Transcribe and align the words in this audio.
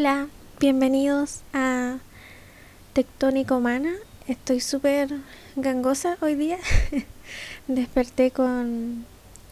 Hola, 0.00 0.28
bienvenidos 0.60 1.40
a 1.52 1.96
Tectónica 2.92 3.56
Humana. 3.56 3.94
Estoy 4.28 4.60
súper 4.60 5.12
gangosa 5.56 6.16
hoy 6.20 6.36
día. 6.36 6.58
Desperté 7.66 8.30
con, 8.30 9.04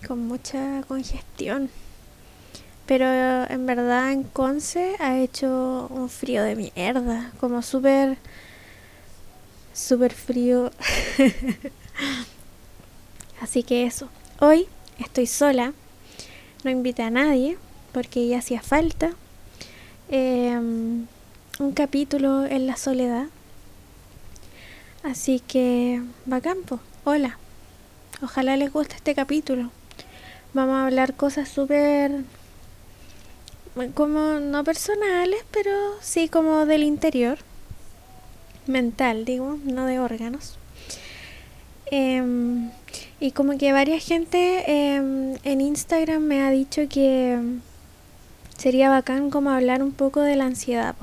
con 0.06 0.28
mucha 0.28 0.84
congestión. 0.86 1.68
Pero 2.86 3.06
en 3.50 3.66
verdad 3.66 4.12
en 4.12 4.22
Conce 4.22 4.94
ha 5.00 5.18
hecho 5.18 5.88
un 5.90 6.08
frío 6.08 6.44
de 6.44 6.54
mierda. 6.54 7.32
Como 7.40 7.60
súper, 7.60 8.16
súper 9.74 10.14
frío. 10.14 10.70
Así 13.40 13.64
que 13.64 13.84
eso. 13.84 14.08
Hoy 14.38 14.68
estoy 15.00 15.26
sola. 15.26 15.72
No 16.62 16.70
invité 16.70 17.02
a 17.02 17.10
nadie 17.10 17.58
porque 17.92 18.28
ya 18.28 18.38
hacía 18.38 18.62
falta 18.62 19.10
Em, 20.08 21.06
un 21.58 21.72
capítulo 21.74 22.46
en 22.46 22.68
la 22.68 22.76
soledad. 22.76 23.26
Así 25.02 25.40
que, 25.40 26.00
va 26.30 26.40
campo. 26.40 26.78
Hola. 27.04 27.38
Ojalá 28.22 28.56
les 28.56 28.72
guste 28.72 28.94
este 28.94 29.16
capítulo. 29.16 29.70
Vamos 30.54 30.76
a 30.76 30.86
hablar 30.86 31.14
cosas 31.14 31.48
súper 31.48 32.22
como 33.94 34.40
no 34.40 34.64
personales, 34.64 35.44
pero 35.50 35.72
sí 36.00 36.28
como 36.28 36.66
del 36.66 36.84
interior. 36.84 37.38
Mental, 38.66 39.24
digo, 39.24 39.58
no 39.64 39.86
de 39.86 39.98
órganos. 39.98 40.56
Em, 41.90 42.70
y 43.20 43.32
como 43.32 43.58
que 43.58 43.72
varias 43.72 44.04
gente 44.04 44.94
em, 44.94 45.36
en 45.44 45.60
Instagram 45.60 46.22
me 46.22 46.42
ha 46.42 46.50
dicho 46.50 46.82
que 46.88 47.38
sería 48.56 48.88
bacán 48.88 49.30
como 49.30 49.50
hablar 49.50 49.82
un 49.82 49.92
poco 49.92 50.20
de 50.20 50.36
la 50.36 50.46
ansiedad, 50.46 50.94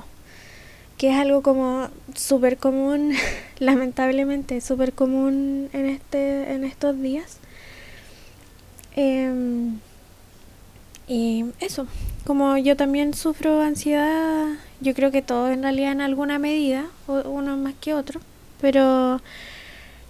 que 0.97 1.11
es 1.11 1.15
algo 1.17 1.41
como 1.41 1.89
súper 2.15 2.57
común, 2.57 3.13
lamentablemente, 3.59 4.61
súper 4.61 4.93
común 4.93 5.69
en, 5.73 5.85
este, 5.85 6.53
en 6.53 6.63
estos 6.63 6.99
días. 7.01 7.37
Em, 8.95 9.79
y 11.07 11.45
eso, 11.59 11.87
como 12.25 12.57
yo 12.57 12.77
también 12.77 13.13
sufro 13.13 13.61
ansiedad, 13.61 14.47
yo 14.81 14.93
creo 14.93 15.11
que 15.11 15.21
todos 15.21 15.51
en 15.51 15.63
realidad 15.63 15.91
en 15.91 16.01
alguna 16.01 16.39
medida, 16.39 16.85
uno 17.07 17.57
más 17.57 17.73
que 17.81 17.93
otro, 17.93 18.21
pero 18.61 19.21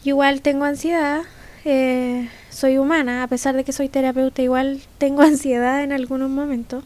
igual 0.03 0.41
tengo 0.41 0.66
ansiedad, 0.66 1.21
eh, 1.66 2.30
soy 2.49 2.77
humana, 2.77 3.23
a 3.23 3.27
pesar 3.27 3.55
de 3.55 3.64
que 3.64 3.71
soy 3.71 3.89
terapeuta, 3.89 4.41
igual 4.41 4.81
tengo 4.97 5.21
ansiedad 5.23 5.83
en 5.83 5.91
algunos 5.94 6.30
momentos. 6.30 6.83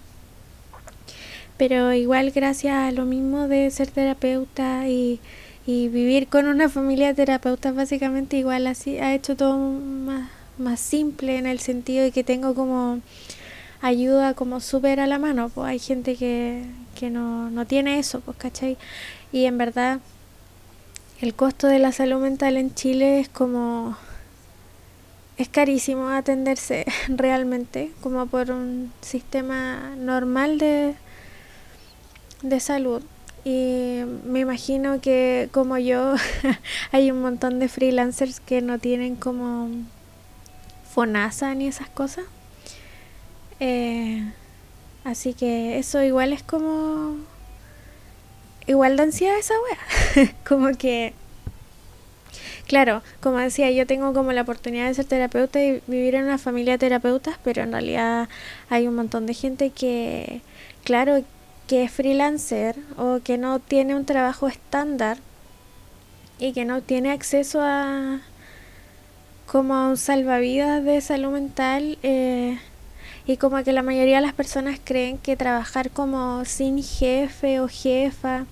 Pero 1.58 1.94
igual 1.94 2.32
gracias 2.32 2.76
a 2.76 2.92
lo 2.92 3.06
mismo 3.06 3.48
de 3.48 3.70
ser 3.72 3.90
terapeuta 3.90 4.88
y, 4.88 5.20
vivir 5.66 6.28
con 6.28 6.48
una 6.48 6.70
familia 6.78 7.08
de 7.08 7.14
terapeutas, 7.16 7.76
básicamente 7.76 8.38
igual 8.38 8.68
así 8.68 9.00
ha 9.00 9.14
hecho 9.14 9.36
todo 9.36 9.58
más, 9.58 10.30
más 10.58 10.80
simple 10.80 11.38
en 11.38 11.46
el 11.46 11.60
sentido 11.60 12.04
de 12.04 12.12
que 12.12 12.24
tengo 12.24 12.56
como 12.56 13.02
ayuda 13.82 14.34
como 14.34 14.60
súper 14.60 15.00
a 15.00 15.08
la 15.08 15.20
mano. 15.20 15.50
Pues 15.50 15.68
hay 15.68 15.80
gente 15.80 16.16
que, 16.16 16.64
que 16.98 17.10
no, 17.10 17.50
no 17.50 17.66
tiene 17.66 18.00
eso, 18.00 18.22
pues, 18.22 18.38
¿cachai? 18.38 18.78
Y 19.32 19.46
en 19.46 19.58
verdad 19.58 20.00
el 21.20 21.34
costo 21.34 21.68
de 21.68 21.80
la 21.80 21.92
salud 21.92 22.22
mental 22.22 22.58
en 22.58 22.76
Chile 22.76 23.20
es 23.20 23.28
como 23.28 23.98
es 25.38 25.50
carísimo 25.50 26.10
atenderse 26.10 26.86
realmente 27.08 27.92
como 28.02 28.28
por 28.28 28.52
un 28.52 28.92
sistema 29.02 29.96
normal 29.98 30.58
de, 30.60 30.96
de 32.42 32.60
salud 32.60 33.02
y 33.44 34.04
me 34.26 34.42
imagino 34.42 35.00
que 35.00 35.48
como 35.54 35.78
yo 35.78 36.16
hay 36.92 37.12
un 37.12 37.22
montón 37.22 37.60
de 37.60 37.70
freelancers 37.70 38.40
que 38.42 38.62
no 38.62 38.78
tienen 38.78 39.16
como 39.16 39.70
FONASA 40.92 41.56
ni 41.56 41.68
esas 41.68 41.90
cosas. 41.90 42.26
Eh, 43.62 44.22
así 45.06 45.34
que 45.34 45.78
eso 45.78 46.04
igual 46.04 46.34
es 46.34 46.44
como 46.44 47.16
igual 48.68 48.98
de 48.98 49.04
ansiedad 49.04 49.38
esa 49.40 49.54
wea. 49.62 50.36
como 50.48 50.78
que 50.78 51.14
Claro, 52.68 53.02
como 53.22 53.38
decía, 53.38 53.72
yo 53.72 53.88
tengo 53.88 54.14
como 54.14 54.34
la 54.34 54.42
oportunidad 54.42 54.88
de 54.88 54.94
ser 54.94 55.06
terapeuta 55.06 55.64
y 55.64 55.82
vivir 55.88 56.16
en 56.16 56.26
una 56.26 56.38
familia 56.38 56.74
de 56.74 56.80
terapeutas, 56.80 57.38
pero 57.42 57.64
en 57.64 57.72
realidad 57.72 58.28
hay 58.70 58.88
un 58.90 58.96
montón 58.96 59.26
de 59.26 59.34
gente 59.34 59.70
que, 59.70 60.42
claro, 60.84 61.24
que 61.68 61.84
es 61.84 61.92
freelancer 61.92 62.78
o 62.98 63.20
que 63.24 63.38
no 63.38 63.60
tiene 63.60 63.96
un 63.96 64.06
trabajo 64.06 64.48
estándar 64.48 65.18
y 66.40 66.54
que 66.54 66.66
no 66.66 66.82
tiene 66.82 67.12
acceso 67.12 67.62
a 67.62 68.22
como 69.46 69.76
a 69.76 69.88
un 69.88 69.98
salvavidas 69.98 70.84
de 70.84 71.00
salud 71.02 71.32
mental 71.32 71.98
eh, 72.04 72.60
y 73.26 73.38
como 73.38 73.64
que 73.64 73.74
la 73.74 73.82
mayoría 73.82 74.18
de 74.18 74.22
las 74.22 74.34
personas 74.34 74.80
creen 74.84 75.18
que 75.18 75.36
trabajar 75.36 75.90
como 75.92 76.46
sin 76.46 76.84
jefe 76.84 77.60
o 77.60 77.68
jefa 77.68 78.46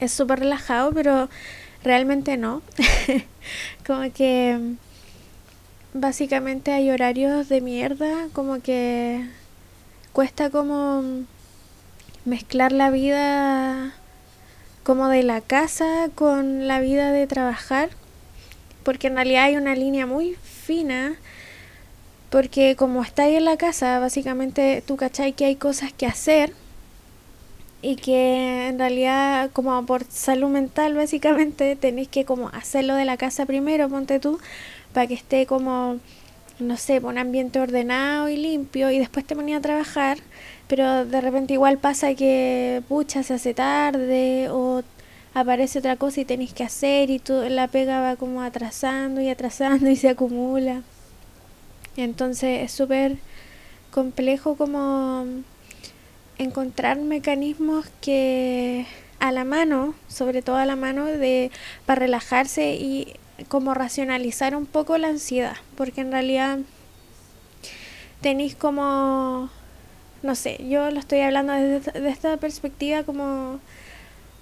es 0.00 0.12
súper 0.12 0.40
relajado 0.40 0.92
pero 0.92 1.28
realmente 1.84 2.36
no. 2.36 2.62
Como 3.86 4.12
que 4.12 4.76
básicamente 5.94 6.72
hay 6.72 6.90
horarios 6.90 7.48
de 7.48 7.60
mierda 7.60 8.28
como 8.32 8.62
que 8.62 9.28
cuesta 10.12 10.48
como 10.48 11.24
mezclar 12.24 12.72
la 12.72 12.90
vida 12.90 13.94
como 14.82 15.08
de 15.08 15.22
la 15.22 15.40
casa 15.40 16.08
con 16.14 16.66
la 16.66 16.80
vida 16.80 17.12
de 17.12 17.26
trabajar, 17.26 17.90
porque 18.84 19.06
en 19.06 19.14
realidad 19.16 19.44
hay 19.44 19.56
una 19.56 19.74
línea 19.74 20.06
muy 20.06 20.34
fina, 20.34 21.16
porque 22.30 22.76
como 22.76 23.02
estáis 23.02 23.36
en 23.36 23.44
la 23.44 23.56
casa, 23.56 23.98
básicamente 23.98 24.82
tú 24.86 24.96
cachai 24.96 25.32
que 25.34 25.44
hay 25.44 25.56
cosas 25.56 25.92
que 25.92 26.06
hacer 26.06 26.52
y 27.82 27.96
que 27.96 28.68
en 28.68 28.78
realidad 28.78 29.50
como 29.52 29.84
por 29.84 30.04
salud 30.04 30.48
mental 30.48 30.94
básicamente 30.94 31.76
tenéis 31.76 32.08
que 32.08 32.24
como 32.24 32.48
hacerlo 32.48 32.94
de 32.94 33.04
la 33.04 33.16
casa 33.16 33.44
primero, 33.44 33.88
ponte 33.88 34.20
tú, 34.20 34.38
para 34.92 35.06
que 35.06 35.14
esté 35.14 35.46
como, 35.46 35.98
no 36.62 36.76
sé, 36.76 37.00
un 37.00 37.18
ambiente 37.18 37.60
ordenado 37.60 38.28
y 38.28 38.36
limpio 38.36 38.90
y 38.90 38.98
después 38.98 39.24
te 39.26 39.34
ponía 39.36 39.58
a 39.58 39.60
trabajar 39.60 40.18
pero 40.72 41.04
de 41.04 41.20
repente 41.20 41.52
igual 41.52 41.76
pasa 41.76 42.14
que, 42.14 42.82
pucha, 42.88 43.22
se 43.22 43.34
hace 43.34 43.52
tarde 43.52 44.48
o 44.50 44.82
aparece 45.34 45.80
otra 45.80 45.96
cosa 45.96 46.22
y 46.22 46.24
tenéis 46.24 46.54
que 46.54 46.64
hacer 46.64 47.10
y 47.10 47.18
tú, 47.18 47.42
la 47.46 47.68
pega 47.68 48.00
va 48.00 48.16
como 48.16 48.40
atrasando 48.40 49.20
y 49.20 49.28
atrasando 49.28 49.90
y 49.90 49.96
se 49.96 50.08
acumula. 50.08 50.80
Entonces 51.98 52.62
es 52.62 52.72
súper 52.72 53.18
complejo 53.90 54.56
como 54.56 55.26
encontrar 56.38 56.98
mecanismos 56.98 57.84
que 58.00 58.86
a 59.20 59.30
la 59.30 59.44
mano, 59.44 59.94
sobre 60.08 60.40
todo 60.40 60.56
a 60.56 60.64
la 60.64 60.76
mano 60.76 61.04
de 61.04 61.50
para 61.84 62.00
relajarse 62.00 62.76
y 62.76 63.14
como 63.48 63.74
racionalizar 63.74 64.56
un 64.56 64.66
poco 64.66 64.98
la 64.98 65.08
ansiedad, 65.08 65.56
porque 65.76 66.00
en 66.00 66.12
realidad 66.12 66.58
tenéis 68.20 68.54
como 68.54 69.50
no 70.22 70.34
sé, 70.36 70.64
yo 70.68 70.90
lo 70.90 71.00
estoy 71.00 71.20
hablando 71.20 71.52
desde 71.52 72.08
esta 72.08 72.36
perspectiva 72.36 73.02
como 73.02 73.58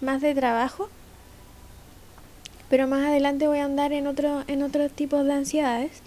más 0.01 0.21
de 0.21 0.35
trabajo, 0.35 0.91
pero 2.69 2.87
más 2.87 3.07
adelante 3.07 3.49
voy 3.49 3.59
a 3.59 3.65
andar 3.65 3.93
en 3.93 4.07
otro 4.07 4.45
en 4.47 4.63
otros 4.63 4.93
tipos 4.93 5.25
de 5.25 5.33
ansiedades. 5.33 6.03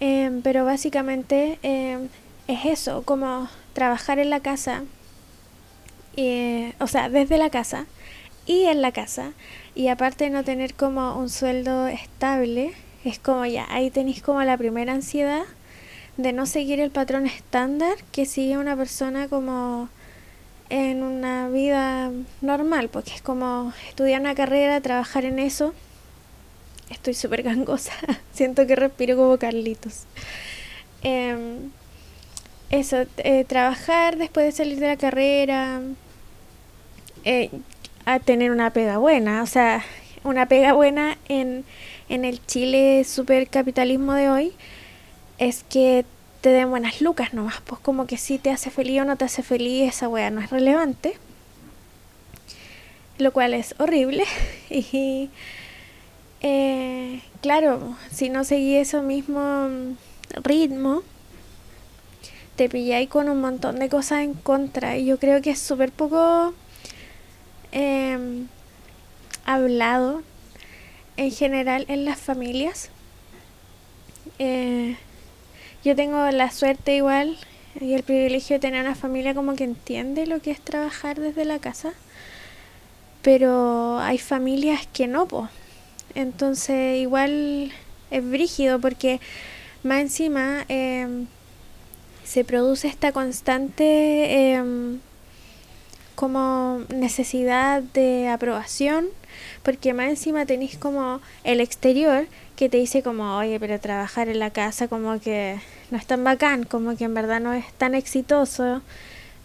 Em, 0.00 0.42
pero 0.42 0.64
básicamente 0.64 1.58
em, 1.62 2.08
es 2.46 2.64
eso, 2.64 3.02
como 3.02 3.48
trabajar 3.72 4.18
en 4.18 4.30
la 4.30 4.40
casa, 4.40 4.84
o 6.80 6.86
sea, 6.86 7.08
desde 7.08 7.38
la 7.38 7.50
casa 7.50 7.86
y 8.46 8.64
en 8.64 8.82
la 8.82 8.92
casa, 8.92 9.32
y 9.78 9.86
aparte 9.86 10.28
no 10.28 10.42
tener 10.42 10.74
como 10.74 11.16
un 11.16 11.30
sueldo 11.30 11.86
estable, 11.86 12.72
es 13.04 13.20
como 13.20 13.46
ya, 13.46 13.64
ahí 13.70 13.92
tenéis 13.92 14.20
como 14.20 14.42
la 14.42 14.58
primera 14.58 14.92
ansiedad 14.92 15.44
de 16.16 16.32
no 16.32 16.46
seguir 16.46 16.80
el 16.80 16.90
patrón 16.90 17.26
estándar 17.26 17.94
que 18.10 18.26
sigue 18.26 18.58
una 18.58 18.76
persona 18.76 19.28
como 19.28 19.88
en 20.68 21.04
una 21.04 21.48
vida 21.48 22.10
normal, 22.40 22.88
porque 22.88 23.12
es 23.14 23.22
como 23.22 23.72
estudiar 23.88 24.20
una 24.20 24.34
carrera, 24.34 24.80
trabajar 24.80 25.24
en 25.24 25.38
eso. 25.38 25.72
Estoy 26.90 27.14
súper 27.14 27.44
gangosa, 27.44 27.92
siento 28.32 28.66
que 28.66 28.74
respiro 28.74 29.16
como 29.16 29.38
Carlitos. 29.38 30.06
Em, 31.02 31.70
eso, 32.70 33.04
eh, 33.18 33.44
trabajar 33.44 34.16
después 34.16 34.44
de 34.44 34.50
salir 34.50 34.80
de 34.80 34.88
la 34.88 34.96
carrera, 34.96 35.82
eh, 37.24 37.50
a 38.08 38.20
tener 38.20 38.50
una 38.50 38.72
pega 38.72 38.96
buena, 38.96 39.42
o 39.42 39.46
sea, 39.46 39.84
una 40.24 40.46
pega 40.46 40.72
buena 40.72 41.18
en, 41.28 41.66
en 42.08 42.24
el 42.24 42.44
Chile 42.46 43.04
super 43.04 43.48
capitalismo 43.48 44.14
de 44.14 44.30
hoy 44.30 44.52
es 45.36 45.62
que 45.64 46.06
te 46.40 46.48
den 46.48 46.70
buenas 46.70 47.02
lucas 47.02 47.34
nomás, 47.34 47.60
pues 47.66 47.82
como 47.82 48.06
que 48.06 48.16
si 48.16 48.38
te 48.38 48.50
hace 48.50 48.70
feliz 48.70 49.02
o 49.02 49.04
no 49.04 49.16
te 49.16 49.26
hace 49.26 49.42
feliz, 49.42 49.90
esa 49.90 50.08
wea 50.08 50.30
no 50.30 50.40
es 50.40 50.48
relevante. 50.48 51.18
Lo 53.18 53.30
cual 53.32 53.52
es 53.52 53.74
horrible. 53.78 54.24
y 54.70 55.28
eh, 56.40 57.20
claro, 57.42 57.94
si 58.10 58.30
no 58.30 58.44
seguí 58.44 58.76
ese 58.76 59.02
mismo 59.02 59.68
ritmo, 60.44 61.02
te 62.56 62.70
pilláis 62.70 63.10
con 63.10 63.28
un 63.28 63.42
montón 63.42 63.78
de 63.80 63.90
cosas 63.90 64.20
en 64.20 64.32
contra. 64.32 64.96
Y 64.96 65.04
yo 65.04 65.18
creo 65.18 65.42
que 65.42 65.50
es 65.50 65.58
súper 65.58 65.92
poco 65.92 66.54
em, 67.72 68.46
hablado 69.44 70.22
en 71.16 71.30
general 71.30 71.84
en 71.88 72.04
las 72.04 72.18
familias. 72.18 72.90
Eh, 74.38 74.96
yo 75.84 75.96
tengo 75.96 76.30
la 76.30 76.50
suerte 76.50 76.96
igual 76.96 77.36
y 77.80 77.94
el 77.94 78.02
privilegio 78.02 78.56
de 78.56 78.60
tener 78.60 78.84
una 78.84 78.94
familia 78.94 79.34
como 79.34 79.54
que 79.54 79.64
entiende 79.64 80.26
lo 80.26 80.40
que 80.40 80.50
es 80.50 80.60
trabajar 80.60 81.18
desde 81.20 81.44
la 81.44 81.58
casa. 81.58 81.92
Pero 83.22 83.98
hay 83.98 84.18
familias 84.18 84.86
que 84.92 85.06
no, 85.06 85.26
pues. 85.26 85.50
Entonces 86.14 86.98
igual 86.98 87.72
es 88.10 88.30
brígido 88.30 88.80
porque 88.80 89.20
más 89.82 90.00
encima 90.00 90.64
em, 90.68 91.26
se 92.24 92.44
produce 92.44 92.88
esta 92.88 93.12
constante 93.12 94.52
em, 94.52 95.00
como 96.18 96.82
necesidad 96.88 97.80
de 97.80 98.28
aprobación 98.28 99.06
porque 99.62 99.94
más 99.94 100.08
encima 100.08 100.46
tenéis 100.46 100.76
como 100.76 101.20
el 101.44 101.60
exterior 101.60 102.26
que 102.56 102.68
te 102.68 102.76
dice 102.76 103.04
como, 103.04 103.36
oye, 103.36 103.60
pero 103.60 103.78
trabajar 103.78 104.28
en 104.28 104.40
la 104.40 104.50
casa 104.50 104.88
como 104.88 105.20
que 105.20 105.60
no 105.92 105.98
es 105.98 106.06
tan 106.06 106.24
bacán, 106.24 106.64
como 106.64 106.96
que 106.96 107.04
en 107.04 107.14
verdad 107.14 107.40
no 107.40 107.52
es 107.52 107.72
tan 107.74 107.94
exitoso, 107.94 108.82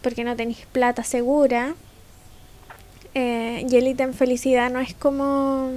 porque 0.02 0.24
no 0.24 0.34
tenéis 0.34 0.66
plata 0.72 1.04
segura. 1.04 1.76
Eh, 3.14 3.64
y 3.70 3.76
el 3.76 3.86
ítem 3.86 4.12
felicidad 4.12 4.68
no 4.72 4.80
es 4.80 4.94
como, 4.94 5.70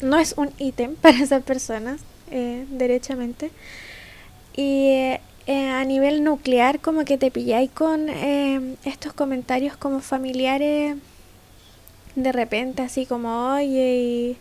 no 0.00 0.18
es 0.18 0.34
un 0.36 0.50
ítem 0.58 0.96
para 1.00 1.18
esas 1.18 1.44
personas, 1.44 2.00
eh, 2.32 2.66
derechamente. 2.68 3.52
Y 4.56 5.12
eh, 5.46 5.68
a 5.68 5.84
nivel 5.84 6.24
nuclear, 6.24 6.80
como 6.80 7.04
que 7.04 7.18
te 7.18 7.30
pilláis 7.30 7.70
con 7.70 8.08
estos 8.08 9.12
comentarios 9.12 9.76
como 9.76 10.00
familiares 10.00 10.96
de 12.14 12.32
repente, 12.32 12.82
así 12.82 13.06
como, 13.06 13.54
oye, 13.54 13.96
y 13.96 14.36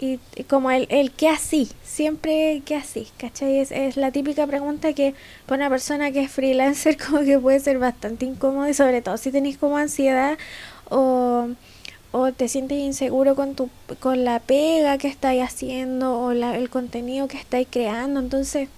y, 0.00 0.18
como 0.48 0.70
el, 0.70 0.86
el 0.90 1.10
que 1.10 1.28
así, 1.28 1.68
siempre 1.82 2.62
que 2.64 2.74
así, 2.74 3.08
¿cachai? 3.18 3.58
Es, 3.58 3.70
es 3.70 3.96
la 3.96 4.10
típica 4.10 4.46
pregunta 4.46 4.92
que 4.94 5.14
para 5.46 5.62
una 5.62 5.70
persona 5.70 6.10
que 6.10 6.22
es 6.22 6.30
freelancer 6.30 6.96
como 7.06 7.22
que 7.22 7.38
puede 7.38 7.60
ser 7.60 7.78
bastante 7.78 8.24
incómodo 8.24 8.68
y 8.68 8.74
sobre 8.74 9.02
todo 9.02 9.16
si 9.18 9.30
tenéis 9.30 9.58
como 9.58 9.76
ansiedad 9.76 10.38
o, 10.88 11.48
o 12.12 12.32
te 12.32 12.48
sientes 12.48 12.78
inseguro 12.78 13.34
con, 13.34 13.54
tu, 13.54 13.68
con 14.00 14.24
la 14.24 14.40
pega 14.40 14.96
que 14.96 15.08
estáis 15.08 15.42
haciendo 15.42 16.18
o 16.18 16.32
la, 16.32 16.56
el 16.56 16.70
contenido 16.70 17.28
que 17.28 17.36
estáis 17.36 17.68
creando, 17.70 18.20
entonces 18.20 18.68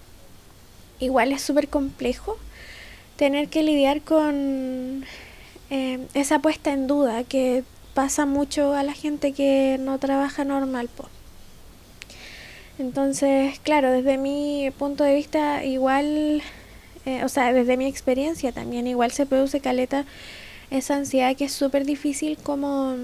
igual 1.03 1.33
es 1.33 1.43
súper 1.43 1.69
complejo 1.69 2.39
tener 3.17 3.49
que 3.49 3.63
lidiar 3.63 4.03
con 4.03 5.05
eh, 5.71 6.07
esa 6.15 6.39
puesta 6.39 6.73
en 6.73 6.87
duda 6.87 7.25
que 7.25 7.65
pasa 7.93 8.25
mucho 8.25 8.75
a 8.75 8.83
la 8.83 8.95
gente 8.95 9.33
que 9.33 9.79
no 9.81 9.99
trabaja 9.99 10.45
normal. 10.45 10.89
Po. 10.89 11.09
Entonces, 12.79 13.59
claro, 13.61 13.91
desde 13.91 14.17
mi 14.17 14.71
punto 14.79 15.05
de 15.05 15.15
vista, 15.15 15.65
igual, 15.65 16.43
eh, 17.05 17.25
o 17.25 17.29
sea, 17.29 17.53
desde 17.53 17.77
mi 17.77 17.87
experiencia 17.87 18.53
también, 18.53 18.87
igual 18.87 19.11
se 19.11 19.27
produce 19.27 19.61
caleta 19.61 20.07
esa 20.71 20.97
ansiedad 20.97 21.37
que 21.37 21.47
es 21.47 21.53
súper 21.53 21.85
difícil 21.85 22.39
como 22.39 22.95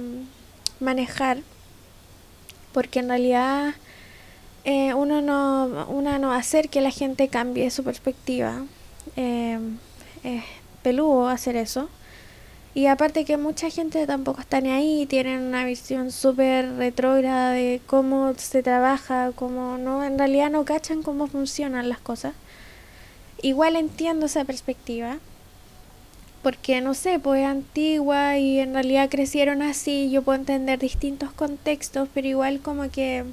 manejar, 0.80 1.38
porque 2.72 3.00
en 3.00 3.08
realidad 3.08 3.74
eh, 4.64 4.94
uno 4.94 5.22
no 5.22 5.86
uno 5.88 6.18
no 6.18 6.32
hacer 6.32 6.68
que 6.68 6.80
la 6.80 6.90
gente 6.90 7.28
cambie 7.28 7.70
su 7.70 7.84
perspectiva. 7.84 8.64
Eh, 9.16 9.58
es 10.24 10.44
peludo 10.82 11.28
hacer 11.28 11.56
eso. 11.56 11.88
Y 12.74 12.86
aparte 12.86 13.24
que 13.24 13.36
mucha 13.36 13.70
gente 13.70 14.06
tampoco 14.06 14.40
está 14.40 14.60
ni 14.60 14.70
ahí, 14.70 15.06
tienen 15.06 15.40
una 15.42 15.64
visión 15.64 16.12
súper 16.12 16.76
retrógrada 16.76 17.50
de 17.50 17.80
cómo 17.86 18.34
se 18.36 18.62
trabaja, 18.62 19.32
cómo 19.34 19.78
no, 19.78 20.04
en 20.04 20.18
realidad 20.18 20.50
no 20.50 20.64
cachan 20.64 21.02
cómo 21.02 21.26
funcionan 21.26 21.88
las 21.88 21.98
cosas. 21.98 22.34
Igual 23.42 23.74
entiendo 23.74 24.26
esa 24.26 24.44
perspectiva, 24.44 25.18
porque 26.42 26.80
no 26.80 26.94
sé, 26.94 27.18
pues 27.18 27.40
es 27.40 27.46
antigua 27.46 28.38
y 28.38 28.60
en 28.60 28.74
realidad 28.74 29.08
crecieron 29.10 29.62
así, 29.62 30.10
yo 30.10 30.22
puedo 30.22 30.38
entender 30.38 30.78
distintos 30.78 31.32
contextos, 31.32 32.08
pero 32.14 32.28
igual 32.28 32.60
como 32.60 32.90
que 32.90 33.24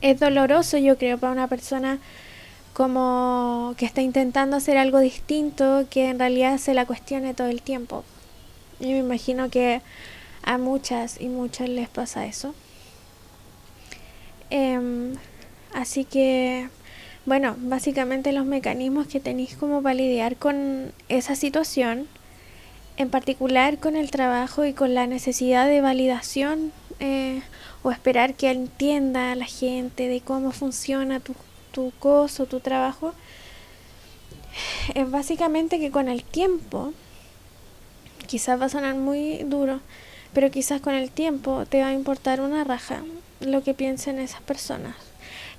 es 0.00 0.18
doloroso 0.20 0.78
yo 0.78 0.96
creo 0.98 1.18
para 1.18 1.32
una 1.32 1.48
persona 1.48 1.98
como 2.72 3.74
que 3.76 3.84
está 3.84 4.00
intentando 4.00 4.56
hacer 4.56 4.78
algo 4.78 5.00
distinto 5.00 5.86
que 5.90 6.08
en 6.08 6.18
realidad 6.18 6.58
se 6.58 6.74
la 6.74 6.86
cuestione 6.86 7.34
todo 7.34 7.48
el 7.48 7.62
tiempo. 7.62 8.04
Yo 8.78 8.88
me 8.88 8.98
imagino 8.98 9.50
que 9.50 9.82
a 10.42 10.56
muchas 10.56 11.20
y 11.20 11.28
muchas 11.28 11.68
les 11.68 11.88
pasa 11.88 12.26
eso. 12.26 12.54
Em, 14.48 15.14
así 15.74 16.04
que, 16.04 16.68
bueno, 17.26 17.56
básicamente 17.58 18.32
los 18.32 18.46
mecanismos 18.46 19.06
que 19.06 19.20
tenéis 19.20 19.56
como 19.56 19.82
para 19.82 19.94
lidiar 19.94 20.36
con 20.36 20.92
esa 21.08 21.34
situación, 21.36 22.08
en 22.96 23.10
particular 23.10 23.78
con 23.78 23.96
el 23.96 24.10
trabajo 24.10 24.64
y 24.64 24.72
con 24.72 24.94
la 24.94 25.06
necesidad 25.06 25.66
de 25.66 25.80
validación 25.80 26.72
eh, 27.00 27.42
o 27.82 27.90
esperar 27.90 28.34
que 28.34 28.50
entienda 28.50 29.32
a 29.32 29.36
la 29.36 29.46
gente 29.46 30.08
de 30.08 30.20
cómo 30.20 30.52
funciona 30.52 31.20
tu 31.20 31.34
tu 31.70 31.92
cosa, 31.98 32.46
tu 32.46 32.60
trabajo, 32.60 33.14
es 34.94 35.10
básicamente 35.10 35.78
que 35.78 35.90
con 35.90 36.08
el 36.08 36.24
tiempo, 36.24 36.92
quizás 38.26 38.60
va 38.60 38.66
a 38.66 38.70
sonar 38.70 38.94
muy 38.94 39.38
duro, 39.44 39.80
pero 40.32 40.50
quizás 40.50 40.80
con 40.80 40.94
el 40.94 41.10
tiempo 41.10 41.66
te 41.66 41.80
va 41.80 41.88
a 41.88 41.92
importar 41.92 42.40
una 42.40 42.64
raja 42.64 43.02
lo 43.40 43.62
que 43.62 43.74
piensen 43.74 44.18
esas 44.18 44.42
personas. 44.42 44.96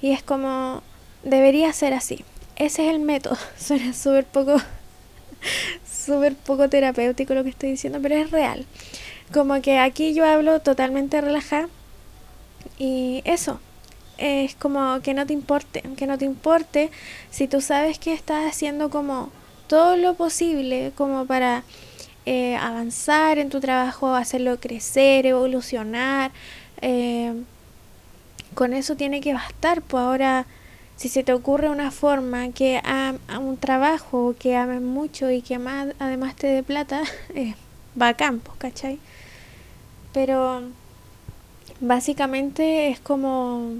Y 0.01 0.11
es 0.11 0.23
como, 0.23 0.81
debería 1.23 1.71
ser 1.73 1.93
así. 1.93 2.23
Ese 2.55 2.87
es 2.87 2.93
el 2.93 2.99
método. 2.99 3.37
Suena 3.57 3.93
súper 3.93 4.25
poco, 4.25 4.57
súper 5.89 6.35
poco 6.35 6.69
terapéutico 6.69 7.33
lo 7.33 7.43
que 7.43 7.49
estoy 7.49 7.71
diciendo, 7.71 7.99
pero 8.01 8.15
es 8.15 8.31
real. 8.31 8.65
Como 9.33 9.61
que 9.61 9.77
aquí 9.77 10.13
yo 10.13 10.25
hablo 10.25 10.59
totalmente 10.59 11.21
relajada. 11.21 11.69
Y 12.77 13.21
eso, 13.25 13.59
es 14.17 14.55
como 14.55 15.01
que 15.01 15.13
no 15.13 15.25
te 15.25 15.33
importe, 15.33 15.81
que 15.97 16.07
no 16.07 16.17
te 16.17 16.25
importe 16.25 16.91
si 17.31 17.47
tú 17.47 17.61
sabes 17.61 17.99
que 17.99 18.13
estás 18.13 18.47
haciendo 18.47 18.89
como 18.89 19.29
todo 19.67 19.95
lo 19.97 20.15
posible 20.15 20.91
como 20.95 21.25
para 21.25 21.63
eh, 22.25 22.55
avanzar 22.55 23.39
en 23.39 23.49
tu 23.49 23.59
trabajo, 23.59 24.13
hacerlo 24.13 24.59
crecer, 24.59 25.25
evolucionar. 25.25 26.31
Eh, 26.81 27.33
con 28.53 28.73
eso 28.73 28.95
tiene 28.95 29.21
que 29.21 29.33
bastar, 29.33 29.81
pues 29.81 30.03
ahora 30.03 30.45
si 30.97 31.09
se 31.09 31.23
te 31.23 31.33
ocurre 31.33 31.69
una 31.69 31.89
forma 31.89 32.49
que 32.49 32.79
a, 32.83 33.15
un 33.39 33.57
trabajo 33.57 34.35
que 34.37 34.55
ames 34.55 34.81
mucho 34.81 35.31
y 35.31 35.41
que 35.41 35.57
más, 35.57 35.95
además 35.99 36.35
te 36.35 36.47
dé 36.47 36.63
plata, 36.63 37.01
va 37.99 38.09
a 38.09 38.13
campo, 38.13 38.53
¿cachai? 38.59 38.99
Pero 40.13 40.63
básicamente 41.81 42.89
es 42.89 43.00
como 43.00 43.73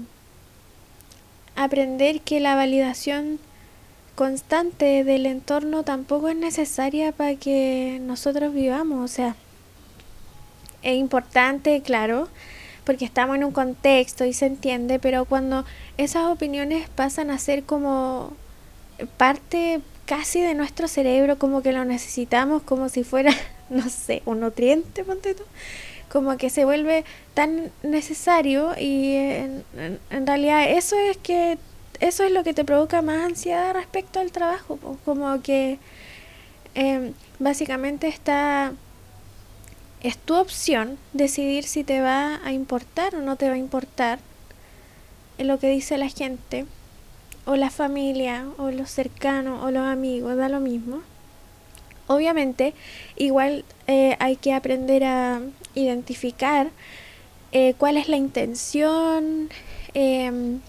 aprender 1.56 2.20
que 2.20 2.40
la 2.40 2.54
validación 2.54 3.38
constante 4.14 5.04
del 5.04 5.26
entorno 5.26 5.84
tampoco 5.84 6.28
es 6.28 6.36
necesaria 6.36 7.12
para 7.12 7.36
que 7.36 7.98
nosotros 8.02 8.52
vivamos. 8.52 9.10
O 9.10 9.12
sea, 9.12 9.36
es 10.82 10.96
importante, 10.96 11.80
claro, 11.80 12.28
porque 12.84 13.04
estamos 13.04 13.36
en 13.36 13.44
un 13.44 13.52
contexto 13.52 14.24
y 14.24 14.32
se 14.32 14.46
entiende, 14.46 14.98
pero 14.98 15.24
cuando 15.24 15.64
esas 15.96 16.24
opiniones 16.26 16.88
pasan 16.90 17.30
a 17.30 17.38
ser 17.38 17.62
como 17.62 18.32
parte 19.16 19.80
casi 20.04 20.40
de 20.40 20.54
nuestro 20.54 20.88
cerebro, 20.88 21.38
como 21.38 21.62
que 21.62 21.72
lo 21.72 21.84
necesitamos, 21.84 22.62
como 22.62 22.88
si 22.88 23.04
fuera, 23.04 23.32
no 23.84 23.88
sé, 23.88 24.22
un 24.26 24.40
nutriente, 24.40 25.04
ponte 25.04 25.34
tú 25.34 25.44
como 26.10 26.36
que 26.36 26.50
se 26.50 26.66
vuelve 26.66 27.06
tan 27.32 27.72
necesario 27.82 28.74
y 28.78 29.14
en, 29.14 29.64
realidad 30.10 30.70
eso 30.70 30.94
es 30.98 31.16
que 31.16 31.56
eso 32.00 32.24
es 32.24 32.32
lo 32.32 32.44
que 32.44 32.52
te 32.52 32.66
provoca 32.66 33.00
más 33.00 33.24
ansiedad 33.24 33.72
respecto 33.72 34.20
al 34.20 34.30
trabajo 34.30 34.78
como 35.06 35.40
que 35.40 35.78
em, 36.74 37.14
básicamente 37.38 38.08
está 38.08 38.72
es 40.02 40.18
tu 40.18 40.34
opción 40.34 40.98
decidir 41.14 41.64
si 41.64 41.82
te 41.82 42.02
va 42.02 42.40
a 42.44 42.52
importar 42.52 43.14
o 43.14 43.22
no 43.22 43.36
te 43.36 43.48
va 43.48 43.54
a 43.54 43.58
importar 43.58 44.18
lo 45.38 45.58
que 45.58 45.70
dice 45.70 45.96
la 45.96 46.08
gente 46.08 46.66
o 47.44 47.56
la 47.56 47.70
familia, 47.70 48.46
o 48.58 48.70
los 48.70 48.90
cercanos, 48.90 49.62
o 49.64 49.70
los 49.70 49.84
amigos, 49.84 50.36
da 50.36 50.48
lo 50.48 50.60
mismo. 50.60 51.02
Obviamente, 52.14 52.74
igual 53.16 53.64
eh, 53.86 54.16
hay 54.20 54.36
que 54.36 54.52
aprender 54.52 55.04
a 55.04 55.40
identificar 55.74 56.70
eh, 57.52 57.74
cuál 57.78 57.96
es 57.96 58.08
la 58.08 58.16
intención 58.16 59.50
em, 59.94 60.60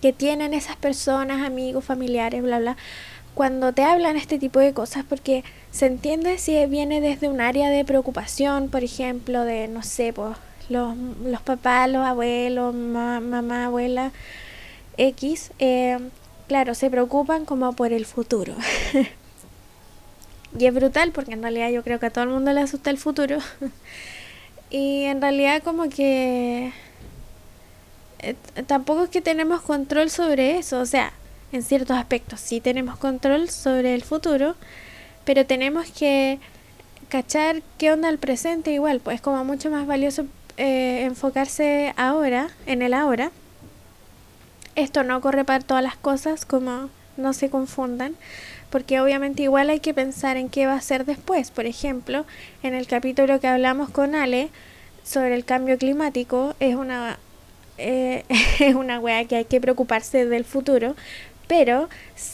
que 0.00 0.12
tienen 0.12 0.54
esas 0.54 0.76
personas, 0.76 1.46
amigos, 1.46 1.84
familiares, 1.84 2.42
bla, 2.42 2.58
bla, 2.58 2.76
cuando 3.34 3.72
te 3.72 3.82
hablan 3.82 4.16
este 4.16 4.38
tipo 4.38 4.58
de 4.58 4.72
cosas, 4.72 5.04
porque 5.08 5.44
se 5.70 5.86
entiende 5.86 6.38
si 6.38 6.64
viene 6.66 7.00
desde 7.00 7.28
un 7.28 7.40
área 7.40 7.70
de 7.70 7.84
preocupación, 7.84 8.68
por 8.68 8.82
ejemplo, 8.84 9.44
de, 9.44 9.68
no 9.68 9.82
sé, 9.82 10.12
pues, 10.12 10.36
los, 10.68 10.96
los 10.96 11.42
papás, 11.42 11.90
los 11.90 12.04
abuelos, 12.06 12.74
mamá, 12.74 13.66
abuela, 13.66 14.12
X, 14.96 15.52
eh, 15.58 15.98
claro, 16.48 16.74
se 16.74 16.90
preocupan 16.90 17.44
como 17.44 17.72
por 17.74 17.92
el 17.92 18.06
futuro. 18.06 18.54
y 20.58 20.66
es 20.66 20.74
brutal 20.74 21.12
porque 21.12 21.32
en 21.32 21.42
realidad 21.42 21.70
yo 21.70 21.82
creo 21.82 22.00
que 22.00 22.06
a 22.06 22.10
todo 22.10 22.24
el 22.24 22.30
mundo 22.30 22.52
le 22.52 22.60
asusta 22.60 22.90
el 22.90 22.98
futuro. 22.98 23.38
y 24.70 25.04
en 25.04 25.20
realidad 25.20 25.62
como 25.62 25.88
que 25.88 26.72
eh, 28.20 28.34
tampoco 28.66 29.04
es 29.04 29.10
que 29.10 29.20
tenemos 29.20 29.62
control 29.62 30.10
sobre 30.10 30.58
eso, 30.58 30.80
o 30.80 30.86
sea, 30.86 31.12
en 31.52 31.62
ciertos 31.62 31.96
aspectos 31.96 32.40
sí 32.40 32.60
tenemos 32.60 32.96
control 32.98 33.48
sobre 33.50 33.94
el 33.94 34.02
futuro, 34.02 34.56
pero 35.24 35.46
tenemos 35.46 35.90
que 35.90 36.38
cachar 37.08 37.62
qué 37.78 37.92
onda 37.92 38.08
el 38.08 38.18
presente 38.18 38.72
igual, 38.72 39.00
pues 39.00 39.16
es 39.16 39.20
como 39.20 39.44
mucho 39.44 39.70
más 39.70 39.86
valioso 39.86 40.26
eh, 40.56 41.04
enfocarse 41.04 41.94
ahora, 41.96 42.50
en 42.66 42.82
el 42.82 42.94
ahora. 42.94 43.30
Esto 44.76 45.02
no 45.02 45.20
corre 45.20 45.44
para 45.44 45.64
todas 45.64 45.82
las 45.82 45.96
cosas, 45.96 46.44
como 46.44 46.90
no 47.16 47.32
se 47.32 47.50
confundan, 47.50 48.14
porque 48.70 49.00
obviamente 49.00 49.42
igual 49.42 49.70
hay 49.70 49.80
que 49.80 49.94
pensar 49.94 50.36
en 50.36 50.48
qué 50.48 50.66
va 50.66 50.74
a 50.74 50.80
ser 50.80 51.04
después. 51.04 51.50
Por 51.50 51.66
ejemplo, 51.66 52.24
en 52.62 52.74
el 52.74 52.86
capítulo 52.86 53.40
que 53.40 53.48
hablamos 53.48 53.90
con 53.90 54.14
Ale 54.14 54.48
sobre 55.04 55.34
el 55.34 55.44
cambio 55.44 55.76
climático, 55.76 56.54
es 56.60 56.76
una 56.76 57.18
eh, 57.78 58.24
es 58.60 58.74
una 58.74 59.00
wea 59.00 59.24
que 59.24 59.36
hay 59.36 59.44
que 59.46 59.60
preocuparse 59.60 60.26
del 60.26 60.44
futuro, 60.44 60.94
pero 61.48 61.88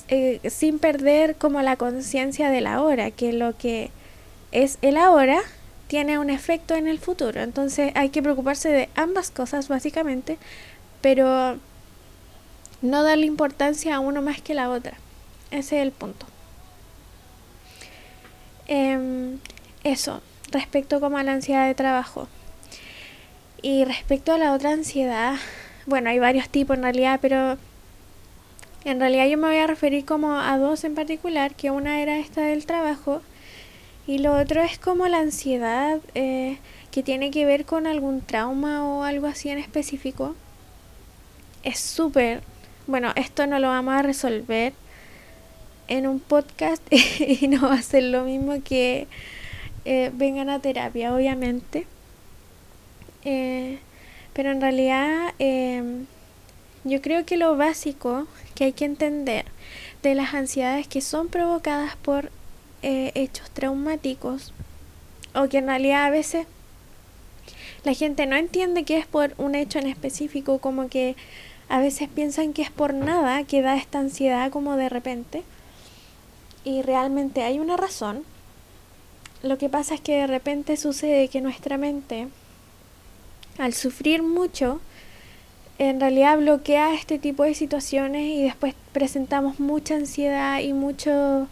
eh, 0.09 0.41
sin 0.51 0.79
perder 0.79 1.37
como 1.37 1.63
la 1.63 1.77
conciencia 1.77 2.51
del 2.51 2.67
ahora, 2.67 3.11
que 3.11 3.33
lo 3.33 3.57
que 3.57 3.91
es 4.53 4.79
el 4.83 4.97
ahora 4.97 5.41
tiene 5.89 6.19
un 6.19 6.31
efecto 6.31 6.75
en 6.75 6.89
el 6.89 6.99
futuro. 6.99 7.41
Entonces 7.43 7.93
hay 7.95 8.11
que 8.11 8.23
preocuparse 8.23 8.69
de 8.69 8.89
ambas 8.97 9.31
cosas 9.31 9.69
básicamente, 9.69 10.37
pero 11.01 11.59
no 12.83 13.03
darle 13.03 13.27
importancia 13.27 13.95
a 13.95 14.01
uno 14.01 14.23
más 14.23 14.41
que 14.43 14.55
la 14.55 14.69
otra. 14.71 14.99
Ese 15.51 15.77
es 15.77 15.83
el 15.83 15.93
punto. 15.93 16.27
Em, 18.67 19.39
eso, 19.85 20.21
respecto 20.51 21.01
como 21.01 21.19
a 21.19 21.23
la 21.23 21.33
ansiedad 21.33 21.67
de 21.67 21.75
trabajo. 21.75 22.29
Y 23.63 23.85
respecto 23.85 24.33
a 24.33 24.39
la 24.39 24.53
otra 24.53 24.73
ansiedad, 24.73 25.37
bueno, 25.87 26.11
hay 26.11 26.19
varios 26.19 26.49
tipos 26.49 26.77
en 26.77 26.83
realidad, 26.83 27.21
pero 27.23 27.59
en 28.85 29.01
realidad 29.01 29.27
yo 29.27 29.39
me 29.39 29.49
voy 29.49 29.57
a 29.57 29.67
referir 29.67 30.05
como 30.05 30.39
a 30.39 30.59
dos 30.59 30.85
en 30.85 30.95
particular, 30.95 31.55
que 31.55 31.71
una 31.71 32.01
era 32.01 32.19
esta 32.19 32.43
del 32.43 32.67
trabajo 32.67 33.23
y 34.07 34.19
lo 34.19 34.37
otro 34.37 34.63
es 34.63 34.79
como 34.79 35.09
la 35.09 35.19
ansiedad 35.19 35.99
eh, 36.15 36.59
que 36.93 37.03
tiene 37.03 37.31
que 37.33 37.45
ver 37.45 37.65
con 37.65 37.87
algún 37.87 38.21
trauma 38.21 38.85
o 38.85 39.03
algo 39.03 39.27
así 39.27 39.49
en 39.49 39.59
específico. 39.59 40.37
Es 41.65 41.81
súper, 41.81 42.43
bueno, 42.87 43.13
esto 43.17 43.47
no 43.49 43.59
lo 43.59 43.69
vamos 43.69 43.95
a 43.95 44.03
resolver 44.03 44.73
en 45.89 46.07
un 46.07 46.21
podcast 46.21 46.83
y 46.91 47.49
no 47.49 47.69
va 47.69 47.75
a 47.75 47.83
ser 47.83 48.05
lo 48.05 48.25
mismo 48.25 48.63
que 48.63 49.07
eh, 49.85 50.11
vengan 50.15 50.51
a 50.51 50.59
terapia, 50.59 51.15
obviamente. 51.15 51.87
Eh, 53.25 53.79
pero 54.33 54.51
en 54.51 54.61
realidad 54.61 55.35
em, 55.39 56.07
yo 56.85 57.01
creo 57.01 57.25
que 57.25 57.37
lo 57.37 57.57
básico 57.57 58.27
que 58.55 58.65
hay 58.65 58.73
que 58.73 58.85
entender 58.85 59.47
de 60.03 60.15
las 60.15 60.35
ansiedades 60.35 60.87
que 60.87 61.01
son 61.01 61.29
provocadas 61.29 61.97
por 61.97 62.31
eh, 62.83 63.13
hechos 63.15 63.51
traumáticos 63.51 64.53
o 65.35 65.49
que 65.49 65.59
en 65.59 65.67
realidad 65.67 66.05
a 66.05 66.11
veces 66.11 66.47
la 67.85 67.95
gente 67.95 68.27
no 68.27 68.37
entiende 68.37 68.85
que 68.85 68.99
es 68.99 69.07
por 69.07 69.35
un 69.39 69.55
hecho 69.55 69.79
en 69.79 69.87
específico, 69.87 70.59
como 70.59 70.89
que 70.89 71.17
a 71.69 71.79
veces 71.79 72.09
piensan 72.09 72.53
que 72.53 72.63
es 72.63 72.71
por 72.71 72.95
nada 72.95 73.45
que 73.45 73.63
da 73.63 73.77
esta 73.77 73.99
ansiedad 73.99 74.51
como 74.51 74.77
de 74.77 74.89
repente 74.89 75.43
y 76.67 76.83
realmente 76.83 77.43
hay 77.43 77.59
una 77.59 77.79
razón. 77.79 78.25
Lo 79.43 79.57
que 79.57 79.71
pasa 79.71 79.95
es 79.95 80.03
que 80.03 80.17
de 80.17 80.27
repente 80.27 80.77
sucede 80.77 81.29
que 81.29 81.41
nuestra 81.41 81.79
mente, 81.79 82.29
al 83.57 83.73
sufrir 83.73 84.23
mucho, 84.23 84.81
en 85.79 86.01
realidad 86.01 86.37
bloquea 86.37 86.93
este 86.93 87.19
tipo 87.19 87.45
de 87.45 87.55
situaciones 87.55 88.27
y 88.27 88.43
después 88.43 88.75
presentamos 88.93 89.61
mucha 89.61 89.95
ansiedad 89.95 90.61
y 90.61 90.75
mucho 90.75 91.49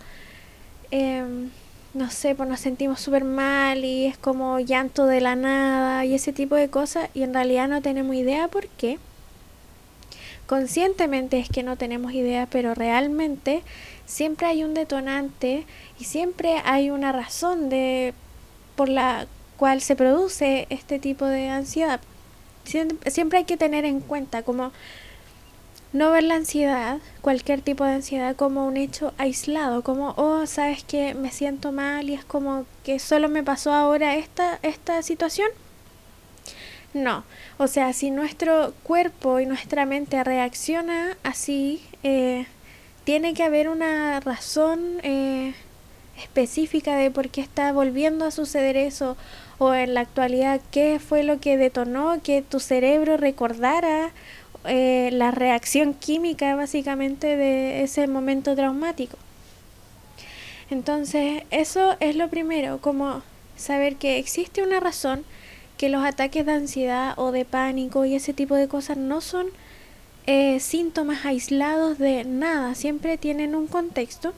Em, 0.97 1.51
no 1.93 2.09
sé, 2.09 2.37
pues 2.37 2.49
nos 2.49 2.61
sentimos 2.61 3.01
súper 3.01 3.25
mal 3.25 3.85
y 3.85 4.07
es 4.07 4.17
como 4.17 4.61
llanto 4.61 5.07
de 5.07 5.21
la 5.21 5.35
nada 5.35 6.05
y 6.05 6.15
ese 6.15 6.33
tipo 6.33 6.55
de 6.55 6.71
cosas 6.71 7.11
y 7.15 7.25
en 7.25 7.35
realidad 7.35 7.67
no 7.67 7.83
tenemos 7.83 8.15
idea 8.15 8.47
por 8.47 8.69
qué. 8.69 9.01
Conscientemente 10.47 11.41
es 11.41 11.49
que 11.49 11.65
no 11.65 11.77
tenemos 11.77 12.13
idea, 12.13 12.47
pero 12.49 12.75
realmente 12.75 13.65
siempre 14.07 14.47
hay 14.47 14.65
un 14.65 14.75
detonante 14.75 15.67
y 15.99 16.05
siempre 16.05 16.61
hay 16.65 16.91
una 16.91 17.13
razón 17.13 17.69
de 17.69 18.15
por 18.77 18.89
la 18.89 19.27
cual 19.57 19.81
se 19.81 19.97
produce 19.97 20.67
este 20.71 20.99
tipo 20.99 21.27
de 21.27 21.49
ansiedad. 21.49 22.01
siempre 22.65 23.39
hay 23.39 23.45
que 23.45 23.57
tener 23.57 23.85
en 23.85 24.01
cuenta 24.01 24.43
como 24.43 24.73
no 25.95 26.11
ver 26.11 26.25
la 26.25 26.35
ansiedad, 26.35 26.99
cualquier 27.21 27.63
tipo 27.63 27.85
de 27.85 27.93
ansiedad, 27.93 28.35
como 28.35 28.67
un 28.67 28.77
hecho 28.77 29.15
aislado, 29.17 29.83
como, 29.85 30.13
oh, 30.17 30.45
sabes 30.45 30.83
que 30.83 31.15
me 31.15 31.31
siento 31.31 31.71
mal 31.71 32.11
y 32.11 32.15
es 32.15 32.25
como 32.25 32.67
que 32.83 32.99
solo 32.99 33.29
me 33.29 33.45
pasó 33.45 33.73
ahora 33.73 34.17
esta, 34.17 34.59
esta 34.63 35.03
situación. 35.03 35.49
No, 36.95 37.25
o 37.59 37.69
sea, 37.69 37.93
si 37.93 38.11
nuestro 38.11 38.75
cuerpo 38.83 39.39
y 39.39 39.47
nuestra 39.47 39.87
mente 39.87 40.23
reacciona 40.25 41.17
así, 41.23 41.81
eh, 42.03 42.47
tiene 43.05 43.35
que 43.35 43.43
haber 43.43 43.69
una 43.69 44.21
razón 44.21 44.99
eh, 45.03 45.55
específica 46.19 46.97
de 46.97 47.11
por 47.11 47.29
qué 47.29 47.41
está 47.41 47.73
volviendo 47.73 48.25
a 48.25 48.31
suceder 48.31 48.77
eso 48.77 49.17
o 49.59 49.73
en 49.75 49.95
la 49.95 50.01
actualidad 50.01 50.61
qué 50.71 50.99
fue 50.99 51.23
lo 51.23 51.39
que 51.41 51.57
detonó 51.57 52.21
que 52.23 52.43
tu 52.43 52.61
cerebro 52.61 53.17
recordara 53.17 54.11
eh, 54.67 55.11
la 55.13 55.31
reacción 55.31 55.95
química 55.95 56.57
básicamente 56.57 57.37
de 57.37 57.83
ese 57.83 58.07
momento 58.07 58.55
traumático. 58.57 59.19
Entonces, 60.71 61.43
eso 61.51 61.97
es 62.01 62.17
lo 62.17 62.29
primero, 62.29 62.81
como 62.81 63.23
saber 63.57 63.97
que 63.97 64.19
existe 64.19 64.63
una 64.63 64.81
razón, 64.81 65.25
que 65.77 65.91
los 65.91 66.05
ataques 66.05 66.47
de 66.47 66.53
ansiedad 66.53 67.13
o 67.17 67.33
de 67.33 67.45
pánico 67.45 68.05
y 68.07 68.15
ese 68.15 68.33
tipo 68.33 68.55
de 68.55 68.69
cosas 68.69 68.97
no 68.97 69.21
son 69.21 69.49
eh, 70.27 70.61
síntomas 70.61 71.25
aislados 71.25 71.99
de 71.99 72.25
nada, 72.25 72.75
siempre 72.75 73.19
tienen 73.19 73.55
un 73.55 73.67
contexto. 73.67 74.33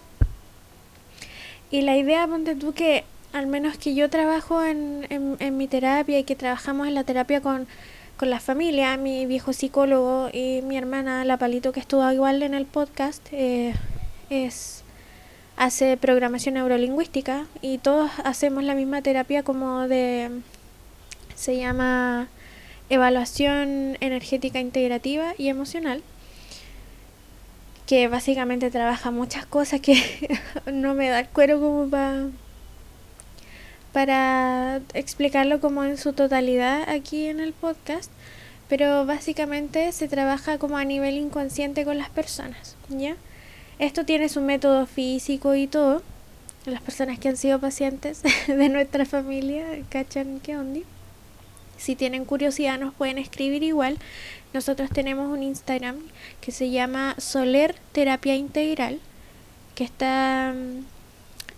Y 1.71 1.83
la 1.83 1.97
idea, 1.97 2.27
ponte 2.27 2.55
tú 2.55 2.73
que, 2.73 3.05
al 3.33 3.47
menos 3.47 3.77
que 3.77 3.95
yo 3.95 4.09
trabajo 4.11 4.63
en, 4.63 5.07
en, 5.11 5.37
en 5.41 5.57
mi 5.57 5.69
terapia 5.69 6.19
y 6.19 6.25
que 6.25 6.37
trabajamos 6.37 6.87
en 6.87 6.95
la 6.95 7.05
terapia 7.05 7.41
con 7.41 7.67
con 8.17 8.31
la 8.31 8.41
familia, 8.41 8.97
mi 8.97 9.27
viejo 9.27 9.53
psicólogo 9.53 10.31
y 10.33 10.63
mi 10.63 10.79
hermana, 10.79 11.25
la 11.25 11.37
Palito, 11.37 11.73
que 11.73 11.81
estuvo 11.81 12.11
igual 12.11 12.43
en 12.43 12.55
el 12.55 12.65
podcast, 12.65 13.27
eh, 13.33 13.75
es 14.31 14.85
hace 15.59 15.97
programación 15.97 16.55
neurolingüística 16.55 17.47
y 17.61 17.79
todos 17.79 18.11
hacemos 18.25 18.65
la 18.65 18.75
misma 18.75 19.03
terapia 19.03 19.43
como 19.43 19.89
de 19.89 20.31
se 21.35 21.59
llama 21.59 22.29
evaluación 22.89 23.97
energética 24.01 24.61
integrativa 24.61 25.35
y 25.39 25.49
emocional 25.49 26.03
que 27.87 28.09
básicamente 28.09 28.71
trabaja 28.71 29.11
muchas 29.11 29.47
cosas 29.47 29.81
que 29.81 30.03
no 30.73 30.95
me 30.95 31.09
da 31.09 31.21
el 31.21 31.29
cuero 31.29 31.61
como 31.61 31.89
para 31.89 32.27
para 33.93 34.83
explicarlo 34.93 35.59
como 35.59 35.83
en 35.83 35.97
su 35.97 36.13
totalidad 36.13 36.87
aquí 36.87 37.29
en 37.29 37.41
el 37.41 37.55
podcast, 37.55 38.13
pero 38.69 39.07
básicamente 39.07 39.91
se 39.93 40.07
trabaja 40.07 40.59
como 40.59 40.77
a 40.77 40.85
nivel 40.85 41.17
inconsciente 41.17 41.87
con 41.87 41.97
las 41.97 42.11
personas, 42.11 42.77
¿ya? 42.91 43.17
Esto 43.79 44.05
tiene 44.05 44.29
su 44.29 44.43
método 44.43 44.85
físico 44.85 45.55
y 45.55 45.67
todo. 45.67 46.03
Las 46.67 46.83
personas 46.83 47.19
que 47.19 47.29
han 47.29 47.39
sido 47.39 47.59
pacientes 47.59 48.23
de 48.47 48.69
nuestra 48.69 49.07
familia, 49.07 49.65
cachan 49.89 50.41
qué 50.41 50.59
onda. 50.59 50.81
Si 51.77 51.97
tienen 51.97 52.25
curiosidad 52.25 52.79
nos 52.79 52.95
pueden 52.95 53.19
escribir 53.19 53.63
igual. 53.63 53.99
nosotros 54.53 54.89
tenemos 54.91 55.31
un 55.31 55.43
Instagram 55.43 55.97
que 56.41 56.51
se 56.53 56.71
llama 56.71 57.15
Soler 57.19 57.75
Terapia 57.93 58.35
Integral, 58.35 59.01
que 59.75 59.85
está 59.85 60.55
mm, 60.55 60.85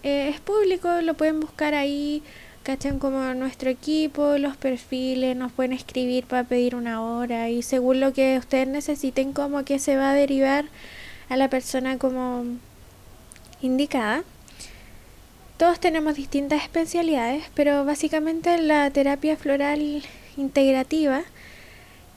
eh, 0.03 0.31
es 0.31 0.41
público, 0.41 1.01
lo 1.03 1.15
pueden 1.15 1.41
buscar 1.41 1.75
ahí, 1.75 2.23
cachan 2.63 2.99
como 2.99 3.35
nuestro 3.35 3.71
equipo, 3.71 4.39
los 4.39 4.57
perfiles, 4.57 5.37
nos 5.37 5.53
pueden 5.53 5.73
escribir 5.73 6.25
para 6.27 6.45
pedir 6.45 6.75
una 6.75 7.03
hora 7.03 7.49
y 7.51 7.63
según 7.63 8.01
lo 8.01 8.13
que 8.13 8.39
ustedes 8.39 8.69
necesiten 8.69 9.33
como 9.33 9.65
que 9.65 9.79
se 9.79 9.97
va 9.97 10.11
a 10.11 10.15
derivar 10.15 10.67
a 11.29 11.37
la 11.37 11.49
persona 11.49 11.99
como 11.99 12.45
indicada. 13.63 14.23
Todos 15.59 15.79
tenemos 15.81 16.15
distintas 16.15 16.63
especialidades, 16.63 17.45
pero 17.55 17.85
básicamente 17.85 18.57
la 18.59 18.91
terapia 18.91 19.37
floral 19.37 20.03
integrativa 20.37 21.25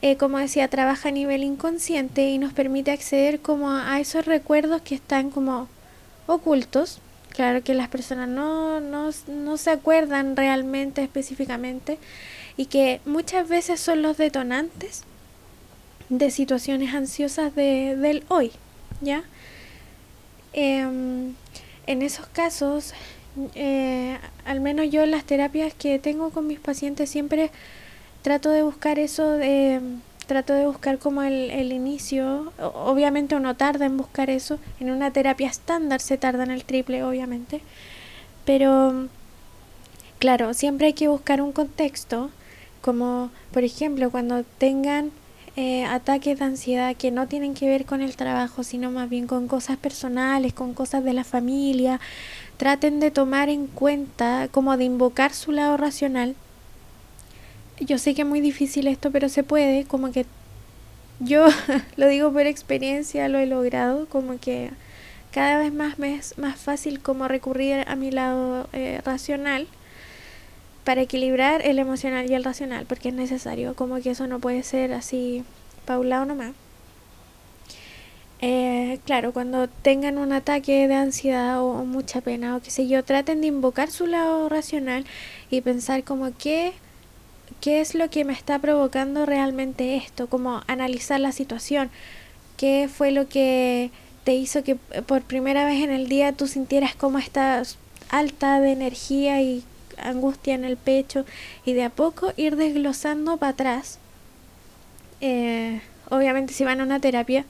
eh, 0.03 0.17
como 0.17 0.39
decía, 0.39 0.67
trabaja 0.67 1.09
a 1.09 1.11
nivel 1.11 1.43
inconsciente 1.43 2.27
y 2.27 2.39
nos 2.39 2.53
permite 2.53 2.91
acceder 2.91 3.39
como 3.39 3.71
a 3.71 3.99
esos 3.99 4.25
recuerdos 4.25 4.81
que 4.81 4.95
están 4.95 5.29
como 5.29 5.67
ocultos. 6.25 6.99
Claro 7.29 7.63
que 7.63 7.75
las 7.75 7.87
personas 7.87 8.27
no, 8.27 8.79
no, 8.79 9.11
no 9.27 9.57
se 9.57 9.69
acuerdan 9.69 10.35
realmente 10.35 11.03
específicamente 11.03 11.99
y 12.57 12.65
que 12.65 12.99
muchas 13.05 13.47
veces 13.47 13.79
son 13.79 14.01
los 14.01 14.17
detonantes 14.17 15.03
de 16.09 16.31
situaciones 16.31 16.95
ansiosas 16.95 17.53
de, 17.55 17.95
del 17.95 18.25
hoy, 18.27 18.51
¿ya? 19.01 19.23
Em, 20.53 21.35
en 21.85 22.01
esos 22.01 22.25
casos, 22.27 22.93
eh, 23.55 24.17
al 24.45 24.59
menos 24.59 24.89
yo 24.89 25.03
en 25.03 25.11
las 25.11 25.23
terapias 25.23 25.73
que 25.73 25.99
tengo 25.99 26.31
con 26.31 26.47
mis 26.47 26.59
pacientes 26.59 27.09
siempre 27.09 27.51
trato 28.21 28.49
de 28.49 28.63
buscar 28.63 28.99
eso, 28.99 29.31
de, 29.31 29.79
trato 30.27 30.53
de 30.53 30.65
buscar 30.65 30.97
como 30.99 31.23
el, 31.23 31.49
el 31.51 31.71
inicio. 31.71 32.53
Obviamente 32.59 33.35
uno 33.35 33.55
tarda 33.55 33.85
en 33.85 33.97
buscar 33.97 34.29
eso. 34.29 34.59
En 34.79 34.91
una 34.91 35.11
terapia 35.11 35.47
estándar 35.47 36.01
se 36.01 36.17
tarda 36.17 36.43
en 36.43 36.51
el 36.51 36.65
triple, 36.65 37.03
obviamente. 37.03 37.61
Pero, 38.45 39.07
claro, 40.19 40.53
siempre 40.53 40.87
hay 40.87 40.93
que 40.93 41.07
buscar 41.07 41.41
un 41.41 41.51
contexto. 41.51 42.31
Como, 42.81 43.29
por 43.51 43.63
ejemplo, 43.63 44.09
cuando 44.09 44.43
tengan 44.57 45.11
eh, 45.55 45.83
ataques 45.85 46.39
de 46.39 46.45
ansiedad 46.45 46.95
que 46.95 47.11
no 47.11 47.27
tienen 47.27 47.53
que 47.53 47.67
ver 47.67 47.85
con 47.85 48.01
el 48.01 48.15
trabajo, 48.15 48.63
sino 48.63 48.89
más 48.91 49.09
bien 49.09 49.27
con 49.27 49.47
cosas 49.47 49.77
personales, 49.77 50.53
con 50.53 50.73
cosas 50.73 51.03
de 51.03 51.13
la 51.13 51.23
familia, 51.23 51.99
traten 52.57 52.99
de 52.99 53.11
tomar 53.11 53.49
en 53.49 53.67
cuenta, 53.67 54.47
como 54.51 54.77
de 54.77 54.85
invocar 54.85 55.33
su 55.33 55.51
lado 55.51 55.77
racional. 55.77 56.35
Yo 57.79 57.97
sé 57.97 58.13
que 58.13 58.21
es 58.21 58.27
muy 58.27 58.41
difícil 58.41 58.87
esto, 58.87 59.11
pero 59.11 59.27
se 59.27 59.43
puede, 59.43 59.85
como 59.85 60.11
que 60.11 60.25
yo 61.19 61.47
lo 61.97 62.07
digo 62.07 62.31
por 62.31 62.47
experiencia, 62.47 63.27
lo 63.27 63.39
he 63.39 63.45
logrado, 63.45 64.07
como 64.07 64.39
que 64.39 64.71
cada 65.31 65.57
vez 65.57 65.73
más 65.73 65.97
me 65.99 66.19
más 66.37 66.59
fácil 66.59 66.99
como 66.99 67.27
recurrir 67.27 67.85
a 67.87 67.95
mi 67.95 68.11
lado 68.11 68.67
eh, 68.73 69.01
racional 69.05 69.67
para 70.83 71.01
equilibrar 71.01 71.65
el 71.65 71.79
emocional 71.79 72.29
y 72.29 72.33
el 72.33 72.43
racional, 72.43 72.85
porque 72.85 73.09
es 73.09 73.15
necesario, 73.15 73.75
como 73.75 74.01
que 74.01 74.11
eso 74.11 74.27
no 74.27 74.39
puede 74.39 74.63
ser 74.63 74.93
así 74.93 75.43
paulado 75.85 76.25
nomás. 76.25 76.53
Eh, 78.43 78.99
claro, 79.05 79.33
cuando 79.33 79.67
tengan 79.67 80.17
un 80.17 80.33
ataque 80.33 80.87
de 80.87 80.95
ansiedad 80.95 81.61
o, 81.61 81.85
mucha 81.85 82.21
pena 82.21 82.55
o 82.55 82.61
qué 82.61 82.71
sé 82.71 82.87
yo, 82.87 83.03
traten 83.03 83.41
de 83.41 83.47
invocar 83.47 83.91
su 83.91 84.07
lado 84.07 84.49
racional 84.49 85.05
y 85.51 85.61
pensar 85.61 86.03
como 86.03 86.35
que 86.35 86.73
qué 87.59 87.81
es 87.81 87.93
lo 87.93 88.09
que 88.09 88.25
me 88.25 88.33
está 88.33 88.57
provocando 88.57 89.27
realmente 89.27 89.95
esto, 89.95 90.27
como 90.27 90.63
analizar 90.67 91.19
la 91.19 91.31
situación, 91.31 91.91
qué 92.57 92.89
fue 92.91 93.11
lo 93.11 93.27
que 93.29 93.91
te 94.23 94.33
hizo 94.33 94.63
que 94.63 94.75
por 94.75 95.21
primera 95.21 95.65
vez 95.65 95.83
en 95.83 95.91
el 95.91 96.07
día 96.09 96.33
tú 96.33 96.47
sintieras 96.47 96.95
como 96.95 97.19
estás 97.19 97.77
alta 98.09 98.59
de 98.59 98.71
energía 98.71 99.41
y 99.41 99.63
angustia 100.01 100.53
en 100.53 100.65
el 100.65 100.77
pecho 100.77 101.25
y 101.65 101.73
de 101.73 101.83
a 101.83 101.89
poco 101.89 102.33
ir 102.37 102.55
desglosando 102.55 103.37
para 103.37 103.51
atrás. 103.51 103.99
Eh, 105.21 105.81
obviamente 106.09 106.53
si 106.53 106.63
van 106.63 106.81
a 106.81 106.83
una 106.83 106.99
terapia 106.99 107.45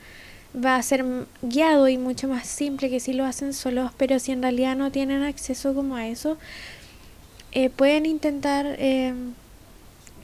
va 0.53 0.75
a 0.75 0.83
ser 0.83 1.05
guiado 1.41 1.87
y 1.87 1.97
mucho 1.97 2.27
más 2.27 2.45
simple 2.45 2.89
que 2.89 2.99
si 2.99 3.13
lo 3.13 3.25
hacen 3.25 3.53
solos, 3.53 3.91
pero 3.97 4.19
si 4.19 4.31
en 4.31 4.41
realidad 4.41 4.75
no 4.75 4.91
tienen 4.91 5.23
acceso 5.23 5.73
como 5.73 5.95
a 5.95 6.07
eso, 6.07 6.37
eh, 7.53 7.69
pueden 7.69 8.05
intentar 8.05 8.65
eh, 8.77 9.13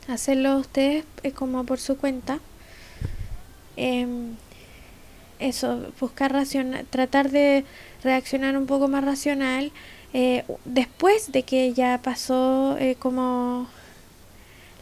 hacerlo 0.08 0.58
ustedes 0.58 1.06
es 1.24 1.34
como 1.34 1.63
por 1.66 1.80
su 1.80 1.98
cuenta. 1.98 2.40
Em, 3.76 4.36
eso, 5.40 5.92
buscar 6.00 6.34
racional, 6.34 6.86
tratar 6.90 7.30
de 7.30 7.63
reaccionar 8.04 8.58
un 8.58 8.66
poco 8.66 8.88
más 8.88 9.04
racional 9.04 9.72
eh, 10.20 10.44
después 10.66 11.32
de 11.32 11.44
que 11.44 11.74
ya 11.74 12.00
pasó 12.02 12.76
eh, 12.80 12.96
como 12.98 13.68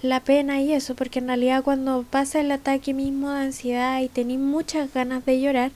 la 0.02 0.22
pena 0.22 0.62
y 0.62 0.72
eso, 0.72 0.96
porque 0.96 1.20
en 1.20 1.28
realidad 1.28 1.62
cuando 1.62 2.06
pasa 2.10 2.40
el 2.40 2.50
ataque 2.54 2.94
mismo 2.94 3.30
de 3.32 3.42
ansiedad 3.42 4.00
y 4.00 4.08
tenéis 4.08 4.40
muchas 4.40 4.94
ganas 4.94 5.26
de 5.26 5.42
llorar, 5.42 5.72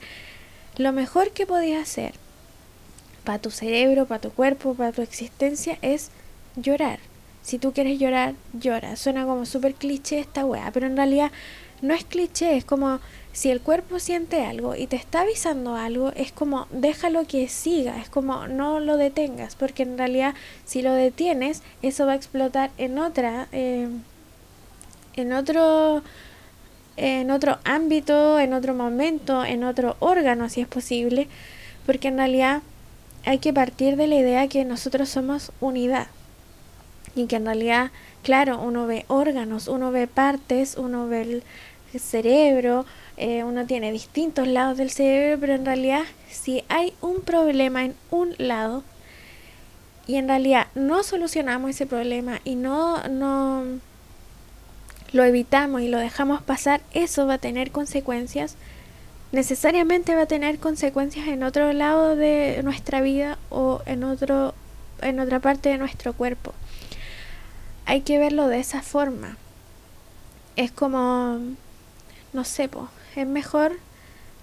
lo 0.78 0.92
mejor 0.92 1.32
que 1.32 1.44
podías 1.44 1.82
hacer 1.82 2.14
para 3.22 3.38
tu 3.38 3.50
cerebro, 3.50 4.06
para 4.06 4.22
tu 4.22 4.30
cuerpo, 4.30 4.72
para 4.72 4.92
tu 4.92 5.02
existencia 5.02 5.76
es 5.82 6.08
llorar. 6.56 6.98
Si 7.42 7.58
tú 7.58 7.74
quieres 7.74 7.98
llorar, 7.98 8.36
llora. 8.54 8.96
Suena 8.96 9.26
como 9.26 9.44
súper 9.44 9.74
cliché 9.74 10.20
esta 10.20 10.46
weá, 10.46 10.70
pero 10.72 10.86
en 10.86 10.96
realidad 10.96 11.32
no 11.82 11.94
es 11.94 12.04
cliché, 12.04 12.56
es 12.56 12.64
como 12.64 13.00
si 13.32 13.50
el 13.50 13.60
cuerpo 13.60 13.98
siente 13.98 14.44
algo 14.44 14.74
y 14.74 14.86
te 14.86 14.96
está 14.96 15.20
avisando 15.20 15.76
algo, 15.76 16.12
es 16.16 16.32
como 16.32 16.66
déjalo 16.70 17.26
que 17.26 17.48
siga, 17.48 17.98
es 18.00 18.10
como 18.10 18.48
no 18.48 18.80
lo 18.80 18.96
detengas, 18.96 19.54
porque 19.54 19.84
en 19.84 19.96
realidad 19.96 20.34
si 20.64 20.82
lo 20.82 20.92
detienes, 20.92 21.62
eso 21.82 22.06
va 22.06 22.12
a 22.12 22.16
explotar 22.16 22.70
en 22.76 22.98
otra, 22.98 23.46
eh, 23.52 23.88
en 25.14 25.32
otro, 25.32 26.02
en 26.96 27.30
otro 27.30 27.58
ámbito, 27.64 28.38
en 28.40 28.52
otro 28.52 28.74
momento, 28.74 29.44
en 29.44 29.64
otro 29.64 29.96
órgano, 30.00 30.48
si 30.48 30.60
es 30.60 30.68
posible, 30.68 31.28
porque 31.86 32.08
en 32.08 32.18
realidad 32.18 32.62
hay 33.24 33.38
que 33.38 33.52
partir 33.52 33.96
de 33.96 34.06
la 34.06 34.16
idea 34.16 34.48
que 34.48 34.64
nosotros 34.64 35.08
somos 35.08 35.52
unidad 35.60 36.08
y 37.14 37.26
que 37.26 37.36
en 37.36 37.46
realidad, 37.46 37.90
claro, 38.22 38.60
uno 38.60 38.86
ve 38.86 39.04
órganos, 39.08 39.68
uno 39.68 39.90
ve 39.90 40.06
partes, 40.06 40.76
uno 40.76 41.08
ve 41.08 41.22
el 41.22 41.42
cerebro, 41.98 42.86
eh, 43.16 43.44
uno 43.44 43.66
tiene 43.66 43.92
distintos 43.92 44.46
lados 44.46 44.78
del 44.78 44.90
cerebro, 44.90 45.40
pero 45.40 45.54
en 45.54 45.64
realidad 45.64 46.02
si 46.30 46.64
hay 46.68 46.94
un 47.00 47.20
problema 47.22 47.84
en 47.84 47.94
un 48.10 48.34
lado 48.38 48.84
y 50.06 50.16
en 50.16 50.28
realidad 50.28 50.68
no 50.74 51.02
solucionamos 51.02 51.70
ese 51.70 51.86
problema 51.86 52.40
y 52.44 52.54
no, 52.54 53.02
no 53.08 53.64
lo 55.12 55.24
evitamos 55.24 55.82
y 55.82 55.88
lo 55.88 55.98
dejamos 55.98 56.42
pasar, 56.42 56.80
eso 56.92 57.26
va 57.26 57.34
a 57.34 57.38
tener 57.38 57.70
consecuencias 57.70 58.56
necesariamente 59.32 60.16
va 60.16 60.22
a 60.22 60.26
tener 60.26 60.58
consecuencias 60.58 61.28
en 61.28 61.44
otro 61.44 61.72
lado 61.72 62.16
de 62.16 62.60
nuestra 62.64 63.00
vida 63.00 63.38
o 63.48 63.80
en 63.86 64.02
otro 64.02 64.54
en 65.02 65.20
otra 65.20 65.38
parte 65.38 65.68
de 65.68 65.78
nuestro 65.78 66.12
cuerpo 66.14 66.52
hay 67.90 68.02
que 68.02 68.18
verlo 68.18 68.46
de 68.46 68.60
esa 68.60 68.82
forma. 68.82 69.36
Es 70.54 70.70
como, 70.70 71.40
no 72.32 72.44
sé, 72.44 72.68
es 73.16 73.26
mejor 73.26 73.78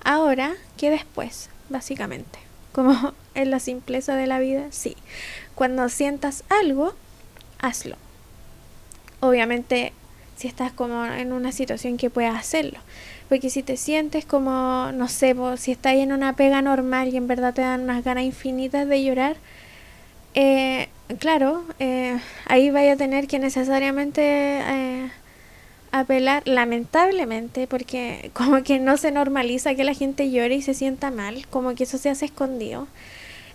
ahora 0.03 0.55
que 0.77 0.89
después, 0.89 1.49
básicamente. 1.69 2.39
Como 2.71 3.13
en 3.35 3.51
la 3.51 3.59
simpleza 3.59 4.15
de 4.15 4.27
la 4.27 4.39
vida, 4.39 4.67
sí. 4.71 4.95
Cuando 5.55 5.89
sientas 5.89 6.43
algo, 6.49 6.93
hazlo. 7.59 7.95
Obviamente, 9.19 9.93
si 10.35 10.47
estás 10.47 10.71
como 10.71 11.05
en 11.05 11.33
una 11.33 11.51
situación 11.51 11.97
que 11.97 12.09
puedas 12.09 12.35
hacerlo. 12.35 12.79
Porque 13.29 13.49
si 13.49 13.63
te 13.63 13.75
sientes 13.75 14.25
como, 14.25 14.91
no 14.93 15.07
sé, 15.07 15.35
si 15.57 15.71
estás 15.71 15.95
en 15.95 16.13
una 16.13 16.33
pega 16.33 16.61
normal 16.61 17.09
y 17.09 17.17
en 17.17 17.27
verdad 17.27 17.53
te 17.53 17.61
dan 17.61 17.81
unas 17.81 18.03
ganas 18.03 18.23
infinitas 18.23 18.87
de 18.87 19.03
llorar, 19.03 19.35
eh, 20.33 20.87
claro, 21.19 21.63
eh, 21.79 22.19
ahí 22.45 22.69
vaya 22.69 22.93
a 22.93 22.95
tener 22.95 23.27
que 23.27 23.39
necesariamente 23.39 24.21
eh, 24.21 25.11
apelar, 25.91 26.43
lamentablemente, 26.45 27.67
porque 27.67 28.31
como 28.33 28.63
que 28.63 28.79
no 28.79 28.97
se 28.97 29.11
normaliza 29.11 29.75
que 29.75 29.83
la 29.83 29.93
gente 29.93 30.31
llore 30.31 30.55
y 30.55 30.61
se 30.61 30.73
sienta 30.73 31.11
mal, 31.11 31.47
como 31.49 31.75
que 31.75 31.83
eso 31.83 31.97
se 31.97 32.09
hace 32.09 32.25
escondido. 32.25 32.87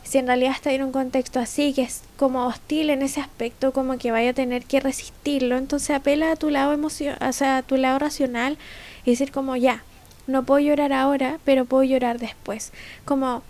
Si 0.02 0.18
en 0.18 0.26
realidad 0.26 0.52
está 0.52 0.72
en 0.72 0.82
un 0.82 0.92
contexto 0.92 1.38
así, 1.38 1.72
que 1.72 1.82
es 1.82 2.02
como 2.16 2.46
hostil 2.46 2.90
en 2.90 3.02
ese 3.02 3.20
aspecto, 3.20 3.72
como 3.72 3.98
que 3.98 4.10
vaya 4.10 4.30
a 4.30 4.34
tener 4.34 4.64
que 4.64 4.80
resistirlo, 4.80 5.56
entonces 5.56 5.90
apela 5.90 6.32
a 6.32 6.36
tu 6.36 6.50
lado 6.50 6.72
emoción, 6.72 7.16
o 7.20 7.32
sea, 7.32 7.58
a 7.58 7.62
tu 7.62 7.76
lado 7.76 7.98
racional 7.98 8.58
y 9.04 9.12
decir 9.12 9.32
como 9.32 9.56
ya, 9.56 9.84
no 10.26 10.44
puedo 10.44 10.60
llorar 10.60 10.92
ahora, 10.92 11.38
pero 11.44 11.64
puedo 11.64 11.84
llorar 11.84 12.18
después. 12.18 12.72
Como 13.04 13.42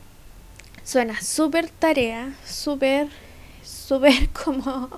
suena 0.84 1.20
súper 1.20 1.68
tarea, 1.68 2.34
súper 2.44 3.08
súper 3.92 4.28
como 4.44 4.88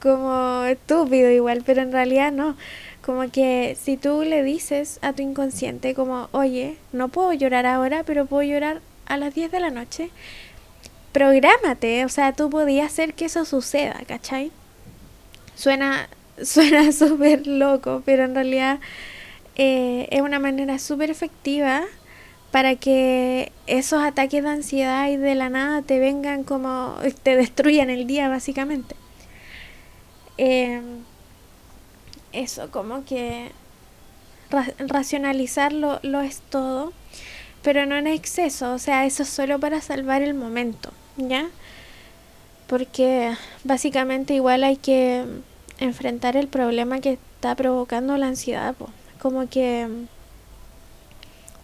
como 0.00 0.64
estúpido 0.64 1.30
igual, 1.30 1.62
pero 1.64 1.82
en 1.82 1.92
realidad 1.92 2.32
no. 2.32 2.56
Como 3.04 3.30
que 3.30 3.76
si 3.80 3.96
tú 3.96 4.22
le 4.22 4.42
dices 4.42 4.98
a 5.02 5.12
tu 5.12 5.22
inconsciente 5.22 5.94
como, 5.94 6.28
oye, 6.32 6.76
no 6.92 7.08
puedo 7.08 7.32
llorar 7.32 7.66
ahora, 7.66 8.02
pero 8.04 8.26
puedo 8.26 8.42
llorar 8.42 8.80
a 9.06 9.16
las 9.16 9.34
10 9.34 9.52
de 9.52 9.60
la 9.60 9.70
noche, 9.70 10.10
prográmate, 11.12 12.04
o 12.04 12.08
sea, 12.08 12.32
tú 12.32 12.50
podías 12.50 12.92
hacer 12.92 13.14
que 13.14 13.26
eso 13.26 13.44
suceda, 13.44 14.00
¿cachai? 14.06 14.50
Suena 15.54 16.08
suena 16.42 16.92
súper 16.92 17.46
loco, 17.46 18.02
pero 18.04 18.24
en 18.24 18.34
realidad 18.34 18.78
eh, 19.56 20.08
es 20.10 20.20
una 20.20 20.38
manera 20.38 20.78
súper 20.78 21.10
efectiva 21.10 21.82
para 22.50 22.76
que 22.76 23.52
esos 23.66 24.02
ataques 24.02 24.42
de 24.42 24.48
ansiedad 24.48 25.08
y 25.08 25.16
de 25.16 25.34
la 25.34 25.48
nada 25.48 25.82
te 25.82 25.98
vengan 25.98 26.44
como, 26.44 26.96
te 27.22 27.36
destruyan 27.36 27.90
el 27.90 28.06
día 28.06 28.28
básicamente. 28.28 28.94
Eh, 30.38 30.80
eso, 32.32 32.70
como 32.70 33.04
que 33.04 33.50
racionalizarlo 34.78 36.00
lo 36.02 36.20
es 36.20 36.40
todo, 36.50 36.92
pero 37.62 37.86
no 37.86 37.96
en 37.96 38.06
exceso, 38.06 38.72
o 38.74 38.78
sea, 38.78 39.06
eso 39.06 39.22
es 39.22 39.28
solo 39.28 39.58
para 39.58 39.80
salvar 39.80 40.22
el 40.22 40.34
momento, 40.34 40.92
¿ya? 41.16 41.48
Porque 42.68 43.34
básicamente 43.64 44.34
igual 44.34 44.64
hay 44.64 44.76
que 44.76 45.24
enfrentar 45.78 46.36
el 46.36 46.48
problema 46.48 47.00
que 47.00 47.12
está 47.14 47.54
provocando 47.54 48.16
la 48.16 48.28
ansiedad, 48.28 48.74
como 49.20 49.48
que 49.48 49.88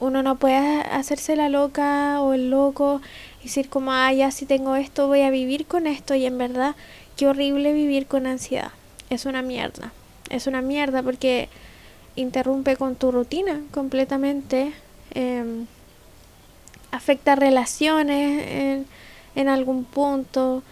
uno 0.01 0.23
no 0.25 0.37
puede 0.37 0.81
hacerse 0.81 1.37
la 1.37 1.49
loca 1.49 2.21
o 2.21 2.33
el 2.33 2.51
loco 2.51 3.01
y 3.41 3.45
decir 3.45 3.69
como, 3.69 3.93
ah, 3.93 4.13
ya 4.13 4.33
si 4.33 4.47
tengo 4.47 4.75
esto 4.75 5.07
voy 5.07 5.21
a 5.21 5.31
vivir 5.31 5.67
con 5.67 5.87
esto 5.87 6.17
y 6.17 6.27
en 6.27 6.39
verdad 6.39 6.75
qué 7.23 7.29
horrible 7.29 7.73
vivir 7.73 8.09
con 8.09 8.27
ansiedad. 8.27 8.73
Es 9.09 9.27
una 9.27 9.43
mierda 9.43 9.93
es 10.33 10.47
una 10.47 10.63
mierda 10.63 11.03
porque 11.03 11.49
interrumpe 12.17 12.77
con 12.77 12.97
tu 12.97 13.13
rutina 13.13 13.61
completamente, 13.71 14.73
em, 15.15 15.67
afecta 16.91 17.37
relaciones 17.37 18.87
en, 19.37 19.49
algún 19.49 19.85
punto. 19.85 20.63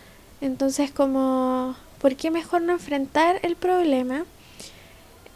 Entonces 0.40 0.90
como, 0.90 1.76
¿por 2.00 2.16
qué 2.16 2.30
mejor 2.30 2.62
no 2.62 2.72
enfrentar 2.72 3.38
el 3.42 3.56
problema 3.56 4.24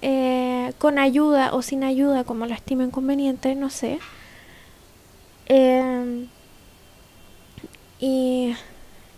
eh, 0.03 0.73
con 0.79 0.99
ayuda 0.99 1.55
o 1.55 1.63
sin 1.63 1.85
ayuda, 1.85 2.25
como 2.25 2.47
lo 2.47 2.55
estimen 2.55 2.91
conveniente? 2.91 3.55
No 3.55 3.71
sé. 3.71 3.99
Em, 5.47 6.29
y 8.01 8.55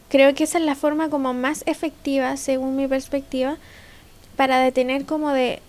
creo 0.09 0.35
que 0.35 0.45
esa 0.45 0.59
es 0.59 0.65
la 0.65 0.75
forma 0.75 1.09
como 1.09 1.35
más 1.35 1.63
efectiva, 1.67 2.37
según 2.37 2.77
mi 2.77 2.87
perspectiva, 2.87 3.57
para 4.37 4.59
detener 4.59 5.05
como 5.07 5.31
de, 5.31 5.61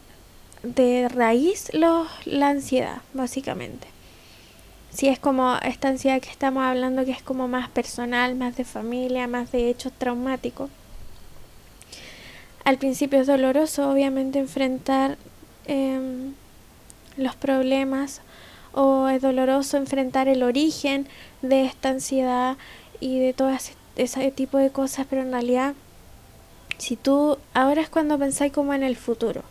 de 0.63 1.09
raíz 1.09 1.73
los, 1.73 2.07
la 2.25 2.49
ansiedad, 2.49 3.01
básicamente. 3.13 3.87
Si 4.91 5.07
es 5.07 5.19
como 5.19 5.57
esta 5.57 5.89
ansiedad 5.89 6.21
que 6.21 6.29
estamos 6.29 6.63
hablando, 6.63 7.05
que 7.05 7.11
es 7.11 7.21
como 7.21 7.47
más 7.47 7.69
personal, 7.69 8.35
más 8.35 8.57
de 8.57 8.63
familia, 8.63 9.27
más 9.27 9.51
de 9.51 9.69
hechos 9.69 9.93
traumáticos. 9.97 10.69
Al 12.63 12.77
principio 12.77 13.21
es 13.21 13.27
doloroso, 13.27 13.89
obviamente, 13.89 14.39
enfrentar 14.39 15.17
em, 15.65 16.33
los 17.15 17.35
problemas 17.35 18.21
o 18.73 19.07
es 19.07 19.21
doloroso 19.21 19.77
enfrentar 19.77 20.27
el 20.27 20.43
origen 20.43 21.07
de 21.41 21.65
esta 21.65 21.89
ansiedad 21.89 22.57
y 22.99 23.19
de 23.19 23.33
todo 23.33 23.49
ese 23.97 24.31
tipo 24.31 24.57
de 24.57 24.69
cosas, 24.71 25.05
pero 25.09 25.21
en 25.21 25.31
realidad 25.31 25.73
si 26.77 26.95
tú, 26.95 27.37
ahora 27.53 27.81
es 27.81 27.89
cuando 27.89 28.17
pensáis 28.17 28.53
como 28.53 28.73
en 28.73 28.83
el 28.83 28.95
futuro, 28.95 29.43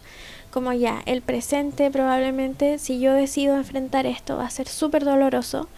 como 0.51 0.73
ya, 0.73 1.03
el 1.07 1.23
presente 1.23 1.91
probablemente, 1.91 2.79
si 2.79 3.01
yo 3.01 3.13
decido 3.13 3.57
enfrentar 3.57 4.07
esto, 4.07 4.37
va 4.37 4.47
a 4.47 4.51
ser 4.51 4.69
súper 4.69 5.05
doloroso, 5.05 5.69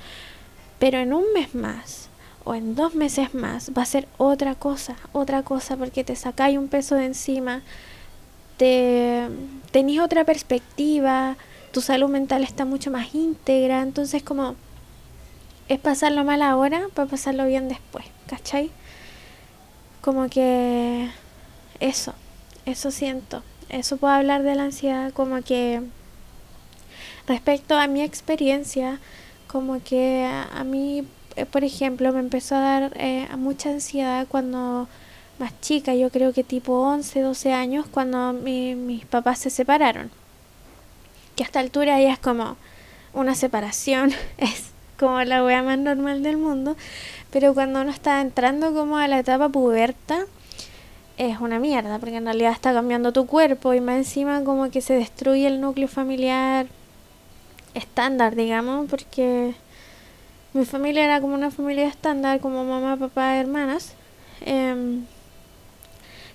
pero 0.78 0.98
en 0.98 1.12
un 1.12 1.24
mes 1.34 1.54
más 1.54 2.08
o 2.44 2.54
en 2.54 2.74
dos 2.74 2.94
meses 2.94 3.34
más 3.34 3.72
va 3.76 3.82
a 3.82 3.86
ser 3.86 4.06
otra 4.16 4.54
cosa, 4.54 4.96
otra 5.12 5.42
cosa, 5.42 5.76
porque 5.76 6.04
te 6.04 6.16
sacáis 6.16 6.58
un 6.58 6.68
peso 6.68 6.94
de 6.94 7.06
encima, 7.06 7.62
te 8.56 9.28
tenéis 9.70 10.00
otra 10.00 10.24
perspectiva, 10.24 11.36
tu 11.72 11.80
salud 11.80 12.08
mental 12.08 12.42
está 12.42 12.64
mucho 12.64 12.90
más 12.90 13.14
íntegra, 13.14 13.82
entonces 13.82 14.22
como 14.22 14.54
es 15.68 15.78
pasarlo 15.78 16.24
mal 16.24 16.42
ahora 16.42 16.88
para 16.94 17.08
pasarlo 17.08 17.46
bien 17.46 17.68
después, 17.68 18.06
¿cachai? 18.26 18.70
Como 20.00 20.28
que 20.28 21.08
eso, 21.80 22.14
eso 22.66 22.90
siento. 22.90 23.42
Eso 23.68 23.98
puedo 23.98 24.14
hablar 24.14 24.42
de 24.42 24.54
la 24.54 24.64
ansiedad 24.64 25.12
como 25.12 25.42
que 25.42 25.82
respecto 27.26 27.76
a 27.76 27.86
mi 27.86 28.02
experiencia, 28.02 28.98
como 29.46 29.82
que 29.82 30.26
a, 30.26 30.64
mí, 30.64 31.06
eh, 31.36 31.44
por 31.44 31.64
ejemplo, 31.64 32.12
me 32.12 32.20
empezó 32.20 32.56
a 32.56 32.60
dar 32.60 32.92
eh, 32.96 33.28
mucha 33.36 33.68
ansiedad 33.70 34.26
cuando 34.26 34.88
más 35.38 35.52
chica, 35.60 35.94
yo 35.94 36.10
creo 36.10 36.32
que 36.32 36.44
tipo 36.44 36.80
11, 36.80 37.20
12 37.20 37.52
años, 37.52 37.86
cuando 37.90 38.32
mis 38.32 39.04
papás 39.04 39.38
se 39.38 39.50
separaron. 39.50 40.10
Que 41.36 41.44
a 41.44 41.46
esta 41.46 41.60
altura 41.60 42.00
ya 42.00 42.12
es 42.12 42.18
como 42.18 42.56
una 43.12 43.34
separación, 43.34 44.12
es 44.38 44.72
como 44.98 45.22
la 45.24 45.44
wea 45.44 45.62
más 45.62 45.78
normal 45.78 46.22
del 46.22 46.36
mundo, 46.36 46.76
pero 47.30 47.54
cuando 47.54 47.80
uno 47.80 47.90
está 47.90 48.20
entrando 48.20 48.72
como 48.74 48.96
a 48.96 49.08
la 49.08 49.18
etapa 49.18 49.48
puberta, 49.48 50.26
es 51.18 51.40
una 51.40 51.58
mierda, 51.58 51.98
porque 51.98 52.16
en 52.16 52.24
realidad 52.24 52.52
está 52.52 52.72
cambiando 52.72 53.12
tu 53.12 53.26
cuerpo 53.26 53.74
y 53.74 53.80
más 53.80 53.96
encima 53.96 54.44
como 54.44 54.70
que 54.70 54.80
se 54.80 54.94
destruye 54.94 55.46
el 55.46 55.60
núcleo 55.60 55.88
familiar 55.88 56.66
estándar, 57.74 58.34
digamos, 58.36 58.88
porque 58.88 59.54
mi 60.54 60.64
familia 60.64 61.04
era 61.04 61.20
como 61.20 61.34
una 61.34 61.50
familia 61.50 61.88
estándar, 61.88 62.40
como 62.40 62.64
mamá, 62.64 62.96
papá, 62.96 63.36
hermanas. 63.36 63.94
Em, 64.44 65.04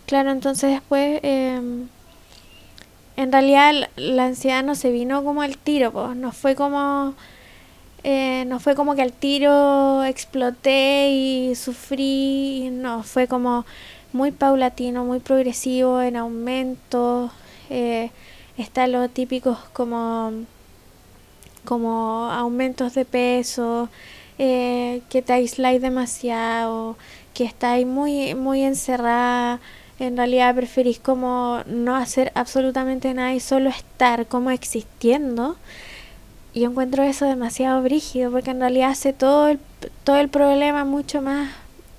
claro, 0.05 0.31
entonces 0.31 0.71
después, 0.71 1.19
em, 1.23 1.87
en 3.15 3.31
realidad 3.31 3.89
la 3.95 4.25
ansiedad 4.25 4.63
no 4.63 4.75
se 4.75 4.91
vino 4.91 5.23
como 5.23 5.41
al 5.41 5.57
tiro, 5.57 5.91
pues, 5.91 6.15
no 6.15 6.31
fue 6.31 6.55
como... 6.55 7.15
Eh, 8.03 8.43
no 8.47 8.59
fue 8.59 8.75
como 8.75 8.95
que 8.95 9.01
al 9.01 9.13
tiro 9.13 10.03
exploté 10.03 11.09
y 11.09 11.55
sufrí, 11.55 12.69
no, 12.71 13.03
fue 13.03 13.27
como 13.27 13.65
muy 14.11 14.31
paulatino, 14.31 15.05
muy 15.05 15.19
progresivo, 15.19 16.01
en 16.01 16.17
aumento. 16.17 17.31
Eh, 17.69 18.11
está 18.57 18.87
lo 18.87 19.09
típicos 19.09 19.57
como, 19.73 20.33
como 21.65 22.29
aumentos 22.31 22.93
de 22.93 23.05
peso, 23.05 23.89
eh, 24.37 25.01
que 25.09 25.21
te 25.21 25.33
aisláis 25.33 25.81
demasiado, 25.81 26.97
que 27.33 27.45
estáis 27.45 27.87
muy, 27.87 28.35
muy 28.35 28.63
encerrada. 28.63 29.59
En 29.99 30.17
realidad 30.17 30.55
preferís 30.55 30.99
como 30.99 31.61
no 31.67 31.95
hacer 31.95 32.31
absolutamente 32.35 33.13
nada 33.13 33.33
y 33.33 33.39
solo 33.39 33.69
estar 33.69 34.27
como 34.27 34.51
existiendo. 34.51 35.55
Y 36.53 36.61
yo 36.61 36.69
encuentro 36.69 37.03
eso 37.03 37.25
demasiado 37.25 37.81
brígido 37.81 38.31
porque 38.31 38.51
en 38.51 38.59
realidad 38.59 38.91
hace 38.91 39.11
todo 39.11 39.47
el, 39.47 39.59
todo 40.03 40.17
el 40.17 40.29
problema 40.29 40.85
mucho 40.85 41.21
más 41.21 41.49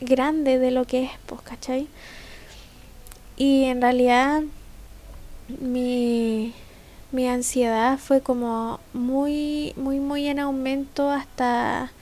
grande 0.01 0.59
de 0.59 0.71
lo 0.71 0.85
que 0.85 1.05
es, 1.05 1.11
pues, 1.27 1.40
¿cachai? 1.43 1.88
Y 3.37 3.64
en 3.64 3.83
realidad 3.83 4.43
mi, 5.61 6.55
mi 7.11 7.29
ansiedad 7.29 7.99
fue 7.99 8.21
como 8.21 8.81
muy, 8.93 9.73
muy, 9.77 10.01
muy 10.01 10.29
en 10.29 10.38
aumento 10.38 11.11
hasta... 11.11 11.93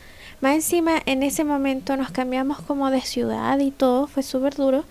Más 0.41 0.55
encima, 0.55 1.01
en 1.07 1.23
ese 1.23 1.45
momento 1.45 1.97
nos 1.97 2.11
cambiamos 2.11 2.61
como 2.63 2.91
de 2.91 3.01
ciudad 3.01 3.59
y 3.61 3.71
todo, 3.71 4.09
fue 4.09 4.25
súper 4.25 4.57
duro. 4.57 4.85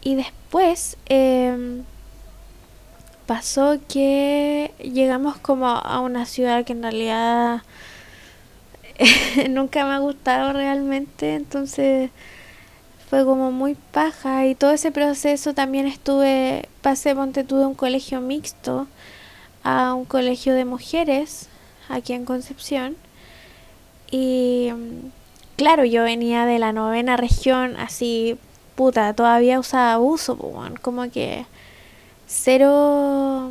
Y 0.00 0.14
después 0.14 0.96
em, 1.06 1.82
pasó 3.30 3.78
que 3.86 4.72
llegamos 4.82 5.38
como 5.38 5.68
a 5.68 6.00
una 6.00 6.26
ciudad 6.26 6.64
que 6.64 6.72
en 6.72 6.82
realidad 6.82 7.62
nunca 9.50 9.84
me 9.84 9.92
ha 9.92 9.98
gustado 9.98 10.52
realmente, 10.52 11.36
entonces 11.36 12.10
fue 13.08 13.24
como 13.24 13.52
muy 13.52 13.76
paja 13.76 14.46
y 14.46 14.56
todo 14.56 14.72
ese 14.72 14.90
proceso 14.90 15.54
también 15.54 15.86
estuve, 15.86 16.68
pasé 16.82 17.14
ponte 17.14 17.44
de 17.44 17.54
un 17.54 17.76
colegio 17.76 18.20
mixto 18.20 18.88
a 19.62 19.94
un 19.94 20.06
colegio 20.06 20.52
de 20.52 20.64
mujeres 20.64 21.48
aquí 21.88 22.14
en 22.14 22.24
Concepción 22.24 22.96
y 24.10 24.72
claro, 25.54 25.84
yo 25.84 26.02
venía 26.02 26.46
de 26.46 26.58
la 26.58 26.72
novena 26.72 27.16
región 27.16 27.76
así, 27.78 28.36
puta, 28.74 29.14
todavía 29.14 29.60
usaba 29.60 29.92
abuso, 29.92 30.36
como 30.82 31.08
que 31.12 31.46
cero 32.30 33.50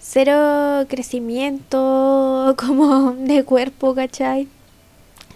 cero 0.00 0.86
crecimiento 0.88 2.54
como 2.58 3.12
de 3.12 3.44
cuerpo, 3.44 3.94
¿cachai? 3.94 4.48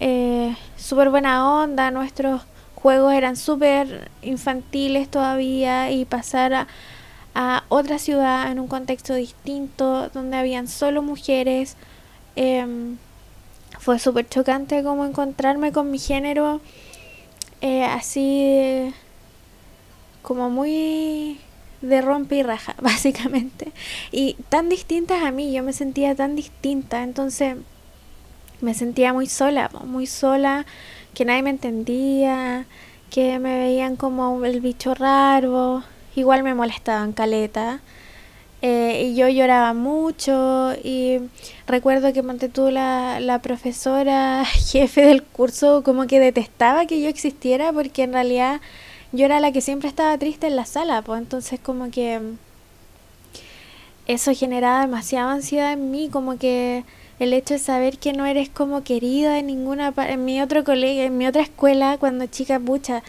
eh, 0.00 0.56
súper 0.76 1.10
buena 1.10 1.62
onda, 1.62 1.92
nuestros 1.92 2.42
juegos 2.82 3.12
eran 3.12 3.36
súper 3.36 4.10
infantiles 4.22 5.08
todavía 5.08 5.90
y 5.92 6.04
pasar 6.04 6.66
a, 7.34 7.64
otra 7.68 7.98
ciudad 7.98 8.50
en 8.50 8.60
un 8.60 8.68
contexto 8.68 9.14
distinto 9.14 10.10
donde 10.10 10.36
habían 10.36 10.68
solo 10.68 11.00
mujeres. 11.00 11.76
Em, 12.36 12.98
fue 13.78 13.98
súper 13.98 14.28
chocante 14.28 14.82
como 14.82 15.04
encontrarme 15.06 15.72
con 15.72 15.90
mi 15.90 15.98
género 15.98 16.60
eh, 17.62 17.84
así 17.84 18.92
como 20.22 20.50
muy 20.50 21.38
de 21.80 22.00
rompe 22.02 22.36
y 22.36 22.42
raja, 22.42 22.74
básicamente. 22.80 23.72
Y 24.10 24.34
tan 24.48 24.68
distintas 24.68 25.22
a 25.22 25.30
mí, 25.30 25.52
yo 25.52 25.62
me 25.62 25.72
sentía 25.72 26.14
tan 26.14 26.36
distinta, 26.36 27.02
entonces 27.02 27.56
me 28.60 28.74
sentía 28.74 29.12
muy 29.12 29.26
sola, 29.26 29.70
muy 29.84 30.06
sola, 30.06 30.66
que 31.14 31.24
nadie 31.24 31.42
me 31.42 31.50
entendía, 31.50 32.66
que 33.10 33.38
me 33.38 33.58
veían 33.58 33.96
como 33.96 34.44
el 34.44 34.60
bicho 34.60 34.94
raro, 34.94 35.82
igual 36.16 36.42
me 36.42 36.54
molestaban 36.54 37.12
caleta. 37.12 37.80
Eh, 38.62 39.08
y 39.08 39.16
yo 39.16 39.28
lloraba 39.28 39.74
mucho 39.74 40.72
y 40.84 41.18
recuerdo 41.66 42.12
que 42.12 42.22
monté 42.22 42.48
tú 42.48 42.70
la, 42.70 43.18
la 43.18 43.40
profesora 43.40 44.44
jefe 44.70 45.02
del 45.02 45.24
curso 45.24 45.82
como 45.82 46.06
que 46.06 46.20
detestaba 46.20 46.86
que 46.86 47.02
yo 47.02 47.08
existiera 47.08 47.72
porque 47.72 48.04
en 48.04 48.12
realidad 48.12 48.60
yo 49.10 49.24
era 49.26 49.40
la 49.40 49.50
que 49.50 49.60
siempre 49.60 49.88
estaba 49.88 50.16
triste 50.16 50.46
en 50.46 50.54
la 50.54 50.64
sala, 50.64 51.02
pues 51.02 51.20
entonces 51.20 51.58
como 51.60 51.90
que 51.90 52.20
eso 54.06 54.32
generaba 54.34 54.82
demasiada 54.82 55.32
ansiedad 55.32 55.72
en 55.72 55.90
mí, 55.90 56.08
como 56.10 56.38
que 56.38 56.84
el 57.18 57.32
hecho 57.32 57.54
de 57.54 57.60
saber 57.60 57.98
que 57.98 58.12
no 58.12 58.26
eres 58.26 58.48
como 58.48 58.82
querida 58.84 59.38
en 59.38 59.46
ninguna 59.46 59.92
en 59.96 60.24
mi 60.24 60.40
otro 60.40 60.64
colegio, 60.64 61.04
en 61.04 61.18
mi 61.18 61.26
otra 61.26 61.42
escuela 61.42 61.96
cuando 61.98 62.26
chica 62.26 62.58
pucha, 62.58 63.02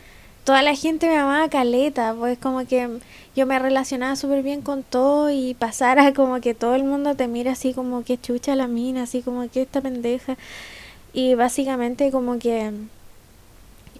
toda 0.43 0.61
la 0.61 0.75
gente 0.75 1.07
me 1.07 1.17
amaba 1.17 1.49
caleta, 1.49 2.13
pues 2.17 2.37
como 2.37 2.65
que 2.65 2.99
yo 3.35 3.45
me 3.45 3.57
relacionaba 3.59 4.15
súper 4.15 4.43
bien 4.43 4.61
con 4.61 4.83
todo 4.83 5.31
y 5.31 5.53
pasara 5.53 6.13
como 6.15 6.41
que 6.41 6.53
todo 6.53 6.75
el 6.75 6.83
mundo 6.83 7.15
te 7.15 7.27
mira 7.27 7.53
así 7.53 7.73
como 7.73 8.03
que 8.03 8.19
chucha 8.19 8.55
la 8.55 8.67
mina, 8.67 9.03
así 9.03 9.21
como 9.21 9.49
que 9.49 9.61
esta 9.63 9.81
pendeja. 9.81 10.37
Y 11.13 11.35
básicamente 11.35 12.11
como 12.11 12.39
que 12.39 12.71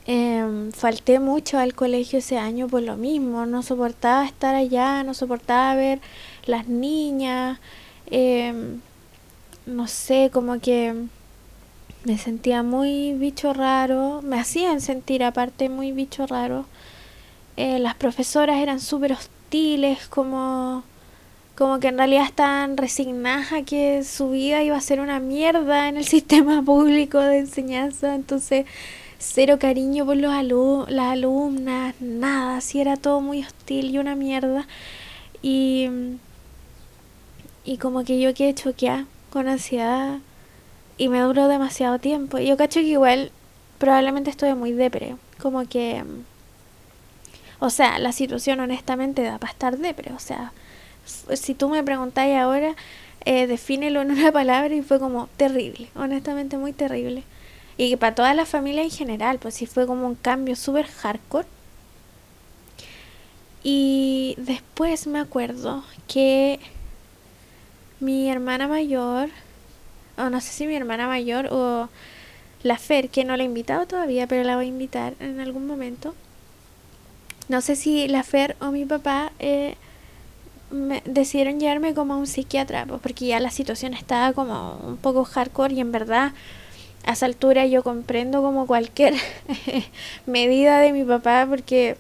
eh, 0.08 0.70
falté 0.74 1.20
mucho 1.20 1.58
al 1.60 1.74
colegio 1.76 2.20
ese 2.20 2.38
año 2.38 2.68
por 2.68 2.82
lo 2.82 2.98
mismo, 2.98 3.46
no 3.46 3.64
soportaba 3.64 4.26
estar 4.26 4.56
allá, 4.56 5.04
no 5.04 5.14
soportaba 5.14 5.76
ver 5.76 6.00
las 6.46 6.68
niñas, 6.68 7.60
eh, 8.08 8.54
no 9.66 9.88
sé, 9.88 10.30
como 10.32 10.60
que 10.60 10.94
me 12.06 12.18
sentía 12.18 12.64
muy 12.64 13.14
bicho 13.14 13.54
raro, 13.54 14.22
me 14.24 14.40
hacían 14.40 14.82
sentir 14.82 15.24
aparte 15.24 15.70
muy 15.70 15.92
bicho 15.92 16.28
raro. 16.28 16.66
Eh, 17.56 17.80
las 17.80 17.96
profesoras 17.96 18.58
eran 18.58 18.80
súper 18.80 19.14
hostiles, 19.14 20.08
como, 20.08 20.84
como 21.56 21.80
que 21.80 21.88
en 21.88 21.98
realidad 21.98 22.26
estaban 22.26 22.78
resignadas 22.78 23.54
a 23.54 23.62
que 23.64 24.04
su 24.04 24.32
vida 24.32 24.64
iba 24.64 24.76
a 24.76 24.82
ser 24.82 25.00
una 25.00 25.20
mierda 25.20 25.88
en 25.88 25.98
el 25.98 26.06
sistema 26.16 26.62
público 26.62 27.20
de 27.20 27.40
enseñanza, 27.40 28.16
entonces 28.16 28.66
cero 29.20 29.58
cariño 29.60 30.06
por 30.06 30.18
los 30.18 30.34
alum 30.34 30.86
las 30.90 31.14
alumnas, 31.14 31.96
nada, 32.02 32.58
así 32.58 32.82
era 32.82 32.98
todo 32.98 33.22
muy 33.22 33.42
hostil 33.44 33.92
y 33.92 33.98
una 33.98 34.16
mierda. 34.16 34.68
Y, 35.42 35.90
y 37.66 37.78
como 37.78 38.04
que 38.04 38.20
yo 38.20 38.34
quedé 38.34 38.54
choqueada 38.54 39.06
con 39.34 39.48
ansiedad 39.48 40.20
y 40.98 41.10
me 41.10 41.20
duró 41.20 41.48
demasiado 41.48 41.98
tiempo. 41.98 42.38
Y 42.38 42.46
yo 42.46 42.56
cacho 42.56 42.80
que 42.80 42.86
igual 42.86 43.32
probablemente 43.80 44.30
estuve 44.30 44.54
muy 44.54 44.72
depre. 44.72 45.16
Como 45.42 45.68
que. 45.68 46.04
O 47.60 47.70
sea, 47.72 47.98
la 47.98 48.12
situación 48.12 48.60
honestamente 48.60 49.24
da 49.24 49.40
para 49.40 49.52
estar 49.52 49.78
depre. 49.78 50.14
O 50.14 50.20
sea, 50.20 50.54
si 51.34 51.56
tú 51.56 51.68
me 51.70 51.84
preguntáis 51.84 52.38
ahora, 52.38 52.76
eh, 53.26 53.48
defínelo 53.48 54.02
en 54.02 54.12
una 54.12 54.32
palabra 54.40 54.74
y 54.76 54.84
fue 54.84 55.00
como 55.00 55.28
terrible. 55.36 55.90
Honestamente, 55.96 56.58
muy 56.58 56.72
terrible. 56.72 57.24
Y 57.76 57.90
que 57.90 57.98
para 57.98 58.14
toda 58.14 58.34
la 58.36 58.46
familia 58.46 58.84
en 58.84 58.92
general, 58.92 59.40
pues 59.40 59.56
sí 59.56 59.66
fue 59.66 59.88
como 59.88 60.06
un 60.06 60.16
cambio 60.16 60.56
súper 60.56 60.86
hardcore. 60.86 61.48
Y 63.64 64.36
después 64.38 65.08
me 65.08 65.20
acuerdo 65.20 65.84
que 66.08 66.60
mi 68.04 68.30
hermana 68.30 68.68
mayor 68.68 69.30
o 70.18 70.30
no 70.30 70.42
sé 70.42 70.52
si 70.52 70.68
mi 70.68 70.76
hermana 70.76 71.08
mayor 71.08 71.48
o 71.52 71.90
la 72.62 72.78
Fer, 72.78 73.10
que 73.10 73.26
no 73.26 73.36
la 73.36 73.44
he 73.44 73.46
invitado 73.46 73.88
todavía, 73.88 74.28
pero 74.28 74.44
la 74.44 74.56
voy 74.56 74.66
a 74.66 74.70
invitar 74.70 75.14
en 75.20 75.40
algún 75.40 75.68
momento. 75.68 76.14
No 77.50 77.62
sé 77.62 77.76
si 77.76 78.08
la 78.08 78.24
Fer 78.24 78.56
o 78.62 78.72
mi 78.72 78.86
papá 78.86 79.32
eh, 79.40 79.76
me 80.72 81.02
decidieron 81.06 81.60
llevarme 81.60 81.94
como 81.94 82.14
a 82.14 82.18
un 82.18 82.28
psiquiatra, 82.28 82.86
pues, 82.86 83.02
porque 83.02 83.28
ya 83.28 83.40
la 83.40 83.52
situación 83.52 83.94
estaba 83.94 84.34
como 84.34 84.78
un 84.86 84.98
poco 84.98 85.24
hardcore 85.26 85.74
y 85.74 85.82
en 85.82 85.92
verdad 85.92 86.34
a 87.06 87.14
esa 87.14 87.26
altura 87.26 87.66
yo 87.66 87.84
comprendo 87.84 88.42
como 88.42 88.66
cualquier 88.66 89.14
medida 90.26 90.80
de 90.80 90.94
mi 90.94 91.04
papá 91.04 91.46
porque 91.50 91.98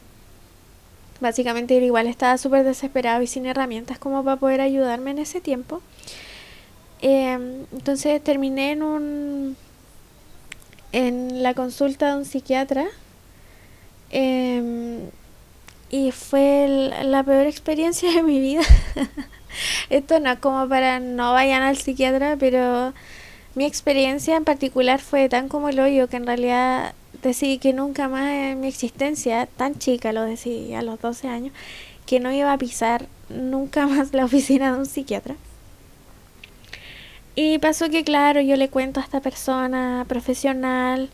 básicamente 1.23 1.73
igual 1.73 2.05
estaba 2.05 2.37
súper 2.37 2.63
desesperado 2.63 3.23
y 3.23 3.27
sin 3.27 3.47
herramientas 3.47 3.97
como 3.97 4.23
para 4.23 4.37
poder 4.37 4.61
ayudarme 4.61 5.11
en 5.11 5.19
ese 5.19 5.41
tiempo. 5.41 5.81
Em, 7.01 7.65
entonces 7.71 8.23
terminé 8.23 8.71
en 8.73 8.83
un 8.83 9.57
en 10.91 11.41
la 11.43 11.53
consulta 11.55 12.09
de 12.09 12.17
un 12.19 12.25
psiquiatra 12.25 12.85
em, 14.11 15.09
y 15.89 16.11
fue 16.11 16.67
la 17.03 17.23
peor 17.23 17.47
experiencia 17.47 18.11
de 18.11 18.23
mi 18.23 18.39
vida. 18.39 18.61
Esto 19.89 20.19
no 20.19 20.31
es 20.31 20.39
como 20.39 20.67
para 20.69 20.99
no 20.99 21.33
vayan 21.33 21.63
al 21.63 21.77
psiquiatra, 21.77 22.37
pero 22.39 22.93
mi 23.55 23.65
experiencia 23.65 24.35
en 24.35 24.45
particular 24.45 24.99
fue 24.99 25.29
tan 25.29 25.49
como 25.49 25.69
el 25.69 25.79
hoyo 25.79 26.07
que 26.09 26.17
en 26.17 26.27
realidad 26.27 26.93
decidí 27.23 27.57
que 27.57 27.73
nunca 27.73 28.07
más 28.07 28.29
en 28.29 28.61
mi 28.61 28.67
existencia, 28.67 29.47
tan 29.57 29.79
chica 29.79 30.13
lo 30.13 30.23
decidí 30.23 30.73
a 30.73 30.81
los 30.81 30.99
12 31.01 31.27
años, 31.27 31.53
que 32.05 32.19
no 32.19 32.31
iba 32.31 32.53
a 32.53 32.57
pisar 32.57 33.07
nunca 33.29 33.87
más 33.87 34.13
la 34.13 34.25
oficina 34.25 34.73
de 34.73 34.79
un 34.79 34.85
psiquiatra. 34.85 35.35
Y 37.35 37.57
pasó 37.57 37.89
que, 37.89 38.03
claro, 38.03 38.41
yo 38.41 38.55
le 38.57 38.69
cuento 38.69 38.99
a 38.99 39.03
esta 39.03 39.19
persona 39.19 40.05
profesional 40.07 41.09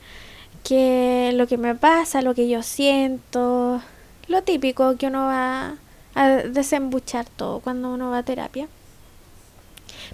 que 0.63 1.31
lo 1.33 1.47
que 1.47 1.57
me 1.57 1.75
pasa, 1.75 2.21
lo 2.21 2.35
que 2.35 2.49
yo 2.49 2.61
siento, 2.61 3.81
lo 4.27 4.43
típico 4.43 4.97
que 4.97 5.07
uno 5.07 5.25
va 5.25 5.77
a 6.15 6.27
desembuchar 6.27 7.25
todo 7.25 7.59
cuando 7.61 7.93
uno 7.93 8.09
va 8.09 8.19
a 8.19 8.23
terapia. 8.23 8.67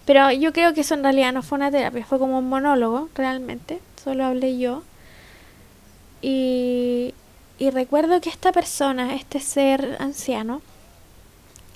Pero 0.05 0.31
yo 0.31 0.53
creo 0.53 0.73
que 0.73 0.81
eso 0.81 0.93
en 0.93 1.03
realidad 1.03 1.34
no 1.34 1.41
fue 1.41 1.58
una 1.58 1.71
terapia, 1.71 2.05
fue 2.05 2.19
como 2.19 2.38
un 2.38 2.49
monólogo, 2.49 3.10
realmente. 3.15 3.81
Solo 4.03 4.25
hablé 4.25 4.60
yo. 4.60 4.84
Y, 6.21 7.13
y 7.60 7.69
recuerdo 7.69 8.21
que 8.21 8.30
esta 8.30 8.51
persona, 8.51 9.15
este 9.15 9.39
ser 9.39 9.97
anciano, 9.99 10.62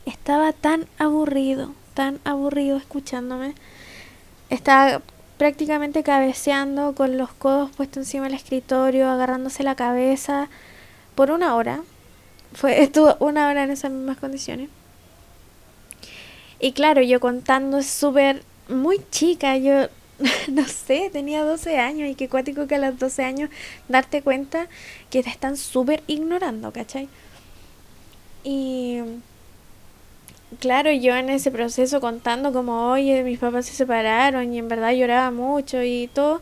estaba 0.05 0.53
tan 0.53 0.87
aburrido, 0.97 1.73
tan 1.93 2.19
aburrido 2.23 2.77
escuchándome 2.77 3.53
estaba 4.49 5.01
prácticamente 5.37 6.03
cabeceando 6.03 6.93
con 6.95 7.17
los 7.17 7.31
codos 7.31 7.71
puestos 7.71 7.97
encima 7.97 8.25
del 8.25 8.33
escritorio, 8.33 9.09
agarrándose 9.09 9.63
la 9.63 9.75
cabeza 9.75 10.49
por 11.15 11.31
una 11.31 11.55
hora. 11.55 11.81
Fue, 12.53 12.81
estuvo 12.83 13.15
una 13.19 13.47
hora 13.47 13.63
en 13.63 13.71
esas 13.71 13.91
mismas 13.91 14.17
condiciones. 14.17 14.69
Y 16.59 16.73
claro, 16.73 17.01
yo 17.01 17.19
contando 17.19 17.81
súper 17.83 18.43
muy 18.67 18.99
chica, 19.11 19.55
yo 19.57 19.87
no 20.51 20.65
sé, 20.67 21.09
tenía 21.11 21.43
12 21.43 21.77
años 21.77 22.09
y 22.09 22.15
qué 22.15 22.27
cuático 22.27 22.67
que 22.67 22.75
a 22.75 22.79
los 22.79 22.99
12 22.99 23.23
años 23.23 23.49
darte 23.87 24.21
cuenta 24.21 24.67
que 25.09 25.23
te 25.23 25.29
están 25.29 25.57
súper 25.57 26.03
ignorando, 26.07 26.71
¿cachai? 26.71 27.09
Y 28.43 28.99
claro, 30.59 30.91
yo 30.91 31.15
en 31.15 31.29
ese 31.29 31.51
proceso 31.51 32.01
contando 32.01 32.51
como, 32.53 32.91
oye, 32.91 33.23
mis 33.23 33.39
papás 33.39 33.67
se 33.67 33.73
separaron 33.73 34.53
y 34.53 34.59
en 34.59 34.67
verdad 34.67 34.93
lloraba 34.93 35.31
mucho 35.31 35.83
y 35.83 36.09
todo. 36.13 36.41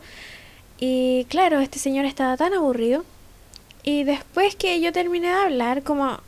Y 0.78 1.26
claro, 1.28 1.60
este 1.60 1.78
señor 1.78 2.04
estaba 2.04 2.36
tan 2.36 2.54
aburrido. 2.54 3.04
Y 3.82 4.04
después 4.04 4.54
que 4.56 4.80
yo 4.80 4.92
terminé 4.92 5.28
de 5.28 5.34
hablar, 5.34 5.82
como, 5.82 6.20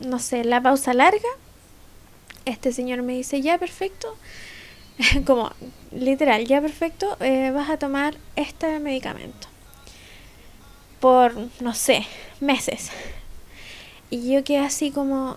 no 0.00 0.18
sé, 0.18 0.44
la 0.44 0.62
pausa 0.62 0.94
larga, 0.94 1.28
este 2.44 2.72
señor 2.72 3.02
me 3.02 3.14
dice, 3.14 3.42
ya 3.42 3.58
perfecto, 3.58 4.16
como 5.26 5.50
literal, 5.92 6.46
ya 6.46 6.60
perfecto, 6.60 7.16
eh, 7.20 7.50
vas 7.52 7.70
a 7.70 7.78
tomar 7.78 8.16
este 8.36 8.78
medicamento. 8.78 9.48
Por, 11.00 11.32
no 11.60 11.74
sé, 11.74 12.06
meses. 12.40 12.90
Y 14.10 14.32
yo 14.32 14.42
quedé 14.42 14.58
así 14.58 14.90
como, 14.90 15.36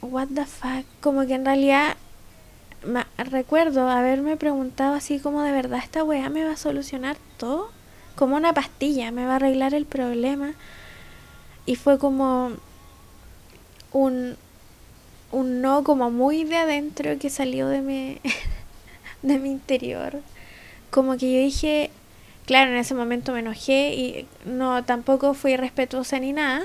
what 0.00 0.28
the 0.34 0.46
fuck, 0.46 0.84
como 1.00 1.26
que 1.26 1.34
en 1.34 1.44
realidad 1.44 1.96
me 2.84 3.04
recuerdo 3.16 3.88
haberme 3.88 4.36
preguntado 4.36 4.94
así 4.94 5.20
como 5.20 5.42
de 5.42 5.52
verdad 5.52 5.78
esta 5.78 6.02
weá 6.02 6.28
me 6.30 6.44
va 6.44 6.52
a 6.52 6.56
solucionar 6.56 7.16
todo, 7.36 7.70
como 8.16 8.36
una 8.36 8.52
pastilla, 8.52 9.10
me 9.12 9.24
va 9.24 9.32
a 9.32 9.36
arreglar 9.36 9.74
el 9.74 9.86
problema. 9.86 10.54
Y 11.64 11.76
fue 11.76 11.98
como 11.98 12.52
un, 13.92 14.36
un 15.30 15.62
no 15.62 15.84
como 15.84 16.10
muy 16.10 16.44
de 16.44 16.56
adentro 16.56 17.18
que 17.18 17.30
salió 17.30 17.68
de 17.68 17.80
mi, 17.80 18.20
de 19.22 19.38
mi 19.38 19.50
interior. 19.50 20.20
Como 20.90 21.16
que 21.16 21.32
yo 21.32 21.38
dije, 21.38 21.90
claro, 22.46 22.72
en 22.72 22.76
ese 22.76 22.94
momento 22.94 23.32
me 23.32 23.40
enojé 23.40 23.94
y 23.94 24.26
no 24.44 24.84
tampoco 24.84 25.34
fui 25.34 25.56
respetuosa 25.56 26.18
ni 26.18 26.32
nada 26.32 26.64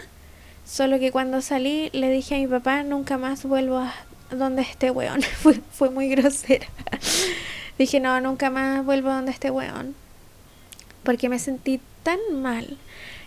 Solo 0.67 0.99
que 0.99 1.13
cuando 1.13 1.41
salí 1.41 1.89
le 1.93 2.11
dije 2.11 2.35
a 2.35 2.39
mi 2.39 2.47
papá, 2.47 2.83
nunca 2.83 3.17
más 3.17 3.45
vuelvo 3.45 3.77
a 3.77 3.93
donde 4.31 4.63
esté 4.63 4.91
weón. 4.91 5.21
fue, 5.41 5.61
fue 5.71 5.89
muy 5.89 6.09
grosera. 6.09 6.67
dije, 7.77 8.01
no, 8.01 8.19
nunca 8.19 8.49
más 8.49 8.83
vuelvo 8.85 9.09
a 9.09 9.15
donde 9.15 9.31
esté 9.31 9.49
weón. 9.49 9.95
Porque 11.03 11.29
me 11.29 11.39
sentí 11.39 11.79
tan 12.03 12.19
mal. 12.41 12.77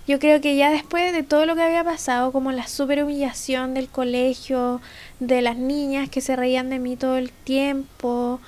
Yo 0.07 0.19
creo 0.19 0.43
que 0.43 0.55
ya 0.57 0.71
después 0.71 1.15
de 1.15 1.23
todo 1.23 1.47
lo 1.47 1.55
que 1.55 1.63
había 1.63 1.83
pasado, 1.83 2.31
como 2.31 2.53
la 2.53 2.67
super 2.67 3.03
humillación 3.03 3.73
del 3.73 3.89
colegio, 3.89 4.83
de 5.19 5.41
las 5.41 5.57
niñas 5.57 6.11
que 6.11 6.21
se 6.21 6.37
reían 6.37 6.69
de 6.69 6.79
mí 6.79 6.97
todo 6.97 7.17
el 7.17 7.33
tiempo, 7.33 8.39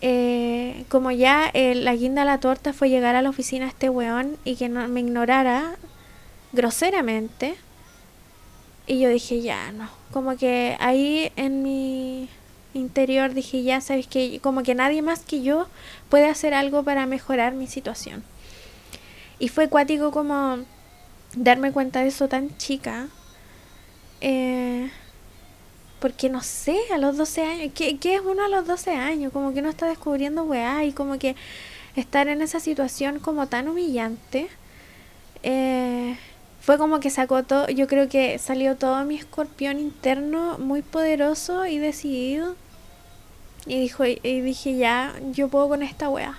eh, 0.00 0.84
como 0.88 1.10
ya 1.10 1.50
eh, 1.54 1.74
la 1.74 1.94
guinda 1.94 2.22
a 2.22 2.24
la 2.24 2.38
torta 2.40 2.72
fue 2.72 2.90
llegar 2.90 3.16
a 3.16 3.22
la 3.22 3.30
oficina 3.30 3.66
este 3.66 3.88
weón 3.88 4.36
y 4.44 4.56
que 4.56 4.68
no, 4.68 4.86
me 4.88 5.00
ignorara 5.00 5.76
groseramente, 6.52 7.56
y 8.86 9.00
yo 9.00 9.08
dije, 9.08 9.42
ya, 9.42 9.72
no. 9.72 9.88
Como 10.12 10.36
que 10.36 10.76
ahí 10.80 11.32
en 11.36 11.62
mi 11.62 12.28
interior 12.72 13.34
dije, 13.34 13.62
ya 13.62 13.80
sabes 13.80 14.06
que 14.06 14.38
como 14.40 14.62
que 14.62 14.74
nadie 14.74 15.02
más 15.02 15.20
que 15.20 15.42
yo 15.42 15.66
puede 16.08 16.26
hacer 16.26 16.54
algo 16.54 16.84
para 16.84 17.06
mejorar 17.06 17.54
mi 17.54 17.66
situación. 17.66 18.22
Y 19.38 19.48
fue 19.48 19.68
cuático 19.68 20.12
como 20.12 20.58
darme 21.34 21.72
cuenta 21.72 22.02
de 22.02 22.08
eso 22.08 22.28
tan 22.28 22.56
chica. 22.58 23.08
Eh, 24.20 24.90
porque 26.00 26.28
no 26.28 26.42
sé, 26.42 26.78
a 26.92 26.98
los 26.98 27.16
12 27.16 27.42
años, 27.42 27.72
¿qué, 27.74 27.98
¿qué, 27.98 28.16
es 28.16 28.20
uno 28.20 28.44
a 28.44 28.48
los 28.48 28.66
12 28.66 28.90
años? 28.92 29.32
Como 29.32 29.52
que 29.54 29.62
no 29.62 29.68
está 29.68 29.86
descubriendo 29.86 30.44
weá 30.44 30.84
y 30.84 30.92
como 30.92 31.18
que 31.18 31.36
estar 31.96 32.28
en 32.28 32.42
esa 32.42 32.60
situación 32.60 33.18
como 33.20 33.46
tan 33.48 33.68
humillante. 33.68 34.48
Eh, 35.42 36.16
fue 36.60 36.78
como 36.78 37.00
que 37.00 37.10
sacó 37.10 37.44
todo, 37.44 37.68
yo 37.68 37.86
creo 37.86 38.08
que 38.08 38.38
salió 38.38 38.76
todo 38.76 39.04
mi 39.04 39.16
escorpión 39.16 39.78
interno 39.78 40.58
muy 40.58 40.82
poderoso 40.82 41.66
y 41.66 41.78
decidido. 41.78 42.56
Y, 43.66 43.80
dijo, 43.80 44.04
y 44.04 44.40
dije, 44.40 44.76
ya, 44.76 45.14
yo 45.32 45.48
puedo 45.48 45.68
con 45.68 45.82
esta 45.82 46.08
wea. 46.08 46.38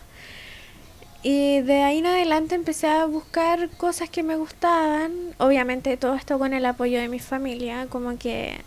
Y 1.24 1.62
de 1.62 1.84
ahí 1.84 1.98
en 2.00 2.06
adelante 2.06 2.56
empecé 2.56 2.88
a 2.88 3.06
buscar 3.06 3.70
cosas 3.72 4.10
que 4.10 4.24
me 4.24 4.36
gustaban. 4.36 5.12
Obviamente 5.40 5.98
todo 5.98 6.16
esto 6.16 6.40
con 6.40 6.54
el 6.54 6.66
apoyo 6.66 7.00
de 7.00 7.10
mi 7.10 7.20
familia, 7.20 7.88
como 7.90 8.18
que 8.18 8.58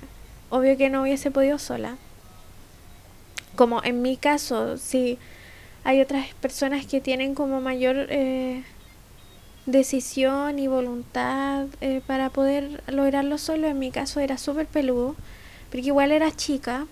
obvio 0.50 0.76
que 0.76 0.90
no 0.90 1.02
hubiese 1.02 1.30
podido 1.30 1.58
sola. 1.58 1.96
Como 3.56 3.82
en 3.82 4.02
mi 4.02 4.16
caso, 4.16 4.76
sí, 4.76 5.18
hay 5.84 6.00
otras 6.00 6.34
personas 6.34 6.86
que 6.86 7.00
tienen 7.00 7.34
como 7.34 7.60
mayor... 7.60 8.06
Eh, 8.10 8.62
decisión 9.66 10.58
y 10.58 10.66
voluntad 10.66 11.66
eh, 11.80 12.00
para 12.06 12.30
poder 12.30 12.82
lograrlo 12.86 13.38
solo. 13.38 13.66
En 13.68 13.78
mi 13.78 13.90
caso 13.90 14.20
era 14.20 14.38
súper 14.38 14.66
peludo, 14.66 15.16
porque 15.70 15.86
igual 15.86 16.12
era 16.12 16.34
chica. 16.34 16.86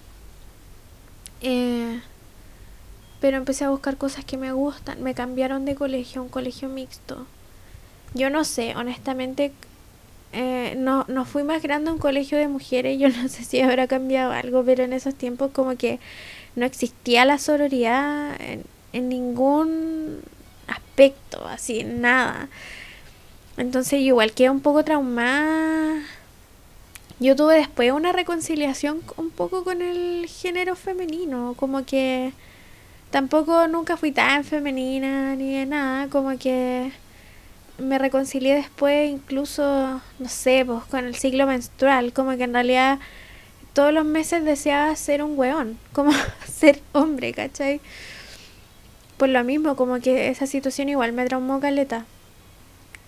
Eh, 1.41 2.01
pero 3.21 3.37
empecé 3.37 3.65
a 3.65 3.71
buscar 3.71 3.97
cosas 3.97 4.25
que 4.25 4.37
me 4.37 4.53
gustan. 4.53 5.03
Me 5.03 5.15
cambiaron 5.15 5.65
de 5.65 5.75
colegio 5.75 6.21
a 6.21 6.25
un 6.25 6.31
colegio 6.31 6.69
mixto. 6.69 7.27
Yo 8.15 8.31
no 8.31 8.45
sé, 8.45 8.75
honestamente, 8.77 9.53
eh, 10.33 10.75
no, 10.77 11.05
no 11.09 11.25
fui 11.25 11.43
más 11.43 11.63
grande 11.63 11.91
a 11.91 11.93
un 11.93 11.99
colegio 11.99 12.39
de 12.39 12.49
mujeres. 12.49 12.99
Yo 12.99 13.09
no 13.23 13.29
sé 13.29 13.45
si 13.45 13.61
habrá 13.61 13.87
cambiado 13.87 14.33
algo, 14.33 14.65
pero 14.65 14.85
en 14.85 14.93
esos 14.93 15.15
tiempos 15.15 15.51
como 15.53 15.77
que 15.77 15.99
no 16.57 16.67
existía 16.67 17.25
la 17.25 17.39
sororidad 17.39 18.37
en, 18.41 18.65
ningún 19.09 20.21
aspecto, 20.67 21.47
así, 21.47 21.85
nada. 21.85 22.49
Entonces 23.57 24.01
igual 24.01 24.33
queda 24.33 24.51
un 24.51 24.61
poco 24.61 24.85
traumada. 24.85 26.03
Yo 27.21 27.37
tuve 27.37 27.57
después 27.57 27.93
una 27.93 28.13
reconciliación 28.13 29.03
un 29.17 29.31
poco 29.31 29.65
con 29.65 29.83
el 29.83 30.27
género 30.29 30.77
femenino, 30.77 31.55
como 31.57 31.85
que 31.85 32.33
tampoco 33.11 33.69
nunca 33.69 33.97
fui 33.97 34.13
tan 34.13 34.45
femenina 34.45 35.35
ni 35.37 35.55
de 35.55 35.67
nada, 35.67 36.09
como 36.09 36.39
que 36.39 36.93
me 37.79 37.99
reconcilié 37.99 38.55
después 38.55 39.11
incluso, 39.11 40.01
no 40.19 40.29
sé, 40.29 40.65
pues 40.67 40.85
con 40.85 41.05
el 41.07 41.15
ciclo 41.15 41.47
menstrual, 41.47 42.13
como 42.13 42.37
que 42.37 42.45
en 42.45 42.53
realidad 42.53 42.99
todos 43.73 43.93
los 43.93 44.05
meses 44.05 44.45
deseaba 44.45 44.95
ser 44.97 45.23
un 45.23 45.39
weón, 45.39 45.79
como 45.93 46.13
ser 46.47 46.81
hombre, 46.93 47.33
¿cachai? 47.33 47.81
Por 49.17 49.29
lo 49.29 49.43
mismo, 49.45 49.77
como 49.77 50.01
que 50.01 50.29
esa 50.29 50.47
situación 50.47 50.89
igual 50.89 51.13
me 51.13 51.27
traumó 51.27 51.61
caleta. 51.61 52.05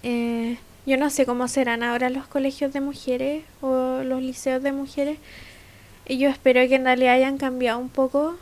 Eh, 0.02 0.59
yo 0.87 0.96
no 0.96 1.11
sé 1.11 1.26
cómo 1.26 1.46
serán 1.46 1.83
ahora 1.83 2.11
los 2.11 2.26
colegios 2.26 2.72
de 2.72 2.80
mujeres 2.80 3.44
o 3.61 4.02
los 4.02 4.20
liceos 4.22 4.62
de 4.62 4.72
mujeres. 4.72 5.18
Y 6.06 6.18
yo 6.18 6.28
espero 6.28 6.66
que 6.68 6.74
en 6.74 6.85
realidad 6.85 7.14
hayan 7.14 7.38
cambiado 7.38 7.78
un 7.78 7.88
poco 7.88 8.37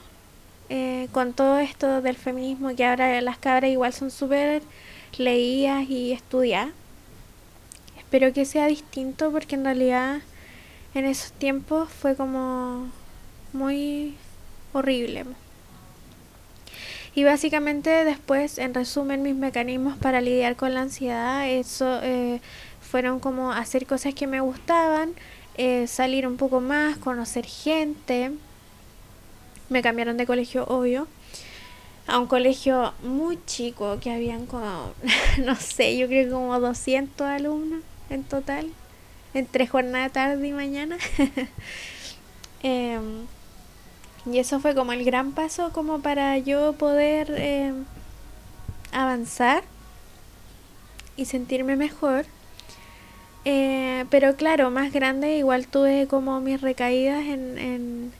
eh, 0.70 1.08
con 1.12 1.34
todo 1.34 1.58
esto 1.58 2.00
del 2.00 2.16
feminismo, 2.16 2.74
que 2.74 2.86
ahora 2.86 3.20
las 3.20 3.38
cabras 3.38 3.70
igual 3.70 3.92
son 3.92 4.10
súper 4.10 4.62
leídas 5.16 5.88
y 5.88 6.12
estudiadas. 6.12 6.72
Espero 7.96 8.32
que 8.32 8.44
sea 8.44 8.66
distinto 8.66 9.30
porque 9.30 9.54
en 9.54 9.64
realidad 9.64 10.20
en 10.94 11.04
esos 11.04 11.32
tiempos 11.32 11.88
fue 11.90 12.16
como 12.16 12.90
muy 13.52 14.14
horrible. 14.72 15.24
Y 17.14 17.24
básicamente 17.24 18.04
después, 18.04 18.59
en 18.59 18.74
resumen, 18.74 19.22
mis 19.22 19.34
mecanismos 19.34 19.96
para 19.98 20.20
lidiar 20.20 20.56
con 20.56 20.72
la 20.74 20.82
ansiedad, 20.82 21.48
eso 21.48 21.98
eh, 22.02 22.40
fueron 22.80 23.18
como 23.18 23.52
hacer 23.52 23.86
cosas 23.86 24.14
que 24.14 24.26
me 24.26 24.40
gustaban, 24.40 25.14
eh, 25.56 25.86
salir 25.88 26.26
un 26.26 26.36
poco 26.36 26.61
más, 26.61 26.96
conocer 26.98 27.44
gente. 27.44 28.30
Me 29.68 29.82
cambiaron 29.82 30.16
de 30.16 30.26
colegio, 30.26 30.64
obvio, 30.66 31.09
a 32.09 32.18
un 32.18 32.26
colegio 32.26 32.94
muy 33.02 33.38
chico, 33.44 33.98
que 34.00 34.11
habían 34.11 34.46
como, 34.46 34.92
no 35.44 35.54
sé, 35.56 35.96
yo 35.96 36.09
creo 36.09 36.24
que 36.24 36.32
como 36.32 36.59
200 36.59 37.26
alumnos 37.26 37.82
en 38.09 38.24
total, 38.24 38.72
entre 39.34 39.66
jornada 39.66 40.09
tarde 40.09 40.48
y 40.48 40.52
mañana. 40.52 40.96
eh, 42.62 42.98
y 44.24 44.38
eso 44.38 44.59
fue 44.59 44.74
como 44.74 44.92
el 44.92 45.04
gran 45.04 45.32
paso 45.32 45.70
como 45.72 46.00
para 46.00 46.38
yo 46.38 46.72
poder 46.72 47.34
eh, 47.36 47.72
avanzar 48.90 49.62
y 51.16 51.26
sentirme 51.26 51.76
mejor. 51.76 52.24
Eh, 53.44 54.06
pero 54.11 54.34
claro, 54.36 54.70
más 54.70 54.92
grande 54.92 55.36
igual 55.36 55.66
tuve 55.68 56.06
como 56.09 56.40
mis 56.40 56.61
recaídas 56.61 57.24
en 57.26 58.12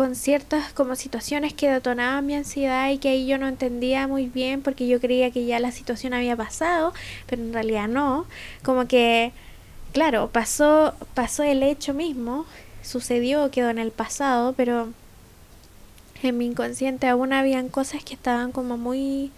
con 0.00 0.14
ciertas 0.14 0.72
como 0.72 0.96
situaciones 0.96 1.52
que 1.52 1.70
detonaban 1.70 2.24
mi 2.24 2.34
ansiedad 2.34 2.88
y 2.88 2.96
que 2.96 3.10
ahí 3.10 3.26
yo 3.26 3.36
no 3.36 3.46
entendía 3.46 4.08
muy 4.08 4.28
bien 4.28 4.62
porque 4.62 4.88
yo 4.88 4.98
creía 4.98 5.30
que 5.30 5.44
ya 5.44 5.60
la 5.60 5.72
situación 5.72 6.14
había 6.14 6.34
pasado, 6.36 6.94
pero 7.26 7.42
en 7.42 7.52
realidad 7.52 7.86
no. 7.86 8.24
Como 8.62 8.88
que, 8.88 9.32
claro, 9.92 10.30
pasó, 10.32 10.94
pasó 11.12 11.42
el 11.42 11.62
hecho 11.62 11.92
mismo 11.92 12.46
sucedió, 12.82 13.50
quedó 13.50 13.68
en 13.68 13.76
el 13.76 13.90
pasado, 13.90 14.54
pero 14.56 14.88
en 16.22 16.38
mi 16.38 16.46
inconsciente 16.46 17.06
aún 17.06 17.34
habían 17.34 17.68
cosas 17.68 18.02
que 18.02 18.14
estaban 18.14 18.52
como 18.52 18.78
muy 18.78 19.30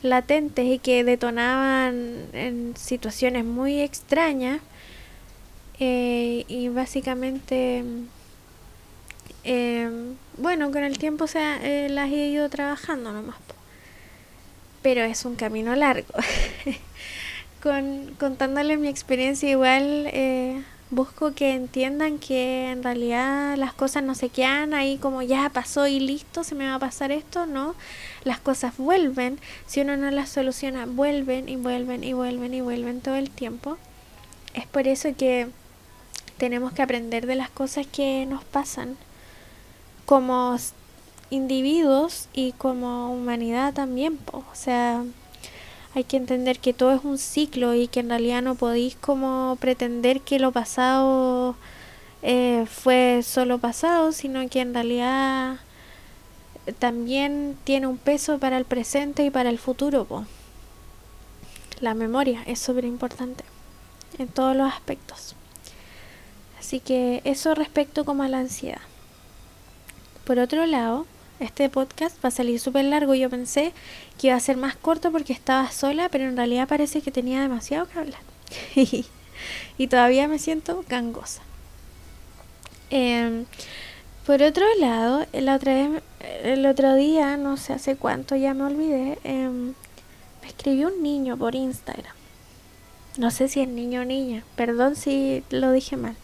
latentes 0.00 0.64
y 0.64 0.78
que 0.78 1.02
detonaban 1.02 2.26
en 2.34 2.76
situaciones 2.76 3.44
muy 3.44 3.80
extrañas. 3.80 4.60
Eh, 5.80 6.44
y 6.46 6.68
básicamente, 6.68 7.82
em, 9.44 10.16
bueno, 10.38 10.70
con 10.72 10.84
el 10.84 10.98
tiempo 10.98 11.26
se 11.26 11.38
eh, 11.40 11.88
las 11.88 12.10
he 12.10 12.28
ido 12.28 12.48
trabajando 12.48 13.12
nomás. 13.12 13.36
Pero 14.82 15.02
es 15.02 15.24
un 15.24 15.36
camino 15.36 15.74
largo. 15.76 16.12
con, 17.62 18.14
contándole 18.18 18.76
mi 18.76 18.88
experiencia 18.88 19.48
igual 19.48 20.08
eh, 20.12 20.62
busco 20.90 21.34
que 21.34 21.54
entiendan 21.54 22.18
que 22.18 22.70
en 22.70 22.82
realidad 22.82 23.56
las 23.56 23.74
cosas 23.74 24.02
no 24.02 24.14
se 24.14 24.28
quedan 24.28 24.74
ahí 24.74 24.98
como 24.98 25.22
ya 25.22 25.48
pasó 25.50 25.86
y 25.86 25.98
listo, 26.00 26.44
se 26.44 26.54
me 26.54 26.66
va 26.66 26.76
a 26.76 26.78
pasar 26.78 27.10
esto, 27.12 27.46
no, 27.46 27.74
las 28.24 28.38
cosas 28.38 28.76
vuelven, 28.76 29.38
si 29.66 29.80
uno 29.80 29.96
no 29.96 30.10
las 30.10 30.28
soluciona, 30.28 30.86
vuelven 30.86 31.48
y 31.48 31.56
vuelven 31.56 32.04
y 32.04 32.12
vuelven 32.12 32.54
y 32.54 32.60
vuelven 32.60 33.00
todo 33.00 33.16
el 33.16 33.30
tiempo. 33.30 33.78
Es 34.54 34.66
por 34.66 34.86
eso 34.86 35.14
que 35.16 35.48
tenemos 36.38 36.72
que 36.72 36.82
aprender 36.82 37.26
de 37.26 37.34
las 37.34 37.50
cosas 37.50 37.86
que 37.86 38.26
nos 38.26 38.44
pasan 38.44 38.96
como 40.06 40.56
individuos 41.30 42.28
y 42.32 42.52
como 42.52 43.12
humanidad 43.12 43.74
también, 43.74 44.18
o 44.32 44.44
sea, 44.52 45.04
hay 45.94 46.04
que 46.04 46.16
entender 46.16 46.58
que 46.58 46.72
todo 46.72 46.92
es 46.92 47.04
un 47.04 47.18
ciclo 47.18 47.74
y 47.74 47.88
que 47.88 48.00
en 48.00 48.08
realidad 48.08 48.42
no 48.42 48.56
podéis 48.56 48.96
como 48.96 49.56
pretender 49.60 50.20
que 50.20 50.38
lo 50.38 50.52
pasado 50.52 51.54
eh, 52.22 52.66
fue 52.68 53.22
solo 53.22 53.58
pasado, 53.58 54.12
sino 54.12 54.48
que 54.48 54.60
en 54.60 54.74
realidad 54.74 55.58
también 56.78 57.56
tiene 57.64 57.86
un 57.86 57.98
peso 57.98 58.38
para 58.38 58.56
el 58.56 58.64
presente 58.64 59.24
y 59.24 59.30
para 59.30 59.50
el 59.50 59.58
futuro. 59.58 60.26
La 61.80 61.94
memoria 61.94 62.42
es 62.46 62.58
súper 62.58 62.84
importante 62.84 63.44
en 64.18 64.28
todos 64.28 64.56
los 64.56 64.72
aspectos. 64.72 65.36
Así 66.58 66.80
que 66.80 67.20
eso 67.24 67.54
respecto 67.54 68.04
como 68.04 68.22
a 68.22 68.28
la 68.28 68.38
ansiedad. 68.38 68.80
Por 70.24 70.38
otro 70.38 70.64
lado, 70.64 71.06
este 71.38 71.68
podcast 71.68 72.22
va 72.24 72.28
a 72.28 72.32
salir 72.32 72.58
súper 72.58 72.86
largo. 72.86 73.14
Yo 73.14 73.28
pensé 73.28 73.72
que 74.18 74.28
iba 74.28 74.36
a 74.36 74.40
ser 74.40 74.56
más 74.56 74.74
corto 74.74 75.12
porque 75.12 75.32
estaba 75.32 75.70
sola, 75.70 76.08
pero 76.08 76.24
en 76.24 76.36
realidad 76.36 76.66
parece 76.66 77.02
que 77.02 77.10
tenía 77.10 77.42
demasiado 77.42 77.86
que 77.86 77.98
hablar. 77.98 78.20
y 79.78 79.86
todavía 79.86 80.26
me 80.28 80.38
siento 80.38 80.82
gangosa. 80.88 81.42
Em, 82.88 83.44
por 84.24 84.42
otro 84.42 84.64
lado, 84.78 85.26
la 85.32 85.56
otra 85.56 85.74
vez, 85.74 86.02
el 86.42 86.64
otro 86.64 86.94
día, 86.94 87.36
no 87.36 87.56
sé 87.56 87.74
hace 87.74 87.96
cuánto, 87.96 88.36
ya 88.36 88.54
me 88.54 88.64
olvidé, 88.64 89.18
em, 89.24 89.74
me 90.40 90.48
escribió 90.48 90.88
un 90.88 91.02
niño 91.02 91.36
por 91.36 91.54
Instagram. 91.54 92.14
No 93.18 93.30
sé 93.30 93.48
si 93.48 93.60
es 93.60 93.68
niño 93.68 94.02
o 94.02 94.04
niña, 94.04 94.44
perdón 94.56 94.96
si 94.96 95.44
lo 95.50 95.72
dije 95.72 95.96
mal. 95.96 96.16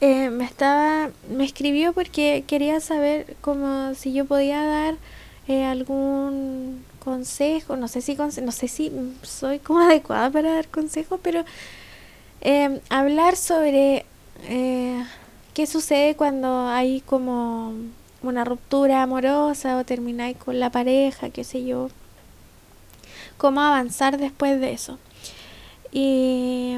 Eh, 0.00 0.30
me 0.30 0.44
estaba 0.44 1.10
me 1.28 1.44
escribió 1.44 1.92
porque 1.92 2.44
quería 2.46 2.78
saber 2.80 3.36
como 3.40 3.94
si 3.94 4.12
yo 4.12 4.26
podía 4.26 4.64
dar 4.64 4.96
eh, 5.48 5.64
algún 5.64 6.84
consejo. 7.04 7.76
No 7.76 7.88
sé 7.88 8.00
si 8.00 8.14
no 8.16 8.52
sé 8.52 8.68
si 8.68 8.92
soy 9.22 9.58
como 9.58 9.80
adecuada 9.88 10.30
para 10.30 10.54
dar 10.54 10.68
consejos 10.68 11.18
pero 11.22 11.44
eh, 12.42 12.80
hablar 12.90 13.36
sobre 13.36 14.06
qué 15.54 15.66
sucede 15.66 16.14
cuando 16.14 16.68
hay 16.68 17.00
como 17.00 17.72
una 18.22 18.44
ruptura 18.44 19.02
amorosa 19.02 19.76
o 19.78 19.84
termináis 19.84 20.36
con 20.36 20.60
la 20.60 20.70
pareja 20.70 21.30
qué 21.30 21.44
sé 21.44 21.64
yo. 21.64 21.90
Cómo 23.36 23.60
avanzar 23.60 24.18
después 24.18 24.60
de 24.60 24.72
eso 24.72 24.98
y 25.92 26.76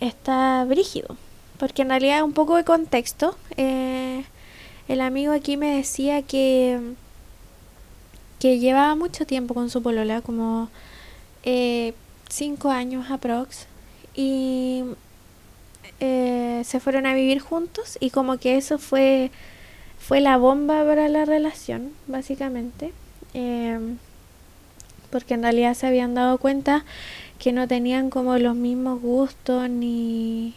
está 0.00 0.64
brígido 0.64 1.16
porque 1.60 1.82
en 1.82 1.90
realidad 1.90 2.24
un 2.24 2.32
poco 2.32 2.56
de 2.56 2.64
contexto. 2.64 3.36
Eh, 3.58 4.24
el 4.88 5.02
amigo 5.02 5.32
aquí 5.34 5.58
me 5.58 5.76
decía 5.76 6.22
que, 6.22 6.80
que 8.40 8.58
llevaba 8.58 8.96
mucho 8.96 9.26
tiempo 9.26 9.52
con 9.52 9.68
su 9.68 9.82
polola, 9.82 10.22
como 10.22 10.70
eh, 11.44 11.92
cinco 12.30 12.70
años 12.70 13.10
aprox, 13.10 13.66
y 14.14 14.84
eh, 16.00 16.62
se 16.64 16.80
fueron 16.80 17.04
a 17.04 17.12
vivir 17.12 17.40
juntos 17.40 17.98
y 18.00 18.08
como 18.08 18.38
que 18.38 18.56
eso 18.56 18.78
fue, 18.78 19.30
fue 19.98 20.20
la 20.22 20.38
bomba 20.38 20.82
para 20.84 21.08
la 21.10 21.26
relación, 21.26 21.92
básicamente. 22.06 22.92
porque 25.10 25.34
en 25.34 25.42
realidad 25.42 25.74
se 25.74 25.86
habían 25.86 26.14
dado 26.14 26.38
cuenta 26.38 26.84
que 27.38 27.52
no 27.52 27.68
tenían 27.68 28.10
como 28.10 28.38
los 28.38 28.54
mismos 28.54 29.00
gustos 29.02 29.68
ni 29.68 30.54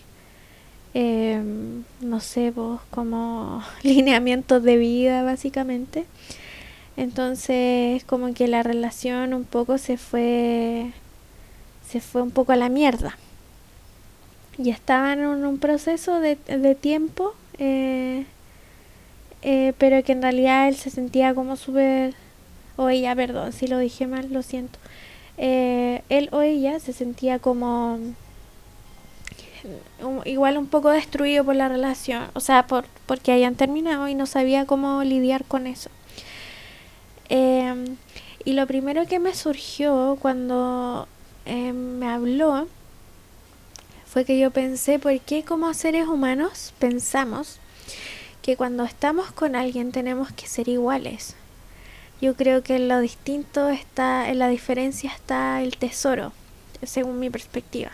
Em, 0.93 1.83
no 2.01 2.19
sé, 2.19 2.51
vos, 2.51 2.81
como 2.91 3.63
lineamientos 3.83 4.63
de 4.63 4.77
vida 4.77 5.23
básicamente. 5.23 6.05
Entonces, 6.97 8.03
como 8.05 8.33
que 8.33 8.47
la 8.47 8.63
relación 8.63 9.33
un 9.33 9.45
poco 9.45 9.77
se 9.77 9.97
fue, 9.97 10.91
se 11.87 11.99
fue 12.01 12.21
un 12.21 12.31
poco 12.31 12.51
a 12.51 12.55
la 12.55 12.69
mierda. 12.69 13.17
Y 14.57 14.69
estaban 14.69 15.19
en 15.19 15.45
un 15.45 15.57
proceso 15.57 16.19
de, 16.19 16.35
de 16.35 16.75
tiempo, 16.75 17.33
eh, 17.57 18.25
eh, 19.41 19.73
pero 19.79 20.03
que 20.03 20.11
en 20.11 20.21
realidad 20.21 20.67
él 20.67 20.75
se 20.75 20.91
sentía 20.91 21.33
como 21.33 21.55
súper, 21.55 22.13
o 22.77 22.89
ella, 22.89 23.15
perdón, 23.15 23.51
si 23.53 23.67
lo 23.67 23.79
dije 23.79 24.05
mal, 24.05 24.31
lo 24.31 24.43
siento. 24.43 24.77
Eh, 25.37 26.03
él 26.09 26.29
o 26.31 26.41
ella 26.41 26.79
se 26.79 26.93
sentía 26.93 27.39
como 27.39 27.97
igual 30.25 30.57
un 30.57 30.67
poco 30.67 30.89
destruido 30.89 31.43
por 31.43 31.55
la 31.55 31.69
relación, 31.69 32.29
o 32.33 32.39
sea, 32.39 32.67
por, 32.67 32.85
porque 33.05 33.31
hayan 33.31 33.55
terminado 33.55 34.07
y 34.07 34.15
no 34.15 34.25
sabía 34.25 34.65
cómo 34.65 35.03
lidiar 35.03 35.45
con 35.45 35.67
eso. 35.67 35.89
Em, 37.29 37.97
y 38.45 38.53
lo 38.53 38.67
primero 38.67 39.05
que 39.07 39.19
me 39.19 39.33
surgió 39.33 40.17
cuando 40.21 41.07
em, 41.45 41.75
me 41.75 42.07
habló 42.07 42.67
fue 44.05 44.25
que 44.25 44.37
yo 44.37 44.51
pensé, 44.51 44.99
¿por 44.99 45.19
qué 45.21 45.43
como 45.43 45.73
seres 45.73 46.07
humanos 46.07 46.73
pensamos 46.77 47.59
que 48.41 48.57
cuando 48.57 48.83
estamos 48.83 49.31
con 49.31 49.55
alguien 49.55 49.91
tenemos 49.91 50.31
que 50.31 50.47
ser 50.47 50.67
iguales? 50.67 51.35
Yo 52.21 52.35
creo 52.35 52.63
que 52.63 52.75
en 52.75 52.87
lo 52.87 52.99
distinto 52.99 53.69
está, 53.69 54.29
en 54.29 54.39
la 54.39 54.47
diferencia 54.49 55.11
está 55.11 55.61
el 55.61 55.77
tesoro, 55.77 56.31
según 56.83 57.19
mi 57.19 57.29
perspectiva. 57.29 57.91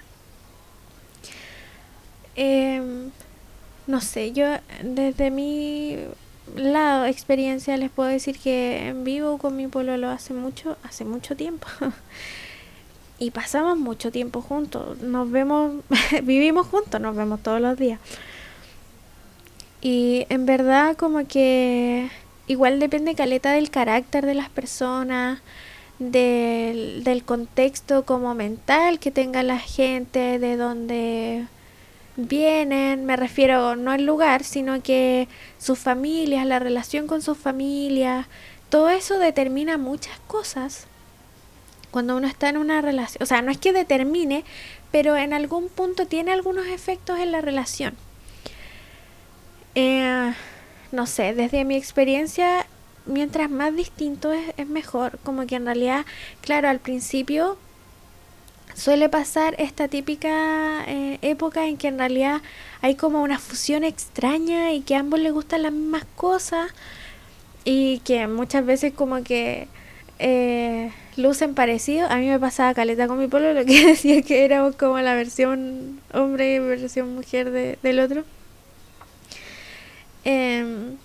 Em, 2.41 3.11
no 3.85 3.99
sé, 3.99 4.31
yo 4.31 4.45
desde 4.81 5.29
mi 5.29 5.97
lado, 6.55 7.05
experiencia, 7.05 7.75
les 7.75 7.91
puedo 7.91 8.07
decir 8.07 8.39
que 8.39 8.95
vivo 9.03 9.37
con 9.37 9.57
mi 9.57 9.67
pololo 9.67 10.07
hace 10.07 10.33
mucho, 10.33 10.77
hace 10.83 11.03
mucho 11.03 11.35
tiempo. 11.35 11.67
y 13.19 13.31
pasamos 13.31 13.77
mucho 13.77 14.09
tiempo 14.09 14.41
juntos. 14.41 14.99
Nos 15.01 15.29
vemos, 15.29 15.83
vivimos 16.23 16.67
juntos, 16.67 17.01
nos 17.01 17.13
vemos 17.13 17.43
todos 17.43 17.59
los 17.59 17.77
días. 17.77 17.99
Y 19.81 20.25
en 20.29 20.45
verdad 20.45 20.95
como 20.95 21.27
que 21.27 22.09
igual 22.47 22.79
depende 22.79 23.15
caleta 23.15 23.51
del 23.51 23.69
carácter 23.69 24.25
de 24.25 24.35
las 24.35 24.49
personas, 24.49 25.41
del, 25.99 27.03
del 27.03 27.25
contexto 27.25 28.05
como 28.05 28.33
mental 28.33 28.97
que 28.99 29.11
tenga 29.11 29.43
la 29.43 29.59
gente, 29.59 30.39
de 30.39 30.55
donde 30.55 31.47
vienen, 32.19 33.05
me 33.05 33.15
refiero 33.15 33.75
no 33.75 33.91
al 33.91 34.05
lugar, 34.05 34.43
sino 34.43 34.81
que 34.81 35.27
sus 35.57 35.79
familias, 35.79 36.45
la 36.45 36.59
relación 36.59 37.07
con 37.07 37.21
sus 37.21 37.37
familias, 37.37 38.27
todo 38.69 38.89
eso 38.89 39.17
determina 39.17 39.77
muchas 39.77 40.19
cosas 40.27 40.87
cuando 41.91 42.15
uno 42.17 42.27
está 42.27 42.49
en 42.49 42.57
una 42.57 42.81
relación. 42.81 43.23
O 43.23 43.25
sea, 43.25 43.41
no 43.41 43.51
es 43.51 43.57
que 43.57 43.73
determine, 43.73 44.43
pero 44.91 45.17
en 45.17 45.33
algún 45.33 45.69
punto 45.69 46.05
tiene 46.05 46.31
algunos 46.31 46.67
efectos 46.67 47.19
en 47.19 47.31
la 47.31 47.41
relación. 47.41 47.95
Eh, 49.75 50.33
no 50.91 51.07
sé, 51.07 51.33
desde 51.33 51.65
mi 51.65 51.75
experiencia, 51.75 52.67
mientras 53.05 53.49
más 53.49 53.75
distinto 53.75 54.31
es, 54.31 54.53
es 54.57 54.67
mejor. 54.67 55.19
Como 55.23 55.47
que 55.47 55.55
en 55.55 55.65
realidad, 55.65 56.05
claro, 56.41 56.69
al 56.69 56.79
principio 56.79 57.57
suele 58.79 59.09
pasar 59.09 59.55
esta 59.59 59.87
típica 59.87 60.83
eh, 60.87 61.19
época 61.21 61.67
en 61.67 61.77
que 61.77 61.89
en 61.89 61.99
realidad 61.99 62.41
hay 62.81 62.95
como 62.95 63.21
una 63.21 63.37
fusión 63.37 63.83
extraña 63.83 64.71
y 64.73 64.81
que 64.81 64.95
a 64.95 64.99
ambos 64.99 65.19
les 65.19 65.33
gustan 65.33 65.63
las 65.63 65.73
mismas 65.73 66.05
cosas 66.15 66.71
y 67.65 67.99
que 67.99 68.27
muchas 68.27 68.65
veces 68.65 68.93
como 68.93 69.21
que 69.23 69.67
eh, 70.17 70.91
lucen 71.17 71.55
parecidos. 71.55 72.09
A 72.09 72.15
mí 72.15 72.27
me 72.27 72.39
pasaba 72.39 72.73
caleta 72.73 73.07
con 73.07 73.19
mi 73.19 73.27
pueblo 73.27 73.53
lo 73.53 73.65
que 73.65 73.85
decía 73.87 74.21
que 74.21 74.45
éramos 74.45 74.75
como 74.75 74.99
la 74.99 75.13
versión 75.13 75.99
hombre 76.13 76.55
y 76.55 76.59
versión 76.59 77.15
mujer 77.15 77.51
de, 77.51 77.77
del 77.83 77.99
otro. 77.99 78.23
Em, 80.23 80.97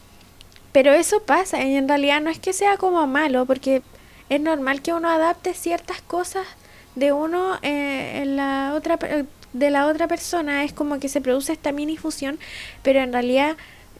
pero 0.72 0.92
eso 0.92 1.22
pasa 1.22 1.62
y 1.64 1.76
en 1.76 1.88
realidad 1.88 2.20
no 2.20 2.30
es 2.30 2.38
que 2.38 2.52
sea 2.52 2.76
como 2.76 3.06
malo 3.06 3.46
porque 3.46 3.82
es 4.28 4.40
normal 4.40 4.82
que 4.82 4.92
uno 4.92 5.08
adapte 5.08 5.54
ciertas 5.54 6.00
cosas 6.02 6.46
de 6.94 7.12
uno 7.12 7.58
eh, 7.62 8.22
en 8.22 8.36
la 8.36 8.72
otra 8.74 8.98
de 9.54 9.70
la 9.70 9.86
otra 9.86 10.08
persona 10.08 10.64
es 10.64 10.72
como 10.72 10.98
que 10.98 11.08
se 11.08 11.20
produce 11.20 11.52
esta 11.52 11.72
mini 11.72 11.96
fusión, 11.96 12.38
pero 12.82 13.00
en 13.00 13.12
realidad 13.12 13.56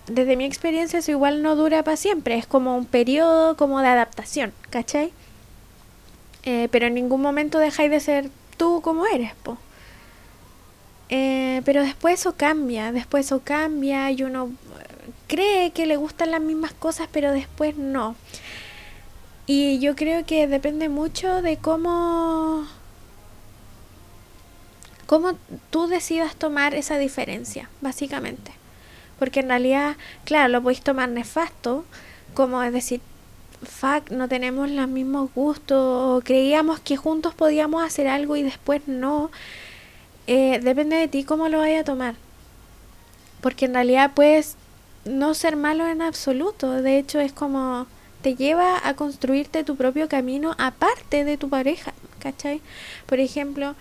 desde 0.06 0.36
mi 0.36 0.44
experiencia 0.44 0.98
eso 0.98 1.12
igual 1.12 1.42
no 1.42 1.56
dura 1.56 1.82
para 1.82 1.96
siempre, 1.96 2.36
es 2.36 2.46
como 2.46 2.76
un 2.76 2.84
periodo 2.84 3.56
como 3.56 3.80
de 3.80 3.88
adaptación, 3.88 4.52
¿cachai? 4.70 5.12
Eh, 6.42 6.68
pero 6.70 6.86
en 6.86 6.94
ningún 6.94 7.22
momento 7.22 7.58
dejáis 7.58 7.90
de 7.90 8.00
ser 8.00 8.30
tú 8.58 8.82
como 8.82 9.06
eres, 9.06 9.32
po. 9.42 9.56
Eh, 11.08 11.62
pero 11.64 11.82
después 11.82 12.20
eso 12.20 12.34
cambia, 12.36 12.92
después 12.92 13.26
eso 13.26 13.40
cambia 13.44 14.10
y 14.10 14.24
uno 14.24 14.50
cree 15.28 15.70
que 15.70 15.86
le 15.86 15.96
gustan 15.96 16.32
las 16.32 16.40
mismas 16.40 16.72
cosas, 16.72 17.08
pero 17.12 17.32
después 17.32 17.76
no. 17.76 18.16
Y 19.46 19.78
yo 19.78 19.94
creo 19.94 20.24
que 20.26 20.46
depende 20.46 20.88
mucho 20.88 21.42
de 21.42 21.58
cómo 21.58 22.66
cómo 25.06 25.36
tú 25.70 25.86
decidas 25.86 26.36
tomar 26.36 26.74
esa 26.74 26.98
diferencia, 26.98 27.68
básicamente. 27.80 28.52
Porque 29.18 29.40
en 29.40 29.48
realidad, 29.48 29.96
claro, 30.24 30.48
lo 30.48 30.62
podéis 30.62 30.82
tomar 30.82 31.08
nefasto, 31.08 31.84
como 32.34 32.62
es 32.62 32.72
decir, 32.72 33.00
fuck, 33.62 34.10
no 34.10 34.28
tenemos 34.28 34.70
los 34.70 34.88
mismos 34.88 35.30
gustos, 35.34 35.78
o 35.78 36.20
creíamos 36.24 36.80
que 36.80 36.96
juntos 36.96 37.34
podíamos 37.34 37.82
hacer 37.84 38.08
algo 38.08 38.36
y 38.36 38.42
después 38.42 38.82
no. 38.86 39.30
Eh, 40.26 40.60
depende 40.62 40.96
de 40.96 41.08
ti 41.08 41.24
cómo 41.24 41.48
lo 41.48 41.58
vayas 41.58 41.82
a 41.82 41.84
tomar. 41.84 42.14
Porque 43.40 43.66
en 43.66 43.74
realidad 43.74 44.12
puedes 44.14 44.56
no 45.04 45.34
ser 45.34 45.56
malo 45.56 45.86
en 45.86 46.02
absoluto. 46.02 46.70
De 46.82 46.98
hecho, 46.98 47.20
es 47.20 47.32
como 47.32 47.86
te 48.22 48.36
lleva 48.36 48.80
a 48.88 48.94
construirte 48.94 49.64
tu 49.64 49.76
propio 49.76 50.08
camino 50.08 50.54
aparte 50.56 51.24
de 51.24 51.36
tu 51.36 51.50
pareja, 51.50 51.92
¿cachai? 52.20 52.62
Por 53.04 53.20
ejemplo, 53.20 53.74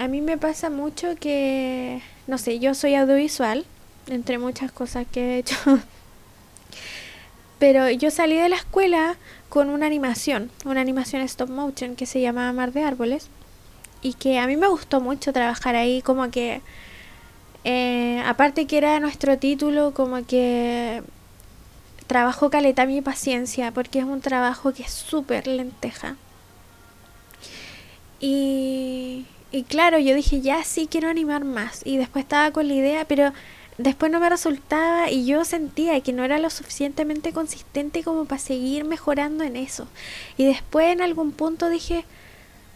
a 0.00 0.08
mí 0.08 0.22
me 0.22 0.38
pasa 0.38 0.70
mucho 0.70 1.14
que, 1.16 2.00
no 2.26 2.38
sé, 2.38 2.58
yo 2.58 2.74
soy 2.74 2.94
audiovisual, 2.94 3.66
entre 4.08 4.38
muchas 4.38 4.72
cosas 4.72 5.06
que 5.12 5.20
he 5.20 5.38
hecho. 5.38 5.56
Pero 7.58 7.90
yo 7.90 8.10
salí 8.10 8.36
de 8.36 8.48
la 8.48 8.56
escuela 8.56 9.18
con 9.50 9.68
una 9.68 9.84
animación, 9.84 10.50
una 10.64 10.80
animación 10.80 11.20
stop 11.20 11.50
motion 11.50 11.96
que 11.96 12.06
se 12.06 12.22
llamaba 12.22 12.50
Mar 12.54 12.72
de 12.72 12.82
Árboles. 12.82 13.28
Y 14.00 14.14
que 14.14 14.38
a 14.38 14.46
mí 14.46 14.56
me 14.56 14.68
gustó 14.68 15.02
mucho 15.02 15.34
trabajar 15.34 15.76
ahí, 15.76 16.00
como 16.00 16.30
que, 16.30 16.62
eh, 17.64 18.22
aparte 18.24 18.66
que 18.66 18.78
era 18.78 18.98
nuestro 19.00 19.36
título, 19.36 19.92
como 19.92 20.24
que 20.24 21.02
trabajo 22.06 22.48
caleta 22.48 22.86
mi 22.86 23.02
paciencia, 23.02 23.70
porque 23.72 23.98
es 23.98 24.06
un 24.06 24.22
trabajo 24.22 24.72
que 24.72 24.82
es 24.82 24.92
súper 24.92 25.46
lenteja. 25.46 26.16
Y, 28.18 29.26
y 29.52 29.64
claro, 29.64 29.98
yo 29.98 30.14
dije, 30.14 30.40
ya 30.40 30.62
sí 30.64 30.88
quiero 30.90 31.08
animar 31.08 31.44
más. 31.44 31.82
Y 31.84 31.96
después 31.96 32.24
estaba 32.24 32.50
con 32.52 32.68
la 32.68 32.74
idea, 32.74 33.04
pero 33.04 33.32
después 33.78 34.12
no 34.12 34.20
me 34.20 34.28
resultaba 34.28 35.10
y 35.10 35.26
yo 35.26 35.44
sentía 35.44 36.00
que 36.00 36.12
no 36.12 36.24
era 36.24 36.38
lo 36.38 36.50
suficientemente 36.50 37.32
consistente 37.32 38.02
como 38.02 38.26
para 38.26 38.40
seguir 38.40 38.84
mejorando 38.84 39.42
en 39.42 39.56
eso. 39.56 39.88
Y 40.36 40.44
después 40.44 40.92
en 40.92 41.00
algún 41.00 41.32
punto 41.32 41.68
dije, 41.68 42.04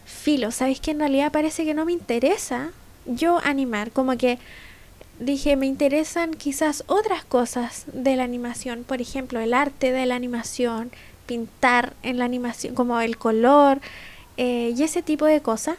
filo, 0.05 0.51
¿sabéis 0.51 0.79
que 0.79 0.91
en 0.91 0.99
realidad 0.99 1.31
parece 1.31 1.63
que 1.65 1.73
no 1.73 1.85
me 1.85 1.93
interesa 1.93 2.71
yo 3.05 3.39
animar? 3.43 3.91
Como 3.91 4.17
que 4.17 4.39
dije, 5.19 5.55
me 5.55 5.67
interesan 5.67 6.33
quizás 6.33 6.83
otras 6.87 7.23
cosas 7.23 7.85
de 7.93 8.15
la 8.15 8.23
animación, 8.23 8.83
por 8.83 8.99
ejemplo, 8.99 9.39
el 9.39 9.53
arte 9.53 9.91
de 9.91 10.05
la 10.05 10.15
animación, 10.15 10.91
pintar 11.25 11.93
en 12.03 12.19
la 12.19 12.25
animación, 12.25 12.75
como 12.75 12.99
el 12.99 13.17
color 13.17 13.79
eh, 14.37 14.73
y 14.75 14.83
ese 14.83 15.01
tipo 15.01 15.25
de 15.25 15.41
cosas. 15.41 15.77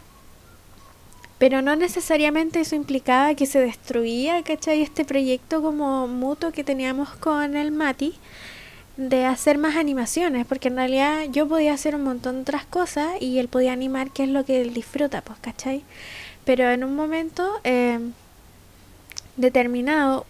Pero 1.37 1.61
no 1.61 1.75
necesariamente 1.75 2.61
eso 2.61 2.75
implicaba 2.75 3.35
que 3.35 3.45
se 3.45 3.59
destruía, 3.59 4.41
¿cachai? 4.43 4.81
Este 4.81 5.05
proyecto 5.05 5.61
como 5.61 6.07
mutuo 6.07 6.51
que 6.51 6.63
teníamos 6.63 7.09
con 7.09 7.55
el 7.55 7.71
Mati 7.71 8.15
de 8.97 9.25
hacer 9.25 9.59
más 9.59 9.75
animaciones, 9.75 10.47
porque 10.47 10.69
en 10.69 10.77
realidad 10.77 11.25
yo 11.31 11.47
podía 11.47 11.73
hacer 11.73 11.93
un 11.93 12.03
montón 12.03 12.37
de 12.37 12.41
otras 12.41 12.65
cosas 12.65 13.21
y 13.21 13.37
él 13.37 13.47
podía 13.47 13.71
animar, 13.71 14.09
que 14.09 14.23
es 14.23 14.29
lo 14.29 14.43
que 14.43 14.61
él 14.61 14.73
disfruta, 14.73 15.21
pues, 15.21 15.37
¿cachai? 15.39 15.83
Pero 16.45 16.69
en 16.71 16.83
un 16.83 16.95
momento 16.95 17.59
eh, 17.63 17.99
determinado 19.35 20.25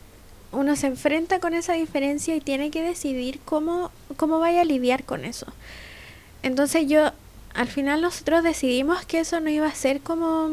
uno 0.51 0.75
se 0.75 0.87
enfrenta 0.87 1.39
con 1.39 1.53
esa 1.53 1.73
diferencia 1.73 2.35
y 2.35 2.41
tiene 2.41 2.71
que 2.71 2.81
decidir 2.81 3.39
cómo, 3.45 3.91
cómo 4.15 4.39
vaya 4.39 4.61
a 4.61 4.65
lidiar 4.65 5.03
con 5.03 5.25
eso. 5.25 5.45
Entonces 6.43 6.87
yo, 6.87 7.11
al 7.53 7.67
final 7.67 8.01
nosotros 8.01 8.43
decidimos 8.43 9.05
que 9.05 9.19
eso 9.19 9.39
no 9.39 9.49
iba 9.49 9.67
a 9.67 9.75
ser 9.75 10.01
como 10.01 10.51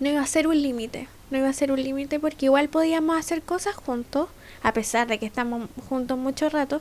no 0.00 0.08
iba 0.08 0.20
a 0.20 0.26
ser 0.26 0.46
un 0.46 0.60
límite, 0.60 1.08
no 1.30 1.38
iba 1.38 1.48
a 1.48 1.52
ser 1.52 1.72
un 1.72 1.82
límite 1.82 2.20
porque 2.20 2.46
igual 2.46 2.68
podíamos 2.68 3.16
hacer 3.16 3.42
cosas 3.42 3.74
juntos, 3.74 4.28
a 4.62 4.72
pesar 4.72 5.06
de 5.06 5.18
que 5.18 5.26
estamos 5.26 5.68
juntos 5.88 6.18
mucho 6.18 6.48
rato, 6.48 6.80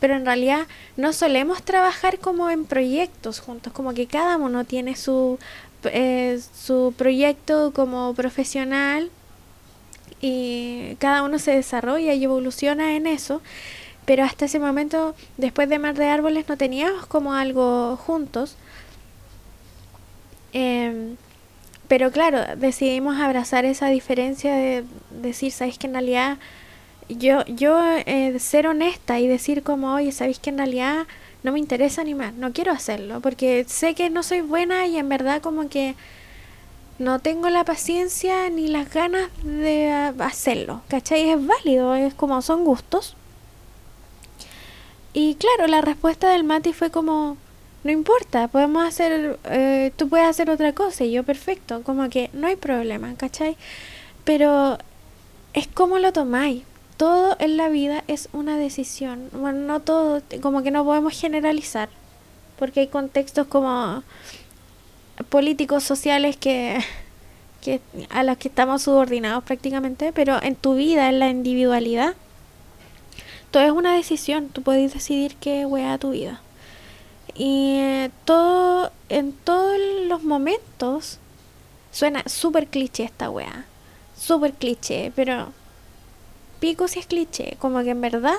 pero 0.00 0.14
en 0.14 0.24
realidad 0.24 0.66
no 0.96 1.12
solemos 1.12 1.62
trabajar 1.62 2.18
como 2.18 2.50
en 2.50 2.64
proyectos 2.64 3.40
juntos, 3.40 3.72
como 3.72 3.94
que 3.94 4.06
cada 4.06 4.36
uno 4.36 4.64
tiene 4.64 4.96
su, 4.96 5.38
eh, 5.84 6.40
su 6.56 6.94
proyecto 6.96 7.72
como 7.74 8.14
profesional 8.14 9.10
y 10.20 10.96
cada 10.98 11.22
uno 11.22 11.38
se 11.38 11.52
desarrolla 11.52 12.14
y 12.14 12.24
evoluciona 12.24 12.96
en 12.96 13.06
eso, 13.06 13.42
pero 14.06 14.24
hasta 14.24 14.46
ese 14.46 14.58
momento, 14.58 15.14
después 15.36 15.68
de 15.68 15.78
Mar 15.78 15.94
de 15.94 16.06
Árboles, 16.06 16.48
no 16.48 16.56
teníamos 16.56 17.06
como 17.06 17.34
algo 17.34 17.96
juntos. 17.96 18.56
Eh, 20.52 21.14
pero 21.94 22.10
claro, 22.10 22.40
decidimos 22.56 23.20
abrazar 23.20 23.64
esa 23.64 23.86
diferencia 23.86 24.52
de 24.52 24.84
decir, 25.12 25.52
¿sabéis 25.52 25.78
que 25.78 25.86
en 25.86 25.92
realidad 25.92 26.38
yo, 27.08 27.44
yo 27.44 27.80
eh, 28.04 28.36
ser 28.40 28.66
honesta 28.66 29.20
y 29.20 29.28
decir 29.28 29.62
como, 29.62 29.94
oye, 29.94 30.10
¿sabéis 30.10 30.40
que 30.40 30.50
en 30.50 30.58
realidad 30.58 31.06
no 31.44 31.52
me 31.52 31.60
interesa 31.60 32.00
animar, 32.00 32.32
no 32.32 32.52
quiero 32.52 32.72
hacerlo, 32.72 33.20
porque 33.20 33.64
sé 33.68 33.94
que 33.94 34.10
no 34.10 34.24
soy 34.24 34.40
buena 34.40 34.88
y 34.88 34.96
en 34.96 35.08
verdad 35.08 35.40
como 35.40 35.68
que 35.68 35.94
no 36.98 37.20
tengo 37.20 37.48
la 37.48 37.64
paciencia 37.64 38.50
ni 38.50 38.66
las 38.66 38.92
ganas 38.92 39.30
de 39.44 39.92
hacerlo, 40.18 40.80
¿cachai? 40.88 41.30
Es 41.30 41.46
válido, 41.46 41.94
es 41.94 42.12
como 42.12 42.42
son 42.42 42.64
gustos. 42.64 43.14
Y 45.12 45.36
claro, 45.36 45.68
la 45.68 45.80
respuesta 45.80 46.28
del 46.30 46.42
Mati 46.42 46.72
fue 46.72 46.90
como, 46.90 47.36
no 47.84 47.90
importa, 47.90 48.48
podemos 48.48 48.82
hacer, 48.82 49.38
eh, 49.44 49.92
tú 49.96 50.08
puedes 50.08 50.26
hacer 50.26 50.48
otra 50.48 50.72
cosa 50.72 51.04
y 51.04 51.12
yo 51.12 51.22
perfecto, 51.22 51.82
como 51.82 52.08
que 52.08 52.30
no 52.32 52.46
hay 52.46 52.56
problema, 52.56 53.14
¿cachai? 53.16 53.56
Pero 54.24 54.78
es 55.52 55.68
como 55.68 55.98
lo 55.98 56.12
tomáis. 56.12 56.64
Todo 56.96 57.36
en 57.40 57.56
la 57.56 57.68
vida 57.68 58.04
es 58.06 58.28
una 58.32 58.56
decisión. 58.56 59.28
Bueno, 59.32 59.60
no 59.66 59.80
todo, 59.80 60.22
como 60.40 60.62
que 60.62 60.70
no 60.70 60.84
podemos 60.84 61.12
generalizar, 61.18 61.90
porque 62.58 62.80
hay 62.80 62.86
contextos 62.86 63.48
como 63.48 64.02
políticos, 65.28 65.84
sociales 65.84 66.36
que, 66.36 66.78
que 67.60 67.80
a 68.10 68.22
los 68.22 68.38
que 68.38 68.48
estamos 68.48 68.82
subordinados 68.82 69.44
prácticamente, 69.44 70.12
pero 70.12 70.42
en 70.42 70.56
tu 70.56 70.74
vida, 70.74 71.10
en 71.10 71.18
la 71.18 71.28
individualidad, 71.28 72.14
todo 73.50 73.62
es 73.62 73.72
una 73.72 73.94
decisión. 73.94 74.48
Tú 74.48 74.62
puedes 74.62 74.94
decidir 74.94 75.36
qué 75.36 75.64
a 75.64 75.98
tu 75.98 76.10
vida. 76.12 76.40
Y 77.34 77.76
eh, 77.78 78.10
todo, 78.24 78.92
en 79.08 79.32
todos 79.32 79.76
los 80.06 80.22
momentos, 80.22 81.18
suena 81.90 82.22
súper 82.26 82.68
cliché 82.68 83.04
esta 83.04 83.30
weá. 83.30 83.64
Súper 84.16 84.52
cliché, 84.52 85.12
pero 85.16 85.52
pico 86.60 86.88
si 86.88 87.00
es 87.00 87.06
cliché. 87.06 87.56
Como 87.58 87.82
que 87.82 87.90
en 87.90 88.00
verdad 88.00 88.36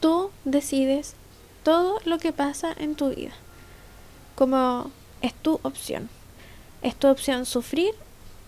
tú 0.00 0.30
decides 0.44 1.14
todo 1.62 1.98
lo 2.04 2.18
que 2.18 2.32
pasa 2.32 2.74
en 2.76 2.94
tu 2.94 3.10
vida. 3.10 3.32
Como 4.34 4.90
es 5.22 5.32
tu 5.34 5.60
opción. 5.62 6.10
Es 6.82 6.94
tu 6.94 7.08
opción 7.08 7.46
sufrir, 7.46 7.94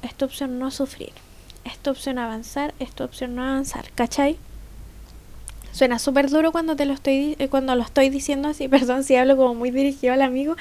es 0.03 0.15
tu 0.15 0.27
opción 0.27 0.59
no 0.59 0.71
sufrir. 0.71 1.13
Es 1.65 1.79
tu 1.79 1.91
opción 1.91 2.19
avanzar, 2.19 2.75
es 2.79 2.93
tu 2.93 3.03
opción 3.03 3.35
no 3.35 3.43
avanzar. 3.43 3.91
¿Cachai? 3.95 4.39
Suena 5.77 5.99
súper 5.99 6.31
duro 6.31 6.53
cuando 6.53 6.75
te 6.75 6.87
lo 6.87 6.95
estoy 6.95 7.37
eh, 7.39 7.49
cuando 7.49 7.75
lo 7.75 7.83
estoy 7.83 8.09
diciendo 8.09 8.49
así, 8.49 8.67
perdón 8.77 9.05
si 9.05 9.15
hablo 9.15 9.37
como 9.37 9.55
muy 9.55 9.71
dirigido 9.71 10.15
al 10.15 10.23
amigo. 10.23 10.57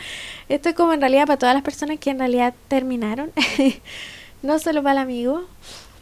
Esto 0.49 0.68
es 0.68 0.76
como 0.76 0.91
en 0.91 0.99
realidad 0.99 1.26
para 1.26 1.39
todas 1.39 1.55
las 1.55 1.63
personas 1.63 1.99
que 1.99 2.09
en 2.09 2.20
realidad 2.20 2.53
terminaron, 2.68 3.32
no 4.43 4.59
solo 4.59 4.84
para 4.84 4.91
el 4.91 4.97
amigo 4.97 5.45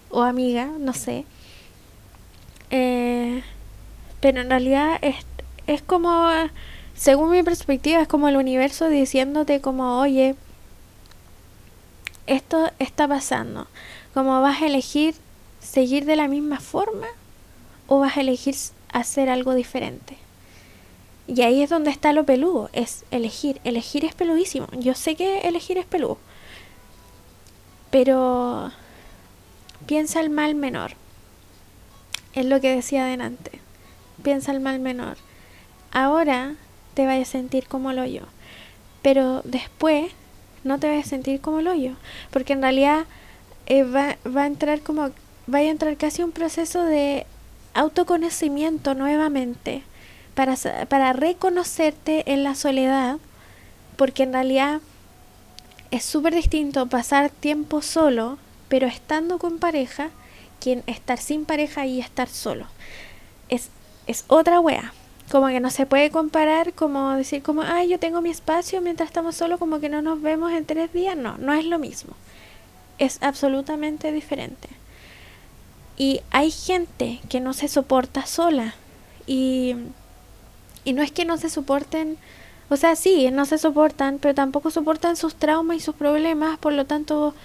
o 0.09 0.23
amiga, 0.23 0.65
no 0.79 0.93
sé. 0.93 1.25
Eh, 2.71 3.43
pero 4.19 4.41
en 4.41 4.49
realidad 4.49 4.97
es, 5.03 5.17
es 5.67 5.83
como, 5.83 6.31
según 6.95 7.29
mi 7.29 7.43
perspectiva, 7.43 8.01
es 8.01 8.07
como 8.07 8.29
el 8.29 8.35
universo 8.35 8.89
diciéndote 8.89 9.61
como, 9.61 9.99
oye, 9.99 10.35
esto 12.25 12.71
está 12.79 13.07
pasando. 13.07 13.67
Como 14.15 14.41
vas 14.41 14.63
a 14.63 14.65
elegir 14.65 15.13
seguir 15.59 16.05
de 16.05 16.15
la 16.15 16.27
misma 16.27 16.59
forma 16.59 17.05
o 17.85 17.99
vas 17.99 18.17
a 18.17 18.21
elegir 18.21 18.55
hacer 18.93 19.29
algo 19.29 19.53
diferente. 19.53 20.17
Y 21.27 21.41
ahí 21.41 21.63
es 21.63 21.69
donde 21.69 21.89
está 21.89 22.13
lo 22.13 22.25
peludo, 22.25 22.69
es 22.73 23.05
elegir. 23.11 23.59
Elegir 23.63 24.05
es 24.05 24.13
peludísimo. 24.13 24.67
Yo 24.77 24.93
sé 24.93 25.15
que 25.15 25.39
elegir 25.41 25.77
es 25.77 25.85
peludo. 25.85 26.17
Pero 27.91 28.71
piensa 29.85 30.19
el 30.19 30.29
mal 30.29 30.55
menor. 30.55 30.91
Es 32.33 32.45
lo 32.45 32.59
que 32.59 32.75
decía 32.75 33.05
adelante. 33.05 33.51
Piensa 34.21 34.51
el 34.51 34.59
mal 34.59 34.79
menor. 34.79 35.17
Ahora 35.91 36.55
te 36.93 37.05
vayas 37.05 37.29
a 37.29 37.31
sentir 37.33 37.67
como 37.67 37.91
el 37.91 37.99
hoyo. 37.99 38.23
Pero 39.01 39.41
después 39.43 40.11
no 40.63 40.79
te 40.79 40.87
vayas 40.87 41.07
a 41.07 41.09
sentir 41.09 41.39
como 41.39 41.59
el 41.59 41.67
hoyo. 41.67 41.93
Porque 42.31 42.53
en 42.53 42.61
realidad 42.61 43.05
eh, 43.65 43.83
va, 43.83 44.17
va 44.25 44.43
a 44.43 44.47
entrar 44.47 44.81
como. 44.81 45.11
Va 45.53 45.59
a 45.59 45.63
entrar 45.63 45.97
casi 45.97 46.23
un 46.23 46.31
proceso 46.31 46.83
de 46.83 47.25
autoconocimiento 47.73 48.93
nuevamente. 48.93 49.83
Para, 50.35 50.55
para 50.89 51.13
reconocerte 51.13 52.31
en 52.31 52.43
la 52.43 52.55
soledad. 52.55 53.17
Porque 53.97 54.23
en 54.23 54.33
realidad 54.33 54.81
es 55.91 56.03
súper 56.03 56.33
distinto 56.33 56.87
pasar 56.87 57.29
tiempo 57.29 57.83
solo, 57.83 58.39
pero 58.67 58.87
estando 58.87 59.37
con 59.37 59.59
pareja, 59.59 60.09
que 60.59 60.81
estar 60.87 61.19
sin 61.19 61.45
pareja 61.45 61.85
y 61.85 61.99
estar 61.99 62.27
solo. 62.27 62.65
Es, 63.49 63.69
es 64.07 64.25
otra 64.27 64.59
wea. 64.59 64.91
Como 65.31 65.47
que 65.47 65.59
no 65.59 65.69
se 65.69 65.85
puede 65.85 66.09
comparar, 66.09 66.73
como 66.73 67.11
decir, 67.11 67.43
como, 67.43 67.61
ay, 67.61 67.89
yo 67.89 67.99
tengo 67.99 68.21
mi 68.21 68.31
espacio 68.31 68.81
mientras 68.81 69.09
estamos 69.09 69.35
solos, 69.35 69.59
como 69.59 69.79
que 69.79 69.89
no 69.89 70.01
nos 70.01 70.21
vemos 70.21 70.51
en 70.51 70.65
tres 70.65 70.91
días. 70.93 71.15
No, 71.15 71.37
no 71.37 71.53
es 71.53 71.65
lo 71.65 71.77
mismo. 71.77 72.15
Es 72.97 73.21
absolutamente 73.21 74.11
diferente. 74.11 74.69
Y 75.97 76.21
hay 76.31 76.51
gente 76.51 77.21
que 77.29 77.39
no 77.39 77.53
se 77.53 77.67
soporta 77.67 78.25
sola. 78.25 78.75
Y, 79.27 79.75
y 80.83 80.93
no 80.93 81.01
es 81.01 81.11
que 81.11 81.25
no 81.25 81.37
se 81.37 81.49
soporten 81.49 82.17
o 82.73 82.77
sea, 82.77 82.95
sí, 82.95 83.29
no 83.31 83.45
se 83.45 83.59
soportan, 83.59 84.17
pero 84.19 84.33
tampoco 84.33 84.71
soportan 84.71 85.15
sus 85.15 85.35
traumas 85.35 85.77
y 85.77 85.79
sus 85.79 85.93
problemas, 85.93 86.57
por 86.57 86.73
lo 86.73 86.85
tanto, 86.85 87.35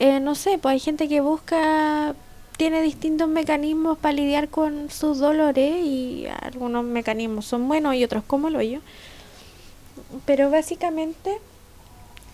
eh, 0.00 0.18
no 0.18 0.34
sé, 0.34 0.58
pues 0.58 0.72
hay 0.72 0.80
gente 0.80 1.08
que 1.08 1.20
busca, 1.20 2.16
tiene 2.56 2.82
distintos 2.82 3.28
mecanismos 3.28 3.98
para 3.98 4.14
lidiar 4.14 4.48
con 4.48 4.90
sus 4.90 5.18
dolores 5.18 5.76
y 5.84 6.26
algunos 6.42 6.84
mecanismos 6.84 7.46
son 7.46 7.68
buenos 7.68 7.94
y 7.94 8.02
otros 8.02 8.24
como 8.26 8.50
lo 8.50 8.60
yo. 8.60 8.80
Pero 10.26 10.50
básicamente 10.50 11.38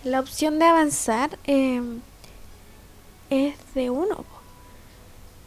la 0.05 0.21
opción 0.21 0.59
de 0.59 0.65
avanzar 0.65 1.39
eh, 1.47 1.83
es 3.29 3.55
de 3.75 3.91
uno. 3.91 4.25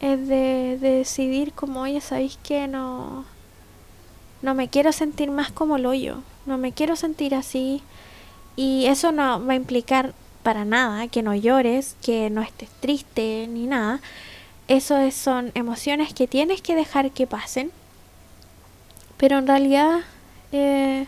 Es 0.00 0.28
de, 0.28 0.78
de 0.80 0.90
decidir 0.98 1.52
como, 1.52 1.82
oye, 1.82 2.00
¿sabéis 2.00 2.38
que 2.42 2.68
no, 2.68 3.24
no 4.42 4.54
me 4.54 4.68
quiero 4.68 4.92
sentir 4.92 5.30
más 5.30 5.50
como 5.50 5.78
lo 5.78 5.94
yo? 5.94 6.22
no 6.48 6.58
me 6.58 6.72
quiero 6.72 6.96
sentir 6.96 7.34
así 7.34 7.82
y 8.56 8.86
eso 8.86 9.12
no 9.12 9.44
va 9.46 9.52
a 9.52 9.56
implicar 9.56 10.14
para 10.42 10.64
nada 10.64 11.06
que 11.06 11.22
no 11.22 11.34
llores, 11.34 11.94
que 12.02 12.30
no 12.30 12.40
estés 12.40 12.70
triste 12.80 13.46
ni 13.48 13.66
nada. 13.66 14.00
Eso 14.66 15.10
son 15.12 15.52
emociones 15.54 16.14
que 16.14 16.26
tienes 16.26 16.62
que 16.62 16.74
dejar 16.74 17.12
que 17.12 17.26
pasen. 17.26 17.70
Pero 19.16 19.38
en 19.38 19.46
realidad 19.46 20.00
eh, 20.50 21.06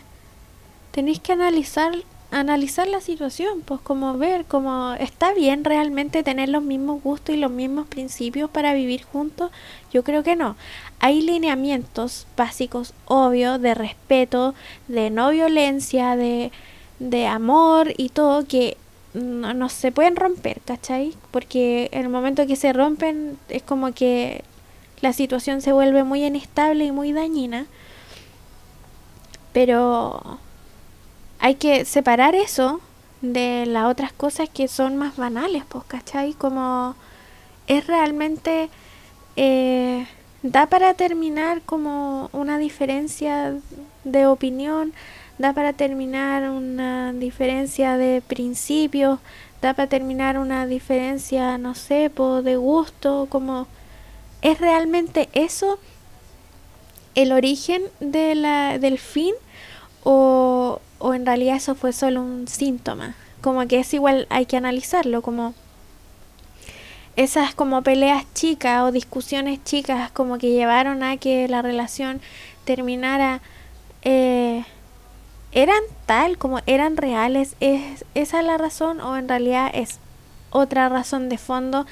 tenéis 0.91 1.19
que 1.19 1.33
analizar 1.33 1.91
analizar 2.31 2.87
la 2.87 3.01
situación, 3.01 3.61
pues 3.61 3.81
como 3.81 4.17
ver, 4.17 4.45
como 4.45 4.93
está 4.93 5.33
bien 5.33 5.63
realmente 5.65 6.23
tener 6.23 6.49
los 6.49 6.63
mismos 6.63 7.03
gustos 7.03 7.35
y 7.35 7.37
los 7.37 7.51
mismos 7.51 7.87
principios 7.87 8.49
para 8.49 8.73
vivir 8.73 9.03
juntos, 9.03 9.51
yo 9.91 10.03
creo 10.03 10.23
que 10.23 10.37
no. 10.37 10.55
Hay 10.99 11.21
lineamientos 11.21 12.25
básicos, 12.37 12.93
obvios, 13.05 13.61
de 13.61 13.73
respeto, 13.73 14.55
de 14.87 15.09
no 15.09 15.29
violencia, 15.31 16.15
de, 16.15 16.51
de 16.99 17.27
amor 17.27 17.93
y 17.97 18.09
todo 18.09 18.47
que 18.47 18.77
no, 19.13 19.53
no, 19.53 19.67
se 19.67 19.91
pueden 19.91 20.15
romper, 20.15 20.61
¿cachai? 20.61 21.13
Porque 21.31 21.89
en 21.91 22.03
el 22.03 22.09
momento 22.09 22.47
que 22.47 22.55
se 22.55 22.71
rompen 22.71 23.37
es 23.49 23.61
como 23.61 23.93
que 23.93 24.43
la 25.01 25.11
situación 25.11 25.61
se 25.61 25.73
vuelve 25.73 26.05
muy 26.05 26.23
inestable 26.23 26.85
y 26.85 26.91
muy 26.91 27.11
dañina. 27.11 27.65
Pero 29.51 30.39
hay 31.41 31.55
que 31.55 31.83
separar 31.85 32.35
eso 32.35 32.79
de 33.21 33.65
las 33.65 33.85
otras 33.85 34.13
cosas 34.13 34.47
que 34.49 34.67
son 34.67 34.97
más 34.97 35.17
banales, 35.17 35.63
pues, 35.67 35.83
¿cachai? 35.85 36.33
Como 36.33 36.95
es 37.67 37.85
realmente... 37.87 38.69
Eh, 39.35 40.05
da 40.43 40.65
para 40.65 40.93
terminar 40.93 41.61
como 41.61 42.29
una 42.33 42.57
diferencia 42.57 43.55
de 44.03 44.25
opinión, 44.25 44.93
da 45.37 45.53
para 45.53 45.73
terminar 45.73 46.49
una 46.49 47.13
diferencia 47.13 47.97
de 47.97 48.21
principios, 48.25 49.19
da 49.61 49.73
para 49.73 49.87
terminar 49.87 50.39
una 50.39 50.65
diferencia, 50.65 51.57
no 51.57 51.75
sé, 51.75 52.09
po, 52.09 52.41
de 52.41 52.55
gusto, 52.55 53.27
como 53.29 53.67
es 54.41 54.59
realmente 54.59 55.29
eso 55.33 55.77
el 57.13 57.31
origen 57.31 57.83
de 57.99 58.33
la, 58.33 58.79
del 58.79 58.97
fin 58.97 59.35
o, 60.03 60.79
o 61.01 61.13
en 61.13 61.25
realidad 61.25 61.55
eso 61.55 61.75
fue 61.75 61.93
solo 61.93 62.21
un 62.21 62.47
síntoma. 62.47 63.15
Como 63.41 63.67
que 63.67 63.79
es 63.79 63.93
igual, 63.93 64.27
hay 64.29 64.45
que 64.45 64.57
analizarlo, 64.57 65.21
como 65.21 65.53
esas 67.15 67.53
como 67.53 67.81
peleas 67.81 68.25
chicas 68.33 68.83
o 68.83 68.91
discusiones 68.91 69.63
chicas 69.63 70.11
como 70.11 70.37
que 70.37 70.51
llevaron 70.51 71.03
a 71.03 71.17
que 71.17 71.47
la 71.47 71.61
relación 71.61 72.21
terminara 72.63 73.41
eh, 74.03 74.63
eran 75.51 75.81
tal 76.05 76.37
como 76.37 76.59
eran 76.65 76.95
reales 76.95 77.55
es 77.59 78.05
esa 78.15 78.41
la 78.41 78.57
razón 78.57 79.01
o 79.01 79.17
en 79.17 79.27
realidad 79.27 79.69
es 79.73 79.99
otra 80.51 80.87
razón 80.89 81.27
de 81.27 81.37
fondo 81.37 81.85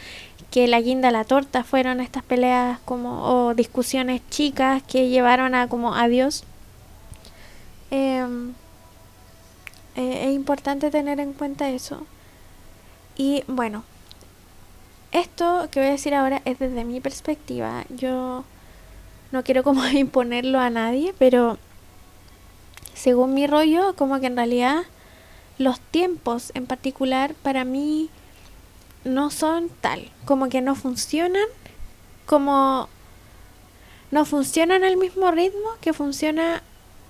que 0.52 0.68
la 0.68 0.80
guinda 0.80 1.12
la 1.12 1.26
torta 1.26 1.64
fueron 1.64 2.00
estas 2.00 2.24
peleas 2.24 2.80
como 2.86 3.24
o 3.24 3.54
discusiones 3.54 4.22
chicas 4.30 4.82
que 4.84 5.10
llevaron 5.10 5.54
a 5.54 5.68
como 5.68 5.96
adiós 5.96 6.44
em, 7.92 8.54
eh, 10.00 10.30
es 10.30 10.34
importante 10.34 10.92
tener 10.92 11.20
en 11.20 11.34
cuenta 11.34 11.70
eso. 11.70 12.06
Y 13.18 13.44
bueno, 13.48 13.84
esto 15.12 15.68
que 15.70 15.82
voy 15.82 15.90
a 15.90 15.92
decir 15.92 16.16
ahora 16.16 16.42
es 16.46 16.58
desde 16.58 16.86
mi 16.86 17.02
perspectiva. 17.02 17.84
Yo 17.90 18.46
no 19.34 19.44
quiero 19.44 19.62
como 19.62 19.86
imponerlo 19.90 20.58
a 20.62 20.70
nadie, 20.70 21.14
pero 21.20 21.58
según 22.94 23.34
mi 23.34 23.46
rollo, 23.46 23.94
como 23.98 24.22
que 24.22 24.28
en 24.28 24.38
realidad 24.38 24.84
los 25.58 25.82
tiempos 25.82 26.54
en 26.54 26.66
particular 26.66 27.34
para 27.34 27.66
mí 27.66 28.10
no 29.04 29.30
son 29.32 29.68
tal, 29.82 30.10
como 30.24 30.48
que 30.48 30.62
no 30.62 30.76
funcionan 30.76 31.44
como 32.26 32.88
no 34.12 34.24
funcionan 34.24 34.86
al 34.86 34.96
mismo 34.96 35.30
ritmo 35.32 35.70
que 35.82 35.92
funciona 35.92 36.64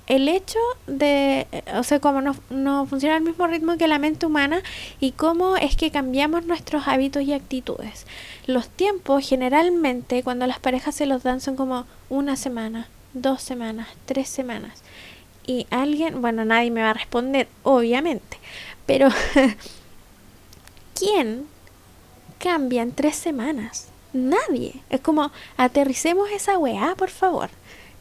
el 0.09 0.27
hecho 0.27 0.59
de, 0.87 1.47
o 1.75 1.83
sea, 1.83 1.99
como 1.99 2.19
no, 2.19 2.35
no 2.49 2.87
funciona 2.87 3.15
al 3.15 3.21
mismo 3.21 3.45
ritmo 3.45 3.77
que 3.77 3.87
la 3.87 3.99
mente 3.99 4.25
humana 4.25 4.63
y 4.99 5.11
cómo 5.11 5.55
es 5.55 5.75
que 5.75 5.91
cambiamos 5.91 6.45
nuestros 6.45 6.87
hábitos 6.87 7.21
y 7.23 7.33
actitudes. 7.33 8.07
Los 8.47 8.69
tiempos 8.69 9.27
generalmente 9.29 10.23
cuando 10.23 10.47
las 10.47 10.59
parejas 10.59 10.95
se 10.95 11.05
los 11.05 11.21
dan 11.21 11.41
son 11.41 11.55
como 11.55 11.85
una 12.09 12.35
semana, 12.35 12.89
dos 13.13 13.43
semanas, 13.43 13.87
tres 14.05 14.27
semanas. 14.27 14.81
Y 15.45 15.67
alguien, 15.69 16.21
bueno, 16.21 16.43
nadie 16.43 16.71
me 16.71 16.81
va 16.81 16.89
a 16.89 16.93
responder, 16.93 17.47
obviamente, 17.61 18.39
pero 18.87 19.09
¿quién 20.95 21.45
cambia 22.39 22.81
en 22.81 22.93
tres 22.93 23.15
semanas? 23.15 23.89
Nadie. 24.11 24.81
Es 24.89 25.01
como, 25.01 25.31
aterricemos 25.55 26.31
esa 26.31 26.57
weá, 26.57 26.95
por 26.95 27.11
favor. 27.11 27.51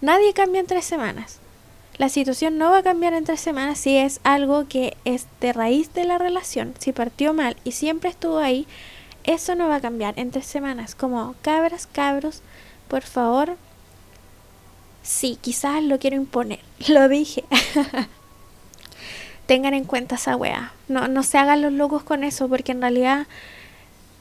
Nadie 0.00 0.32
cambia 0.32 0.60
en 0.60 0.66
tres 0.66 0.86
semanas. 0.86 1.40
La 1.98 2.08
situación 2.08 2.58
no 2.58 2.70
va 2.70 2.78
a 2.78 2.82
cambiar 2.84 3.12
en 3.12 3.24
tres 3.24 3.40
semanas 3.40 3.78
si 3.78 3.96
es 3.96 4.20
algo 4.22 4.68
que 4.68 4.96
es 5.04 5.26
de 5.40 5.52
raíz 5.52 5.92
de 5.94 6.04
la 6.04 6.16
relación. 6.16 6.74
Si 6.78 6.92
partió 6.92 7.34
mal 7.34 7.56
y 7.64 7.72
siempre 7.72 8.08
estuvo 8.08 8.38
ahí, 8.38 8.68
eso 9.24 9.56
no 9.56 9.68
va 9.68 9.76
a 9.76 9.80
cambiar 9.80 10.16
en 10.16 10.30
tres 10.30 10.46
semanas. 10.46 10.94
Como 10.94 11.34
cabras, 11.42 11.88
cabros, 11.88 12.42
por 12.86 13.02
favor. 13.02 13.56
Sí, 15.02 15.38
quizás 15.40 15.82
lo 15.82 15.98
quiero 15.98 16.14
imponer. 16.14 16.60
Lo 16.88 17.08
dije. 17.08 17.44
Tengan 19.46 19.74
en 19.74 19.84
cuenta 19.84 20.14
esa 20.14 20.36
wea. 20.36 20.72
No, 20.86 21.08
no 21.08 21.24
se 21.24 21.38
hagan 21.38 21.62
los 21.62 21.72
locos 21.72 22.04
con 22.04 22.22
eso 22.22 22.48
porque 22.48 22.72
en 22.72 22.80
realidad 22.80 23.26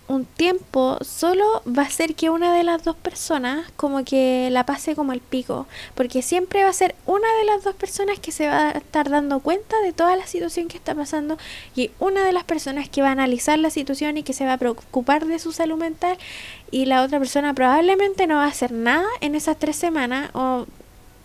un 0.07 0.25
tiempo 0.25 0.97
solo 1.01 1.61
va 1.67 1.83
a 1.83 1.89
ser 1.89 2.15
que 2.15 2.29
una 2.29 2.53
de 2.53 2.63
las 2.63 2.83
dos 2.83 2.95
personas 2.95 3.69
como 3.75 4.05
que 4.05 4.49
la 4.51 4.65
pase 4.65 4.95
como 4.95 5.11
el 5.11 5.19
pico, 5.19 5.67
porque 5.95 6.21
siempre 6.21 6.63
va 6.63 6.69
a 6.69 6.73
ser 6.73 6.95
una 7.05 7.27
de 7.39 7.45
las 7.45 7.63
dos 7.63 7.75
personas 7.75 8.19
que 8.19 8.31
se 8.31 8.47
va 8.47 8.69
a 8.69 8.71
estar 8.71 9.09
dando 9.09 9.41
cuenta 9.41 9.79
de 9.81 9.91
toda 9.91 10.15
la 10.15 10.25
situación 10.25 10.69
que 10.69 10.77
está 10.77 10.95
pasando 10.95 11.37
y 11.75 11.91
una 11.99 12.23
de 12.23 12.31
las 12.31 12.45
personas 12.45 12.87
que 12.87 13.01
va 13.01 13.09
a 13.09 13.11
analizar 13.11 13.59
la 13.59 13.69
situación 13.69 14.17
y 14.17 14.23
que 14.23 14.33
se 14.33 14.45
va 14.45 14.53
a 14.53 14.57
preocupar 14.57 15.25
de 15.25 15.39
su 15.39 15.51
salud 15.51 15.77
mental 15.77 16.17
y 16.71 16.85
la 16.85 17.03
otra 17.03 17.19
persona 17.19 17.53
probablemente 17.53 18.27
no 18.27 18.35
va 18.35 18.45
a 18.45 18.49
hacer 18.49 18.71
nada 18.71 19.07
en 19.19 19.35
esas 19.35 19.57
tres 19.57 19.75
semanas 19.75 20.29
o, 20.33 20.65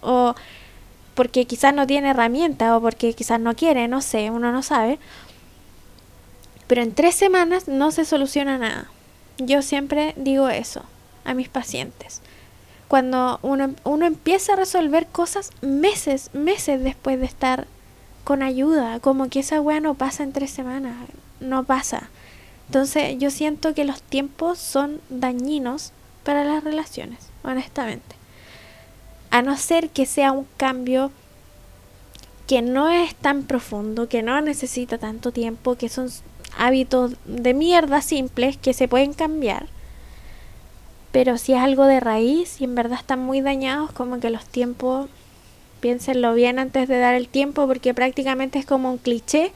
o 0.03 0.35
porque 1.15 1.45
quizás 1.45 1.75
no 1.75 1.87
tiene 1.87 2.11
herramientas 2.11 2.73
o 2.73 2.81
porque 2.81 3.13
quizás 3.15 3.39
no 3.39 3.55
quiere, 3.55 3.87
no 3.87 4.01
sé, 4.01 4.31
uno 4.31 4.51
no 4.51 4.63
sabe 4.63 4.99
Pero 6.73 6.85
en 6.85 6.95
tres 6.95 7.15
semanas 7.15 7.69
no 7.69 7.91
se 7.91 8.07
soluciona 8.07 8.57
nada. 8.57 8.87
Yo 9.37 9.61
siempre 9.61 10.15
digo 10.17 10.49
eso 10.49 10.83
a 11.23 11.35
mis 11.35 11.51
pacientes. 11.51 12.23
Cuando 12.89 13.39
uno, 13.43 13.75
uno 13.85 14.07
empieza 14.07 14.55
a 14.55 14.57
resolver 14.57 15.07
cosas 15.07 15.51
meses, 15.61 16.31
meses 16.33 16.83
después 16.83 17.21
de 17.21 17.27
estar 17.27 17.67
con 18.25 18.43
ayuda, 18.43 19.01
como 19.01 19.29
que 19.29 19.41
esa 19.41 19.61
weá 19.61 19.81
no 19.81 19.93
pasa 19.97 20.23
en 20.23 20.33
tres 20.33 20.51
semanas, 20.51 20.97
no 21.41 21.65
pasa. 21.65 22.09
Entonces 22.69 23.19
yo 23.19 23.31
siento 23.31 23.75
que 23.75 23.85
los 23.85 24.01
tiempos 24.01 24.57
son 24.57 25.03
dañinos 25.11 25.93
para 26.25 26.43
las 26.43 26.65
relaciones, 26.65 27.19
honestamente. 27.45 28.17
A 29.31 29.43
no 29.43 29.59
ser 29.59 29.91
que 29.91 30.07
sea 30.07 30.33
un 30.33 30.47
cambio 30.57 31.13
que 32.47 32.63
no 32.63 32.89
es 32.89 33.15
tan 33.15 33.43
profundo, 33.43 34.09
que 34.09 34.23
no 34.23 34.41
necesita 34.41 34.97
tanto 34.97 35.33
tiempo, 35.33 35.77
que 35.77 35.91
son 35.91 36.09
hábitos 36.59 37.15
de 37.25 37.55
mierda 37.55 38.01
simples 38.01 38.57
que 38.57 38.73
se 38.73 38.89
pueden 38.89 39.13
cambiar. 39.13 39.67
Pero 41.13 41.37
si 41.39 41.53
es 41.53 41.59
algo 41.59 41.85
de 41.85 42.01
raíz 42.01 42.61
y 42.61 42.65
en 42.65 42.75
verdad 42.75 42.99
están 42.99 43.21
muy 43.21 43.41
dañados, 43.41 43.93
como 43.93 44.19
que 44.21 44.31
los 44.31 44.47
tiempos, 44.47 45.09
piénsenlo 45.81 46.35
bien 46.35 46.59
antes 46.59 46.89
de 46.89 46.99
dar 46.99 47.15
el 47.15 47.29
tiempo, 47.29 47.67
porque 47.67 47.93
prácticamente 47.93 48.59
es 48.59 48.67
como 48.67 48.91
un 48.91 48.99
cliché 48.99 49.53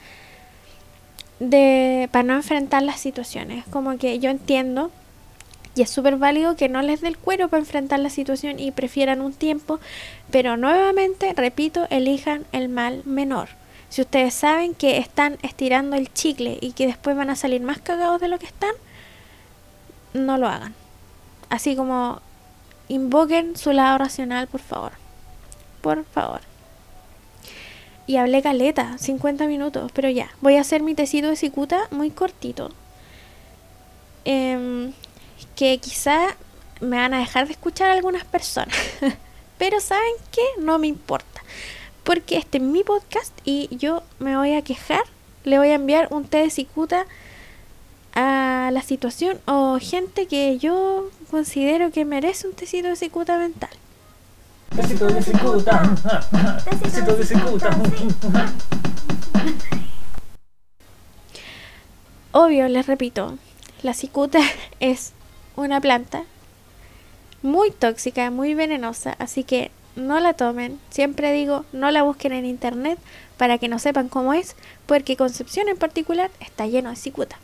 de 1.41 2.09
para 2.13 2.23
no 2.25 2.35
enfrentar 2.35 2.83
las 2.83 3.01
situaciones. 3.01 3.65
Como 3.71 3.97
que 3.99 4.19
yo 4.19 4.31
entiendo 4.31 4.91
y 5.77 5.83
es 5.83 5.91
súper 5.91 6.17
válido 6.17 6.57
que 6.57 6.71
no 6.71 6.81
les 6.81 7.03
dé 7.03 7.09
el 7.09 7.19
cuero 7.19 7.49
para 7.49 7.61
enfrentar 7.61 8.01
la 8.01 8.09
situación 8.09 8.59
y 8.59 8.71
prefieran 8.73 9.21
un 9.21 9.35
tiempo, 9.35 9.79
pero 10.31 10.57
nuevamente, 10.57 11.35
repito, 11.35 11.87
elijan 11.91 12.47
el 12.53 12.71
mal 12.71 13.03
menor. 13.05 13.51
Si 13.89 14.03
ustedes 14.03 14.35
saben 14.35 14.75
que 14.75 14.99
están 14.99 15.39
estirando 15.43 15.97
el 15.97 16.13
chicle 16.13 16.59
y 16.61 16.73
que 16.73 16.87
después 16.87 17.17
van 17.17 17.31
a 17.31 17.37
salir 17.37 17.61
más 17.63 17.81
cagados 17.81 18.21
de 18.21 18.29
lo 18.29 18.39
que 18.39 18.47
están, 18.47 18.73
no 20.13 20.39
lo 20.39 20.49
hagan. 20.49 20.75
Así 21.49 21.77
como 21.77 22.21
invoquen 22.89 23.57
su 23.57 23.73
lado 23.73 23.99
racional, 23.99 24.49
por 24.49 24.61
favor. 24.61 24.93
Por 25.81 26.05
favor. 26.05 26.41
Y 28.07 28.17
hablé 28.17 28.43
caleta, 28.43 28.99
50 28.99 29.47
minutos, 29.47 29.91
pero 29.93 30.09
ya, 30.09 30.31
voy 30.41 30.57
a 30.57 30.61
hacer 30.61 30.83
mi 30.83 30.95
tecito 30.95 31.29
de 31.29 31.37
cicuta 31.37 31.89
muy 31.91 32.11
cortito. 32.11 32.71
Eh, 34.25 34.93
que 35.55 35.79
quizá 35.79 36.37
me 36.81 36.97
van 36.97 37.15
a 37.15 37.19
dejar 37.19 37.47
de 37.47 37.53
escuchar 37.53 37.91
algunas 37.91 38.25
personas. 38.25 38.77
Pero 39.59 39.81
¿saben 39.81 40.13
qué? 40.31 40.43
No 40.59 40.79
me 40.79 40.87
importa. 40.87 41.43
Porque 42.07 42.37
este 42.37 42.59
es 42.59 42.65
mi 42.65 42.85
podcast 42.85 43.37
y 43.45 43.69
yo 43.77 44.05
me 44.21 44.37
voy 44.37 44.55
a 44.55 44.63
quejar. 44.63 45.03
Le 45.43 45.59
voy 45.59 45.71
a 45.71 45.75
enviar 45.75 46.07
un 46.13 46.25
té 46.25 46.39
de 46.39 46.51
cicuta 46.51 47.05
a 48.15 48.71
la 48.73 48.81
situación 48.83 49.41
o 49.45 49.79
gente 49.81 50.29
que 50.29 50.57
yo 50.59 51.11
considero 51.33 51.91
que 51.91 52.05
merece 52.05 52.47
un 52.47 52.55
tecito 52.55 52.87
de 52.87 52.95
cicuta 52.95 53.37
mental. 53.39 53.71
Tecito 54.77 55.09
de 55.09 55.21
cicuta. 55.21 55.97
Tecito 56.81 57.17
de 57.17 57.25
cicuta. 57.27 57.77
Obvio, 62.31 62.69
les 62.69 62.87
repito, 62.87 63.37
la 63.83 63.95
cicuta 63.95 64.39
es 64.79 65.13
una 65.57 65.81
planta 65.81 66.23
muy 67.43 67.73
tóxica, 67.73 68.31
muy 68.31 68.55
venenosa, 68.55 69.17
así 69.19 69.43
que 69.43 69.73
no 69.97 70.21
la 70.21 70.35
tomen. 70.35 70.79
Siempre 70.91 71.33
digo, 71.33 71.65
no 71.73 71.91
la 71.91 72.03
busquen 72.03 72.33
en 72.33 72.45
internet 72.47 72.99
para 73.37 73.59
que 73.59 73.69
no 73.69 73.79
sepan 73.79 74.09
cómo 74.09 74.33
es, 74.33 74.57
porque 74.87 75.17
Concepción 75.17 75.69
en 75.69 75.77
particular 75.77 76.31
está 76.41 76.67
lleno 76.67 76.91
de 76.91 76.97
cicuta. 76.97 77.39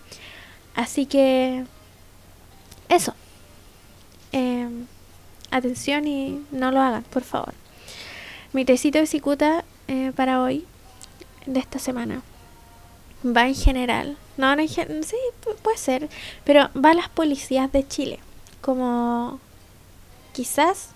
Así 0.74 1.07
que 1.07 1.64
eso. 2.88 3.14
Em, 4.32 4.86
atención 5.50 6.07
y 6.07 6.44
no 6.50 6.70
lo 6.70 6.80
hagan, 6.80 7.03
por 7.05 7.22
favor. 7.22 7.55
Mi 8.53 8.64
tecito 8.64 8.98
de 8.98 9.07
cicuta 9.07 9.64
eh, 9.88 10.12
para 10.14 10.42
hoy, 10.42 10.66
de 11.46 11.61
esta 11.61 11.78
semana, 11.78 12.22
va 13.24 13.46
en 13.46 13.55
general. 13.55 14.16
No, 14.36 14.57
no 14.57 14.66
sí, 14.66 15.16
puede 15.62 15.76
ser. 15.76 16.09
Pero 16.44 16.70
va 16.74 16.90
a 16.90 16.94
las 16.94 17.09
policías 17.09 17.70
de 17.72 17.86
Chile. 17.86 18.18
Como 18.61 19.40
quizás 20.32 20.90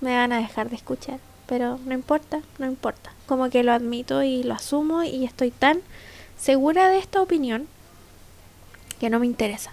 me 0.00 0.16
van 0.16 0.32
a 0.32 0.40
dejar 0.40 0.70
de 0.70 0.76
escuchar. 0.76 1.18
Pero 1.46 1.78
no 1.84 1.94
importa, 1.94 2.40
no 2.58 2.66
importa. 2.66 3.12
Como 3.26 3.50
que 3.50 3.64
lo 3.64 3.72
admito 3.72 4.22
y 4.22 4.42
lo 4.42 4.54
asumo 4.54 5.02
y 5.02 5.24
estoy 5.24 5.50
tan 5.50 5.80
segura 6.38 6.88
de 6.88 6.98
esta 6.98 7.20
opinión 7.20 7.66
que 8.98 9.10
no 9.10 9.18
me 9.18 9.26
interesa. 9.26 9.72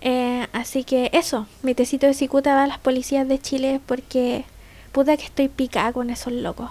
Eh, 0.00 0.46
así 0.52 0.84
que 0.84 1.10
eso, 1.12 1.46
mi 1.62 1.74
tecito 1.74 2.06
de 2.06 2.14
cicuta 2.14 2.54
va 2.54 2.64
a 2.64 2.66
las 2.66 2.78
policías 2.78 3.28
de 3.28 3.38
Chile 3.38 3.80
porque 3.86 4.44
puta 4.92 5.16
que 5.16 5.24
estoy 5.24 5.48
picada 5.48 5.92
con 5.92 6.10
esos 6.10 6.32
locos. 6.32 6.70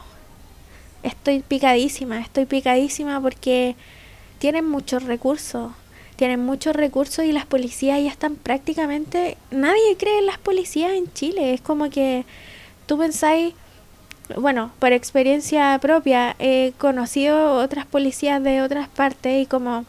Estoy 1.03 1.39
picadísima, 1.41 2.19
estoy 2.19 2.45
picadísima 2.45 3.21
porque 3.21 3.75
tienen 4.39 4.67
muchos 4.67 5.03
recursos, 5.03 5.71
tienen 6.19 6.45
muchos 6.45 6.75
recursos 6.75 7.23
y 7.23 7.31
las 7.31 7.45
policías 7.45 7.97
ya 8.03 8.09
están 8.09 8.35
prácticamente, 8.35 9.37
nadie 9.51 9.95
cree 9.97 10.19
en 10.19 10.25
las 10.25 10.37
policías 10.37 10.91
en 10.91 11.09
Chile, 11.13 11.53
es 11.53 11.61
como 11.61 11.89
que 11.89 12.25
tú 12.87 12.97
pensáis, 12.97 13.53
bueno, 14.35 14.73
por 14.79 14.91
experiencia 14.91 15.79
propia, 15.81 16.35
he 16.37 16.73
conocido 16.77 17.53
otras 17.53 17.85
policías 17.85 18.43
de 18.43 18.61
otras 18.61 18.89
partes 18.89 19.43
y 19.43 19.45
como 19.45 19.85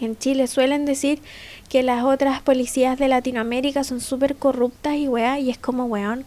en 0.00 0.18
Chile 0.18 0.48
suelen 0.48 0.84
decir 0.84 1.20
que 1.68 1.84
las 1.84 2.02
otras 2.02 2.42
policías 2.42 2.98
de 2.98 3.06
Latinoamérica 3.06 3.84
son 3.84 4.00
súper 4.00 4.34
corruptas 4.34 4.96
y 4.96 5.06
weá, 5.06 5.38
y 5.38 5.48
es 5.50 5.58
como 5.58 5.84
weón. 5.84 6.24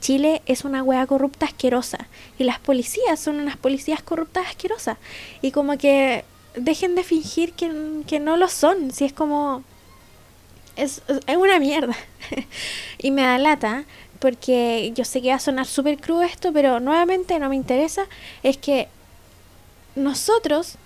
Chile 0.00 0.42
es 0.46 0.64
una 0.64 0.84
weá 0.84 1.04
corrupta 1.08 1.46
asquerosa 1.46 2.06
y 2.38 2.44
las 2.44 2.60
policías 2.60 3.18
son 3.18 3.40
unas 3.40 3.56
policías 3.56 4.00
corruptas 4.00 4.46
asquerosas 4.46 4.98
y 5.42 5.50
como 5.50 5.76
que 5.76 6.24
dejen 6.56 6.94
de 6.94 7.04
fingir 7.04 7.52
que, 7.52 8.20
no 8.20 8.36
lo 8.36 8.48
son, 8.48 8.90
si 8.90 9.04
es 9.04 9.12
como... 9.12 9.62
Es, 10.74 11.02
es 11.26 11.36
una 11.36 11.58
mierda. 11.58 11.96
y 12.98 13.10
me 13.10 13.22
da 13.22 13.38
lata, 13.38 13.84
porque 14.18 14.92
yo 14.94 15.04
sé 15.04 15.22
que 15.22 15.28
va 15.28 15.36
a 15.36 15.40
sonar 15.40 15.66
súper 15.66 15.98
crudo 15.98 16.22
esto, 16.22 16.52
pero 16.52 16.80
nuevamente 16.80 17.38
no 17.38 17.48
me 17.48 17.56
interesa, 17.56 18.06
es 18.42 18.56
que 18.56 18.88
nosotros, 19.94 20.76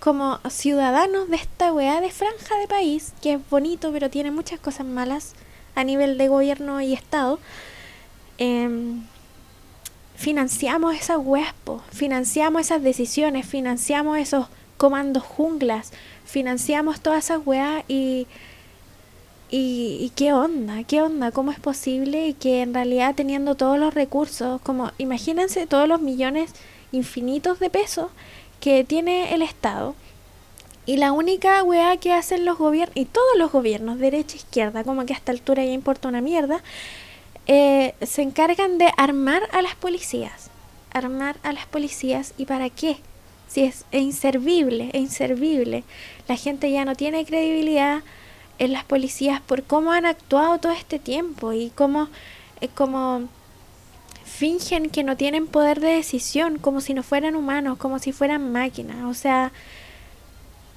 como 0.00 0.38
ciudadanos 0.50 1.28
de 1.30 1.36
esta 1.36 1.72
weá 1.72 2.00
de 2.00 2.10
franja 2.10 2.58
de 2.58 2.68
país, 2.68 3.14
que 3.22 3.34
es 3.34 3.50
bonito, 3.50 3.90
pero 3.92 4.10
tiene 4.10 4.30
muchas 4.30 4.60
cosas 4.60 4.86
malas 4.86 5.34
a 5.74 5.84
nivel 5.84 6.18
de 6.18 6.28
gobierno 6.28 6.80
y 6.80 6.92
Estado, 6.92 7.38
em, 8.36 9.04
financiamos 10.16 10.96
esas 10.96 11.18
weas, 11.18 11.54
financiamos 11.92 12.62
esas 12.62 12.82
decisiones, 12.82 13.46
financiamos 13.46 14.18
esos 14.18 14.48
comandos 14.78 15.22
junglas, 15.22 15.92
financiamos 16.24 17.00
todas 17.00 17.26
esas 17.26 17.40
weas 17.44 17.84
y, 17.88 18.26
y, 19.50 20.10
qué 20.16 20.32
onda, 20.32 20.84
qué 20.84 21.02
onda, 21.02 21.30
cómo 21.32 21.50
es 21.50 21.60
posible 21.60 22.34
que 22.40 22.62
en 22.62 22.72
realidad 22.72 23.14
teniendo 23.14 23.54
todos 23.54 23.78
los 23.78 23.92
recursos, 23.92 24.60
como 24.62 24.92
imagínense 24.96 25.66
todos 25.66 25.88
los 25.88 26.00
millones 26.00 26.52
infinitos 26.92 27.58
de 27.58 27.68
pesos 27.68 28.10
que 28.60 28.84
tiene 28.84 29.34
el 29.34 29.42
Estado, 29.42 29.94
y 30.86 30.96
la 30.96 31.12
única 31.12 31.62
weá 31.64 31.98
que 31.98 32.14
hacen 32.14 32.46
los 32.46 32.56
gobiernos, 32.56 32.96
y 32.96 33.04
todos 33.04 33.36
los 33.36 33.52
gobiernos, 33.52 33.98
derecha 33.98 34.36
e 34.36 34.38
izquierda, 34.38 34.84
como 34.84 35.04
que 35.04 35.12
a 35.12 35.16
esta 35.16 35.32
altura 35.32 35.62
ya 35.62 35.72
importa 35.72 36.08
una 36.08 36.22
mierda, 36.22 36.62
eh, 37.46 37.94
se 38.00 38.22
encargan 38.22 38.78
de 38.78 38.90
armar 38.96 39.42
a 39.52 39.60
las 39.60 39.74
policías. 39.74 40.50
Armar 40.92 41.36
a 41.42 41.52
las 41.52 41.66
policías, 41.66 42.32
¿y 42.38 42.46
para 42.46 42.70
qué? 42.70 42.98
Si 43.48 43.64
es, 43.64 43.84
inservible, 43.90 44.90
es 44.92 45.00
inservible. 45.00 45.84
La 46.28 46.36
gente 46.36 46.70
ya 46.70 46.84
no 46.84 46.94
tiene 46.94 47.24
credibilidad 47.24 48.02
en 48.58 48.72
las 48.72 48.84
policías 48.84 49.40
por 49.40 49.64
cómo 49.64 49.92
han 49.92 50.06
actuado 50.06 50.58
todo 50.58 50.72
este 50.72 50.98
tiempo 50.98 51.52
y 51.52 51.70
cómo, 51.70 52.08
eh, 52.60 52.68
como 52.68 53.28
fingen 54.24 54.90
que 54.90 55.02
no 55.02 55.16
tienen 55.16 55.46
poder 55.46 55.80
de 55.80 55.88
decisión, 55.88 56.58
como 56.58 56.80
si 56.80 56.94
no 56.94 57.02
fueran 57.02 57.34
humanos, 57.34 57.78
como 57.78 57.98
si 57.98 58.12
fueran 58.12 58.52
máquinas. 58.52 59.04
O 59.06 59.14
sea, 59.14 59.52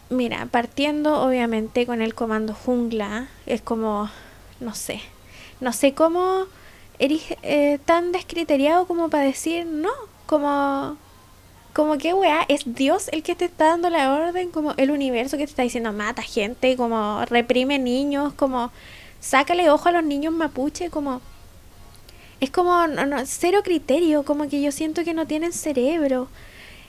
mira, 0.09 0.47
partiendo 0.47 1.21
obviamente 1.21 1.85
con 1.85 2.01
el 2.01 2.15
comando 2.15 2.53
jungla, 2.53 3.27
es 3.45 3.61
como, 3.61 4.09
no 4.59 4.73
sé, 4.73 5.01
no 5.59 5.73
sé 5.73 5.93
cómo 5.93 6.45
eres 6.99 7.21
eh, 7.41 7.79
tan 7.85 8.11
descriteriado 8.11 8.85
como 8.85 9.09
para 9.09 9.23
decir 9.23 9.65
no, 9.65 9.91
como 10.27 10.97
como 11.73 11.97
que 11.97 12.13
weá, 12.13 12.45
es 12.49 12.63
Dios 12.65 13.09
el 13.11 13.23
que 13.23 13.35
te 13.35 13.45
está 13.45 13.67
dando 13.67 13.89
la 13.89 14.13
orden, 14.13 14.51
como 14.51 14.73
el 14.77 14.91
universo 14.91 15.37
que 15.37 15.45
te 15.45 15.51
está 15.51 15.63
diciendo 15.63 15.93
mata 15.93 16.21
gente, 16.21 16.75
como 16.75 17.23
reprime 17.25 17.79
niños, 17.79 18.33
como 18.33 18.71
sácale 19.19 19.69
ojo 19.69 19.89
a 19.89 19.91
los 19.93 20.03
niños 20.03 20.33
mapuche, 20.33 20.89
como 20.89 21.21
es 22.41 22.49
como 22.49 22.87
no, 22.87 23.25
cero 23.25 23.61
criterio, 23.63 24.23
como 24.25 24.49
que 24.49 24.61
yo 24.61 24.71
siento 24.71 25.03
que 25.03 25.13
no 25.13 25.27
tienen 25.27 25.53
cerebro. 25.53 26.27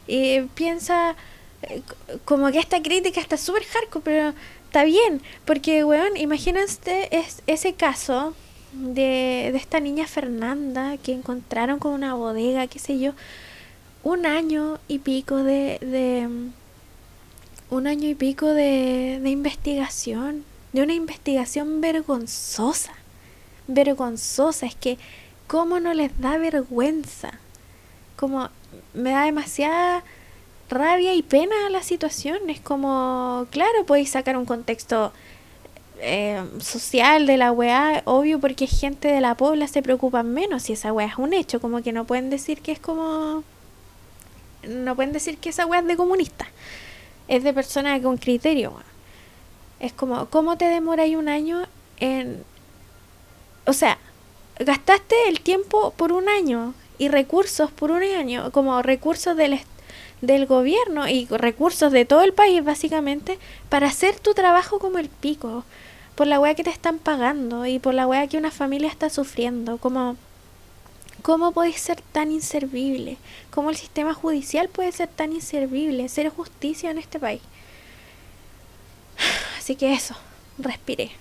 Y 0.07 0.41
piensa, 0.55 1.15
eh, 1.63 1.83
como 2.25 2.51
que 2.51 2.59
esta 2.59 2.83
crítica 2.83 3.21
está 3.21 3.37
súper 3.37 3.65
hardcore, 3.65 4.03
pero 4.05 4.35
está 4.65 4.85
bien, 4.85 5.23
porque, 5.45 5.85
weón, 5.85 6.17
imagínate 6.17 7.15
es, 7.17 7.43
ese 7.47 7.75
caso 7.75 8.35
de, 8.73 9.51
de 9.53 9.59
esta 9.59 9.79
niña 9.79 10.07
Fernanda 10.07 10.97
que 10.97 11.13
encontraron 11.13 11.79
con 11.79 11.93
una 11.93 12.15
bodega, 12.15 12.67
qué 12.67 12.79
sé 12.79 12.99
yo, 12.99 13.13
un 14.05 14.27
año 14.27 14.79
y 14.89 14.99
pico 14.99 15.37
de, 15.37 15.79
de 15.81 16.29
un 17.71 17.87
año 17.87 18.09
y 18.09 18.15
pico 18.15 18.47
de, 18.47 19.21
de 19.23 19.31
investigación, 19.31 20.45
de 20.73 20.83
una 20.83 20.95
investigación 20.95 21.81
vergonzosa, 21.81 22.93
vergonzosa, 23.67 24.67
es 24.67 24.75
que 24.75 24.99
cómo 25.47 25.81
no 25.81 25.95
les 25.95 26.19
da 26.21 26.39
vergüenza, 26.39 27.33
como 28.17 28.49
me 28.95 29.11
da 29.11 29.25
demasiada 29.25 30.03
rabia 30.69 31.15
y 31.15 31.23
pena 31.23 31.55
la 31.71 31.83
situación, 31.83 32.49
es 32.49 32.61
como, 32.61 33.47
claro, 33.51 33.85
podéis 33.87 34.11
sacar 34.11 34.37
un 34.37 34.47
contexto 34.47 35.13
eh, 36.01 36.43
social 36.61 37.27
de 37.27 37.37
la 37.37 37.53
weá, 37.53 38.03
obvio 38.07 38.41
porque 38.41 38.67
gente 38.67 39.09
de 39.09 39.21
la 39.21 39.37
pobla 39.37 39.69
se 39.69 39.83
preocupa 39.83 40.23
menos 40.23 40.65
si 40.65 40.73
esa 40.73 40.93
weá 40.93 41.07
es 41.07 41.19
un 41.19 41.33
hecho, 41.33 41.61
como 41.61 41.83
que 41.83 41.93
no 41.93 42.07
pueden 42.07 42.31
decir 42.31 42.61
que 42.61 42.73
es 42.73 42.81
como 42.81 43.45
no 44.63 44.95
pueden 44.95 45.13
decir 45.13 45.39
que 45.39 45.51
esa 45.51 45.67
weá 45.67 45.81
es 45.81 45.87
de 45.87 45.97
comunista. 45.97 46.47
Es 47.29 47.45
de 47.45 47.53
persona 47.53 48.01
con 48.01 48.17
criterio. 48.17 48.75
Es 49.81 49.93
como, 49.93 50.27
¿cómo 50.27 50.57
te 50.57 50.67
demoráis 50.67 51.17
un 51.17 51.29
año 51.29 51.67
en... 51.99 52.45
O 53.67 53.73
sea, 53.73 53.99
gastaste 54.59 55.15
el 55.29 55.41
tiempo 55.41 55.93
por 55.97 56.13
un 56.13 56.29
año 56.29 56.75
y 56.99 57.09
recursos 57.09 57.71
por 57.71 57.91
un 57.91 58.03
año, 58.03 58.51
como 58.53 58.83
recursos 58.83 59.37
del, 59.37 59.61
del 60.21 60.47
gobierno 60.47 61.09
y 61.09 61.27
recursos 61.27 61.93
de 61.93 62.05
todo 62.05 62.23
el 62.23 62.33
país 62.33 62.63
básicamente, 62.65 63.39
para 63.69 63.89
hacer 63.89 64.19
tu 64.21 64.35
trabajo 64.35 64.79
como 64.79 64.99
el 64.99 65.09
pico, 65.09 65.65
por 66.15 66.27
la 66.27 66.39
weá 66.39 66.55
que 66.55 66.65
te 66.65 66.71
están 66.71 66.99
pagando 66.99 67.67
y 67.67 67.79
por 67.79 67.95
la 67.95 68.07
weá 68.07 68.27
que 68.27 68.39
una 68.39 68.51
familia 68.51 68.89
está 68.89 69.11
sufriendo, 69.11 69.79
como 69.79 70.17
¿Cómo 71.23 71.53
podéis 71.53 71.81
ser 71.81 72.01
tan 72.01 72.33
inservible? 72.33 73.17
¿Cómo 73.53 73.71
el 73.71 73.77
sistema 73.77 74.13
judicial 74.13 74.69
puede 74.69 74.91
ser 74.91 75.09
tan 75.09 75.33
inservible? 75.33 76.09
Ser 76.09 76.29
justicia 76.31 76.91
en 76.91 76.99
este 76.99 77.21
país. 77.21 77.41
Así 79.59 79.77
que 79.77 79.93
eso, 79.93 80.17
respiré. 80.59 81.13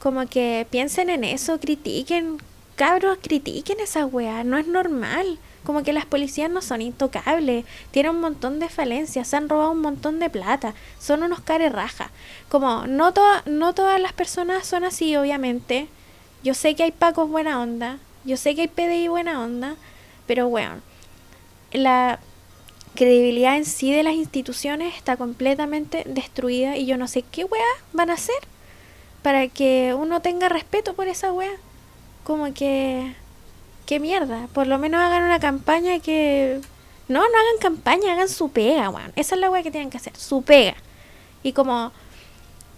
Como 0.00 0.26
que 0.26 0.66
piensen 0.68 1.08
en 1.08 1.24
eso, 1.24 1.58
critiquen, 1.58 2.36
cabros, 2.76 3.16
critiquen 3.22 3.80
esa 3.80 4.04
weá, 4.04 4.44
no 4.44 4.58
es 4.58 4.66
normal. 4.66 5.38
Como 5.64 5.82
que 5.82 5.94
las 5.94 6.04
policías 6.04 6.50
no 6.50 6.60
son 6.60 6.82
intocables, 6.82 7.64
tienen 7.90 8.16
un 8.16 8.20
montón 8.20 8.58
de 8.60 8.68
falencias, 8.68 9.28
se 9.28 9.36
han 9.38 9.48
robado 9.48 9.70
un 9.70 9.80
montón 9.80 10.18
de 10.18 10.28
plata, 10.28 10.74
son 11.00 11.22
unos 11.22 11.40
cares 11.40 11.72
raja. 11.72 12.10
Como 12.50 12.86
no, 12.86 13.14
no 13.46 13.74
todas 13.74 13.98
las 13.98 14.12
personas 14.12 14.66
son 14.66 14.84
así, 14.84 15.16
obviamente. 15.16 15.88
Yo 16.42 16.52
sé 16.52 16.74
que 16.74 16.82
hay 16.82 16.92
pacos 16.92 17.30
buena 17.30 17.62
onda, 17.62 17.98
yo 18.24 18.36
sé 18.36 18.54
que 18.54 18.62
hay 18.62 18.68
PDI 18.68 19.08
buena 19.08 19.42
onda, 19.42 19.76
pero 20.26 20.48
bueno, 20.48 20.80
la 21.72 22.18
credibilidad 22.94 23.56
en 23.56 23.64
sí 23.64 23.92
de 23.92 24.02
las 24.02 24.14
instituciones 24.14 24.96
está 24.96 25.16
completamente 25.16 26.04
destruida 26.06 26.76
y 26.76 26.86
yo 26.86 26.96
no 26.96 27.08
sé 27.08 27.22
qué 27.22 27.44
weá 27.44 27.62
van 27.92 28.10
a 28.10 28.14
hacer 28.14 28.36
para 29.22 29.48
que 29.48 29.94
uno 29.94 30.20
tenga 30.20 30.48
respeto 30.48 30.94
por 30.94 31.08
esa 31.08 31.32
weá. 31.32 31.52
Como 32.24 32.52
que... 32.54 33.14
¿Qué 33.86 34.00
mierda? 34.00 34.48
Por 34.54 34.66
lo 34.66 34.78
menos 34.78 35.00
hagan 35.00 35.24
una 35.24 35.40
campaña 35.40 35.98
que... 35.98 36.60
No, 37.08 37.20
no 37.20 37.24
hagan 37.26 37.60
campaña, 37.60 38.12
hagan 38.12 38.28
su 38.28 38.50
pega, 38.50 38.88
weón. 38.88 39.12
Esa 39.16 39.34
es 39.34 39.40
la 39.40 39.50
weá 39.50 39.62
que 39.62 39.70
tienen 39.70 39.90
que 39.90 39.98
hacer, 39.98 40.16
su 40.16 40.42
pega. 40.42 40.74
Y 41.42 41.52
como 41.52 41.92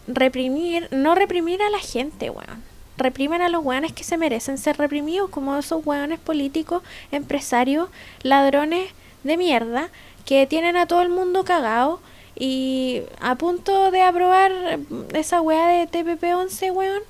reprimir, 0.08 0.88
no 0.90 1.14
reprimir 1.14 1.62
a 1.62 1.70
la 1.70 1.78
gente, 1.78 2.30
weón 2.30 2.75
reprimen 2.96 3.42
a 3.42 3.48
los 3.48 3.64
hueones 3.64 3.92
que 3.92 4.04
se 4.04 4.16
merecen 4.16 4.58
ser 4.58 4.78
reprimidos, 4.78 5.30
como 5.30 5.56
esos 5.56 5.84
hueones 5.84 6.18
políticos, 6.18 6.82
empresarios, 7.12 7.88
ladrones 8.22 8.90
de 9.24 9.36
mierda, 9.36 9.90
que 10.24 10.46
tienen 10.46 10.76
a 10.76 10.86
todo 10.86 11.02
el 11.02 11.08
mundo 11.08 11.44
cagado 11.44 12.00
y 12.34 13.02
a 13.20 13.34
punto 13.36 13.90
de 13.90 14.02
aprobar 14.02 14.78
esa 15.14 15.40
hueá 15.40 15.68
de 15.68 15.88
TPP-11, 15.88 16.72
weón, 16.72 17.02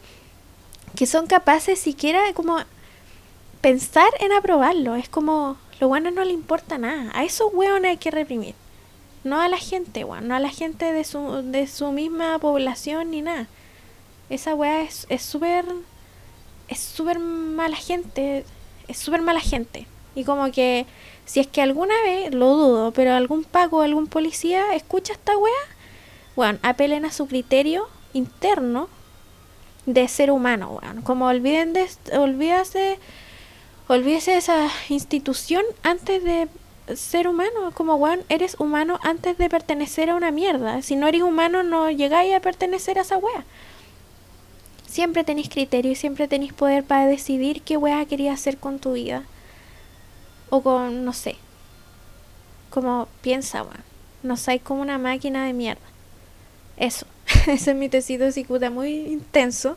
que 0.94 1.06
son 1.06 1.26
capaces 1.26 1.78
siquiera 1.78 2.22
de 2.24 2.34
como 2.34 2.58
pensar 3.60 4.08
en 4.20 4.32
aprobarlo. 4.32 4.94
Es 4.94 5.08
como, 5.08 5.56
los 5.80 5.90
hueones 5.90 6.14
no 6.14 6.24
le 6.24 6.32
importa 6.32 6.78
nada. 6.78 7.10
A 7.14 7.24
esos 7.24 7.52
hueones 7.52 7.90
hay 7.90 7.96
que 7.96 8.10
reprimir. 8.10 8.54
No 9.24 9.40
a 9.40 9.48
la 9.48 9.58
gente, 9.58 10.04
weón, 10.04 10.28
no 10.28 10.36
a 10.36 10.40
la 10.40 10.50
gente 10.50 10.92
de 10.92 11.02
su, 11.02 11.42
de 11.42 11.66
su 11.66 11.90
misma 11.90 12.38
población 12.38 13.10
ni 13.10 13.22
nada. 13.22 13.48
Esa 14.28 14.54
weá 14.54 14.82
es 14.82 15.22
súper. 15.22 15.64
Es 16.68 16.80
súper 16.80 17.18
mala 17.18 17.76
gente. 17.76 18.44
Es 18.88 18.98
súper 18.98 19.22
mala 19.22 19.40
gente. 19.40 19.86
Y 20.14 20.24
como 20.24 20.50
que. 20.50 20.86
Si 21.24 21.40
es 21.40 21.46
que 21.46 21.60
alguna 21.60 21.94
vez, 22.02 22.32
lo 22.34 22.56
dudo, 22.56 22.92
pero 22.92 23.12
algún 23.12 23.42
pago, 23.42 23.82
algún 23.82 24.06
policía 24.06 24.74
escucha 24.74 25.12
esta 25.12 25.36
weá, 25.36 25.52
bueno, 26.36 26.60
apelen 26.62 27.04
a 27.04 27.10
su 27.10 27.26
criterio 27.26 27.88
interno 28.12 28.88
de 29.86 30.06
ser 30.06 30.30
humano, 30.30 30.78
weón. 30.80 31.02
Como 31.02 31.26
olviden 31.26 31.72
de. 31.72 31.88
Olvídase. 32.16 32.98
Olvídese 33.88 34.32
de 34.32 34.38
esa 34.38 34.68
institución 34.88 35.62
antes 35.84 36.24
de 36.24 36.48
ser 36.96 37.28
humano. 37.28 37.70
Como, 37.74 37.94
weón, 37.94 38.24
eres 38.28 38.56
humano 38.58 38.98
antes 39.02 39.38
de 39.38 39.48
pertenecer 39.48 40.10
a 40.10 40.16
una 40.16 40.32
mierda. 40.32 40.82
Si 40.82 40.96
no 40.96 41.06
eres 41.06 41.22
humano, 41.22 41.62
no 41.62 41.88
llegáis 41.90 42.34
a 42.34 42.40
pertenecer 42.40 42.98
a 42.98 43.02
esa 43.02 43.18
weá 43.18 43.44
siempre 44.86 45.24
tenéis 45.24 45.48
criterio 45.48 45.92
y 45.92 45.96
siempre 45.96 46.28
tenéis 46.28 46.52
poder 46.52 46.84
para 46.84 47.06
decidir 47.06 47.62
qué 47.62 47.76
weá 47.76 48.04
querías 48.06 48.40
hacer 48.40 48.58
con 48.58 48.78
tu 48.78 48.92
vida. 48.92 49.24
O 50.50 50.62
con, 50.62 51.04
no 51.04 51.12
sé. 51.12 51.36
Como 52.70 53.08
piensa, 53.22 53.62
weón. 53.62 53.84
No 54.22 54.36
sé, 54.36 54.60
como 54.60 54.82
una 54.82 54.98
máquina 54.98 55.44
de 55.46 55.52
mierda. 55.52 55.82
Eso. 56.76 57.06
Ese 57.46 57.70
es 57.70 57.76
mi 57.76 57.88
tecito 57.88 58.24
de 58.24 58.32
cicuta 58.32 58.70
muy 58.70 58.90
intenso. 58.90 59.76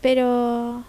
Pero 0.00 0.84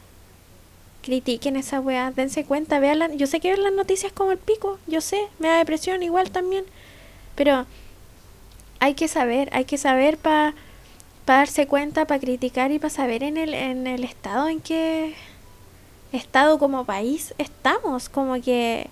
critiquen 1.06 1.56
esa 1.56 1.80
weá, 1.80 2.12
dense 2.12 2.46
cuenta, 2.46 2.80
vean 2.80 3.16
yo 3.16 3.28
sé 3.28 3.40
que 3.40 3.52
ven 3.52 3.64
las 3.64 3.74
noticias 3.74 4.12
como 4.12 4.32
el 4.32 4.40
pico, 4.40 4.80
yo 4.88 5.02
sé, 5.02 5.22
me 5.38 5.48
da 5.48 5.58
depresión 5.60 6.02
igual 6.02 6.32
también, 6.32 6.66
pero 7.36 7.68
hay 8.80 8.96
que 8.96 9.08
saber, 9.08 9.50
hay 9.54 9.66
que 9.66 9.78
saber 9.78 10.18
para 10.18 10.56
para 11.26 11.40
darse 11.40 11.68
cuenta, 11.68 12.06
para 12.06 12.20
criticar 12.20 12.72
y 12.72 12.80
para 12.80 12.92
saber 12.92 13.24
en 13.24 13.38
el, 13.38 13.54
en 13.54 13.88
el 13.88 14.04
estado 14.04 14.48
en 14.48 14.62
que 14.62 15.16
estado 16.12 16.60
como 16.60 16.86
país 16.86 17.34
estamos, 17.38 18.10
como 18.10 18.40
que 18.42 18.90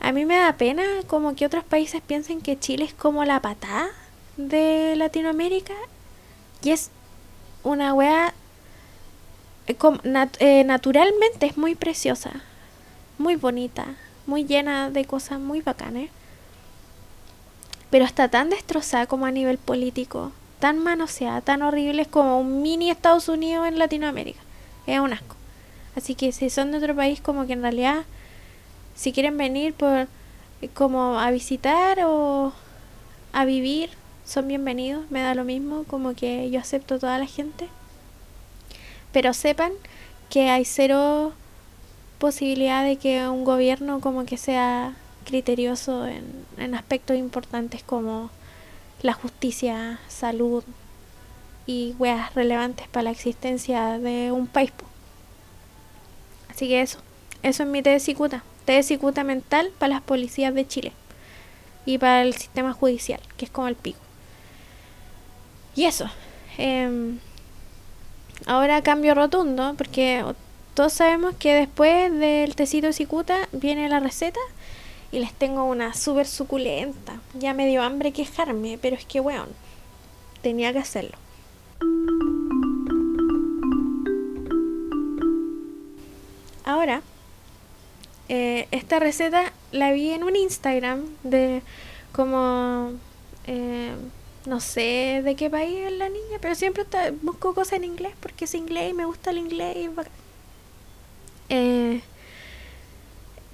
a 0.00 0.12
mí 0.12 0.26
me 0.26 0.36
da 0.36 0.52
pena 0.52 0.84
como 1.06 1.34
que 1.34 1.46
otros 1.46 1.64
países 1.64 2.02
piensen 2.02 2.42
que 2.42 2.58
Chile 2.58 2.84
es 2.84 2.94
como 2.94 3.24
la 3.24 3.40
patada 3.40 3.88
de 4.36 4.94
Latinoamérica 4.96 5.74
y 6.62 6.70
es 6.70 6.90
una 7.62 7.94
wea 7.94 8.34
eh, 9.66 9.76
eh, 10.40 10.64
naturalmente 10.64 11.46
es 11.46 11.56
muy 11.56 11.74
preciosa, 11.74 12.42
muy 13.16 13.36
bonita, 13.36 13.86
muy 14.26 14.44
llena 14.44 14.90
de 14.90 15.06
cosas 15.06 15.40
muy 15.40 15.62
bacanas, 15.62 16.10
pero 17.88 18.04
está 18.04 18.28
tan 18.28 18.50
destrozada 18.50 19.06
como 19.06 19.24
a 19.24 19.30
nivel 19.30 19.56
político 19.56 20.32
tan 20.64 20.78
manoseada, 20.78 21.42
tan 21.42 21.60
horribles 21.60 22.08
como 22.08 22.40
un 22.40 22.62
mini 22.62 22.88
Estados 22.88 23.28
Unidos 23.28 23.68
en 23.68 23.78
Latinoamérica. 23.78 24.40
Es 24.86 24.98
un 24.98 25.12
asco. 25.12 25.36
Así 25.94 26.14
que 26.14 26.32
si 26.32 26.48
son 26.48 26.72
de 26.72 26.78
otro 26.78 26.96
país, 26.96 27.20
como 27.20 27.46
que 27.46 27.52
en 27.52 27.60
realidad, 27.60 28.04
si 28.94 29.12
quieren 29.12 29.36
venir 29.36 29.74
por 29.74 30.08
eh, 30.62 30.68
como 30.72 31.20
a 31.20 31.30
visitar 31.30 31.98
o 32.06 32.54
a 33.34 33.44
vivir, 33.44 33.90
son 34.24 34.48
bienvenidos. 34.48 35.04
Me 35.10 35.20
da 35.20 35.34
lo 35.34 35.44
mismo, 35.44 35.84
como 35.84 36.14
que 36.14 36.50
yo 36.50 36.60
acepto 36.60 36.98
toda 36.98 37.18
la 37.18 37.26
gente. 37.26 37.68
Pero 39.12 39.34
sepan 39.34 39.72
que 40.30 40.48
hay 40.48 40.64
cero 40.64 41.34
posibilidad 42.18 42.84
de 42.84 42.96
que 42.96 43.28
un 43.28 43.44
gobierno 43.44 44.00
como 44.00 44.24
que 44.24 44.38
sea 44.38 44.94
criterioso 45.26 46.06
en, 46.06 46.24
en 46.56 46.74
aspectos 46.74 47.18
importantes 47.18 47.82
como 47.82 48.30
la 49.04 49.12
justicia, 49.12 50.00
salud 50.08 50.64
y 51.66 51.94
weas 51.98 52.34
relevantes 52.34 52.88
para 52.88 53.04
la 53.04 53.10
existencia 53.10 53.98
de 53.98 54.32
un 54.32 54.46
país. 54.46 54.72
Así 56.48 56.68
que 56.68 56.80
eso, 56.80 57.00
eso 57.42 57.64
es 57.64 57.68
mi 57.68 57.82
TDCicuta. 57.82 58.42
TDCicuta 58.64 59.22
mental 59.22 59.70
para 59.78 59.92
las 59.92 60.02
policías 60.02 60.54
de 60.54 60.66
Chile 60.66 60.92
y 61.84 61.98
para 61.98 62.22
el 62.22 62.32
sistema 62.32 62.72
judicial, 62.72 63.20
que 63.36 63.44
es 63.44 63.50
como 63.50 63.68
el 63.68 63.76
pico. 63.76 64.00
Y 65.76 65.84
eso. 65.84 66.08
Em, 66.56 67.18
ahora 68.46 68.82
cambio 68.82 69.14
rotundo, 69.14 69.74
porque 69.76 70.24
todos 70.72 70.94
sabemos 70.94 71.34
que 71.38 71.52
después 71.52 72.10
del 72.10 72.56
tecito 72.56 72.90
cicuta 72.94 73.50
viene 73.52 73.86
la 73.90 74.00
receta 74.00 74.40
Y 75.14 75.20
les 75.20 75.32
tengo 75.32 75.62
una 75.62 75.94
súper 75.94 76.26
suculenta. 76.26 77.20
Ya 77.38 77.54
me 77.54 77.68
dio 77.68 77.84
hambre 77.84 78.10
quejarme, 78.10 78.80
pero 78.82 78.96
es 78.96 79.04
que, 79.04 79.20
weón, 79.20 79.46
tenía 80.42 80.72
que 80.72 80.80
hacerlo. 80.80 81.16
Ahora, 86.64 87.00
eh, 88.28 88.66
esta 88.72 88.98
receta 88.98 89.52
la 89.70 89.92
vi 89.92 90.10
en 90.10 90.24
un 90.24 90.34
Instagram 90.34 91.04
de 91.22 91.62
como 92.10 92.90
eh, 93.46 93.94
no 94.46 94.58
sé 94.58 95.22
de 95.22 95.36
qué 95.36 95.48
país 95.48 95.78
es 95.78 95.92
la 95.92 96.08
niña, 96.08 96.38
pero 96.40 96.56
siempre 96.56 96.84
busco 97.22 97.54
cosas 97.54 97.74
en 97.74 97.84
inglés 97.84 98.14
porque 98.18 98.46
es 98.46 98.54
inglés 98.56 98.90
y 98.90 98.94
me 98.94 99.04
gusta 99.04 99.30
el 99.30 99.38
inglés. 99.38 99.76
Y, 99.76 99.90
eh, 101.50 102.02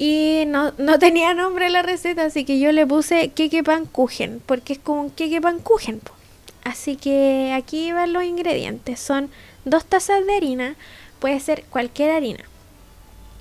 y 0.03 0.45
no, 0.47 0.73
no 0.79 0.99
tenía 0.99 1.35
nombre 1.35 1.69
la 1.69 1.83
receta, 1.83 2.25
así 2.25 2.47
que 2.47 2.59
yo 2.59 2.73
le 2.73 2.87
puse 2.87 3.33
queque 3.33 3.63
pan 3.63 3.85
kuchen, 3.85 4.41
porque 4.47 4.73
es 4.73 4.79
como 4.79 5.03
un 5.03 5.11
queque 5.11 5.43
pan 5.43 5.59
kuchen. 5.59 6.01
Así 6.65 6.97
que 6.97 7.53
aquí 7.55 7.93
van 7.93 8.15
los 8.15 8.25
ingredientes. 8.25 8.99
Son 8.99 9.29
dos 9.67 9.85
tazas 9.85 10.27
de 10.27 10.35
harina, 10.35 10.75
puede 11.19 11.39
ser 11.39 11.65
cualquier 11.65 12.13
harina. 12.13 12.43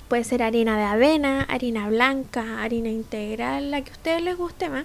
Puede 0.08 0.22
ser 0.22 0.42
harina 0.42 0.76
de 0.76 0.84
avena, 0.84 1.46
harina 1.48 1.88
blanca, 1.88 2.62
harina 2.62 2.90
integral, 2.90 3.70
la 3.70 3.80
que 3.80 3.88
a 3.88 3.94
ustedes 3.94 4.22
les 4.22 4.36
guste 4.36 4.68
más. 4.68 4.84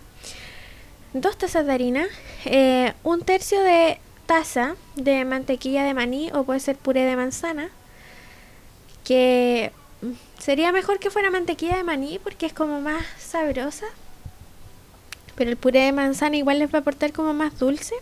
Dos 1.11 1.38
tazas 1.38 1.65
de 1.65 1.73
harina, 1.73 2.05
eh, 2.45 2.93
un 3.03 3.19
tercio 3.19 3.59
de 3.59 3.99
taza 4.28 4.78
de 4.95 5.26
mantequilla 5.26 5.84
de 5.84 5.93
maní 5.93 6.32
o 6.34 6.45
puede 6.45 6.61
ser 6.61 6.78
puré 6.78 7.03
de 7.03 7.17
manzana, 7.17 7.67
que 9.03 9.73
sería 10.37 10.71
mejor 10.71 10.99
que 10.99 11.09
fuera 11.09 11.31
mantequilla 11.31 11.77
de 11.77 11.83
maní 11.83 12.19
porque 12.19 12.45
es 12.45 12.53
como 12.53 12.81
más 12.81 13.03
sabrosa, 13.17 13.85
pero 15.35 15.49
el 15.49 15.57
puré 15.57 15.81
de 15.81 15.91
manzana 15.91 16.37
igual 16.37 16.59
les 16.59 16.73
va 16.73 16.79
a 16.79 16.81
aportar 16.81 17.11
como 17.13 17.33
más 17.33 17.57
dulce. 17.59 17.95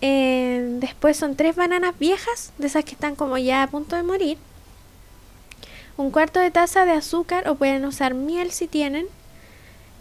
Eh, 0.00 0.76
después 0.80 1.16
son 1.16 1.36
tres 1.36 1.56
bananas 1.56 1.98
viejas, 1.98 2.52
de 2.58 2.66
esas 2.66 2.84
que 2.84 2.92
están 2.92 3.16
como 3.16 3.38
ya 3.38 3.62
a 3.62 3.66
punto 3.66 3.96
de 3.96 4.02
morir 4.02 4.38
un 5.96 6.10
cuarto 6.10 6.40
de 6.40 6.50
taza 6.50 6.84
de 6.84 6.92
azúcar 6.92 7.48
o 7.48 7.54
pueden 7.54 7.84
usar 7.84 8.14
miel 8.14 8.50
si 8.52 8.66
tienen 8.66 9.06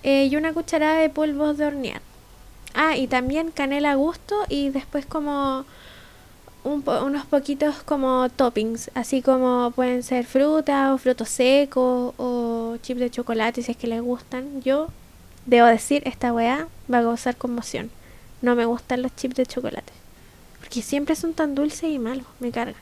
eh, 0.04 0.28
y 0.30 0.36
una 0.36 0.54
cucharada 0.54 0.96
de 0.96 1.10
polvos 1.10 1.58
de 1.58 1.66
hornear. 1.66 2.02
Ah, 2.74 2.98
y 2.98 3.08
también 3.08 3.52
canela 3.52 3.92
a 3.92 3.96
gusto 3.96 4.36
y 4.50 4.70
después 4.70 5.06
como 5.06 5.66
unos 6.66 7.26
poquitos 7.28 7.84
como 7.84 8.28
toppings, 8.30 8.90
así 8.96 9.22
como 9.22 9.72
pueden 9.76 10.02
ser 10.02 10.26
fruta 10.26 10.94
o 10.94 10.98
frutos 10.98 11.30
secos 11.30 12.14
o 12.18 12.78
chips 12.82 13.00
de 13.00 13.12
chocolate 13.12 13.62
si 13.62 13.72
es 13.72 13.78
que 13.78 13.88
les 13.88 14.02
gustan. 14.02 14.62
Yo 14.64 14.88
debo 15.46 15.68
decir, 15.68 16.02
esta 16.06 16.34
weá 16.34 16.68
va 16.92 17.00
a 17.00 17.04
gozar 17.04 17.38
conmoción. 17.38 17.92
No 18.42 18.56
me 18.56 18.66
gustan 18.66 19.04
los 19.04 19.16
chips 19.16 19.36
de 19.36 19.46
chocolate. 19.46 19.94
Porque 20.60 20.82
siempre 20.82 21.16
son 21.16 21.34
tan 21.34 21.54
dulces 21.54 21.92
y 21.92 22.00
malos, 22.00 22.26
me 22.40 22.52
cargan. 22.52 22.82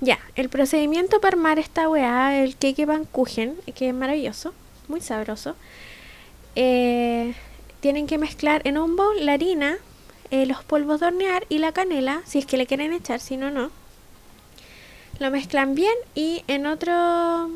Ya, 0.00 0.18
el 0.34 0.48
procedimiento 0.48 1.20
para 1.20 1.36
armar 1.36 1.58
esta 1.60 1.88
weá, 1.88 2.42
el 2.42 2.56
cake 2.56 2.86
Kuchen, 3.12 3.54
que 3.74 3.88
es 3.88 3.94
maravilloso, 3.94 4.52
muy 4.88 5.00
sabroso. 5.00 5.54
Eh, 6.56 7.34
tienen 7.80 8.06
que 8.06 8.18
mezclar 8.18 8.60
en 8.64 8.76
un 8.76 8.96
bowl 8.96 9.24
la 9.24 9.34
harina, 9.34 9.78
eh, 10.34 10.46
los 10.46 10.64
polvos 10.64 10.98
de 10.98 11.06
hornear 11.06 11.46
y 11.48 11.58
la 11.58 11.70
canela, 11.70 12.20
si 12.26 12.40
es 12.40 12.46
que 12.46 12.56
le 12.56 12.66
quieren 12.66 12.92
echar, 12.92 13.20
si 13.20 13.36
no, 13.36 13.52
no. 13.52 13.70
Lo 15.20 15.30
mezclan 15.30 15.76
bien 15.76 15.94
y 16.16 16.42
en 16.48 16.66
otro, 16.66 17.48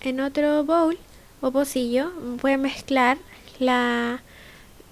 en 0.00 0.20
otro 0.20 0.64
bowl 0.64 0.98
o 1.42 1.50
pocillo 1.50 2.10
pueden 2.40 2.62
mezclar 2.62 3.18
la, 3.58 4.22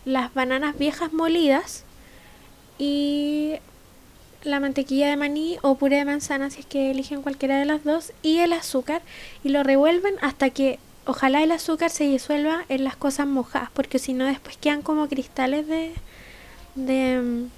las 0.05 0.35
bananas 0.35 0.77
viejas 0.77 1.15
molidas 1.15 1.85
y 2.79 3.55
la 4.43 4.61
mantequilla 4.61 5.09
de 5.09 5.17
maní 5.17 5.57
o 5.63 5.77
puré 5.77 5.97
de 5.97 6.05
manzana 6.05 6.51
si 6.51 6.61
es 6.61 6.67
que 6.67 6.91
eligen 6.91 7.23
cualquiera 7.23 7.59
de 7.59 7.65
las 7.65 7.85
dos 7.85 8.13
y 8.23 8.41
el 8.41 8.53
azúcar 8.53 9.01
y 9.43 9.49
lo 9.49 9.63
revuelven 9.63 10.17
hasta 10.21 10.51
que 10.51 10.79
ojalá 11.07 11.43
el 11.43 11.53
azúcar 11.53 11.89
se 11.89 12.05
disuelva 12.05 12.67
en 12.69 12.85
las 12.85 12.97
cosas 12.97 13.27
mojadas 13.27 13.71
porque 13.73 13.99
si 13.99 14.13
no 14.13 14.27
después 14.27 14.59
quedan 14.59 14.83
como 14.83 15.09
cristales 15.09 15.67
de, 15.67 15.95
de 16.75 17.49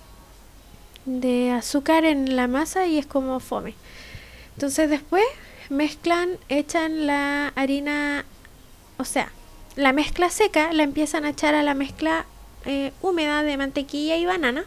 de 1.04 1.50
azúcar 1.50 2.04
en 2.04 2.34
la 2.34 2.48
masa 2.48 2.86
y 2.86 2.98
es 2.98 3.06
como 3.06 3.38
fome 3.40 3.74
entonces 4.54 4.88
después 4.88 5.24
mezclan 5.68 6.30
echan 6.48 7.06
la 7.06 7.48
harina 7.48 8.24
o 8.96 9.04
sea 9.04 9.30
la 9.76 9.92
mezcla 9.92 10.30
seca 10.30 10.72
la 10.72 10.82
empiezan 10.82 11.24
a 11.24 11.30
echar 11.30 11.54
a 11.54 11.62
la 11.62 11.74
mezcla 11.74 12.24
eh, 12.64 12.92
húmeda 13.02 13.42
de 13.42 13.56
mantequilla 13.56 14.16
y 14.16 14.24
banana 14.24 14.64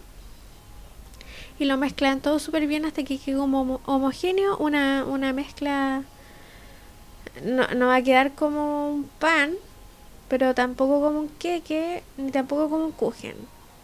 y 1.59 1.65
lo 1.65 1.77
mezclan 1.77 2.21
todo 2.21 2.39
súper 2.39 2.67
bien 2.67 2.85
hasta 2.85 3.03
que 3.03 3.17
quede 3.17 3.37
como 3.37 3.81
homogéneo, 3.85 4.57
una, 4.57 5.05
una 5.05 5.33
mezcla 5.33 6.03
no, 7.43 7.67
no 7.75 7.87
va 7.87 7.95
a 7.95 8.01
quedar 8.01 8.33
como 8.33 8.89
un 8.89 9.09
pan, 9.19 9.55
pero 10.27 10.53
tampoco 10.53 11.01
como 11.01 11.19
un 11.19 11.29
queque, 11.29 12.03
ni 12.17 12.31
tampoco 12.31 12.69
como 12.69 12.85
un 12.85 12.91
kuchen. 12.91 13.35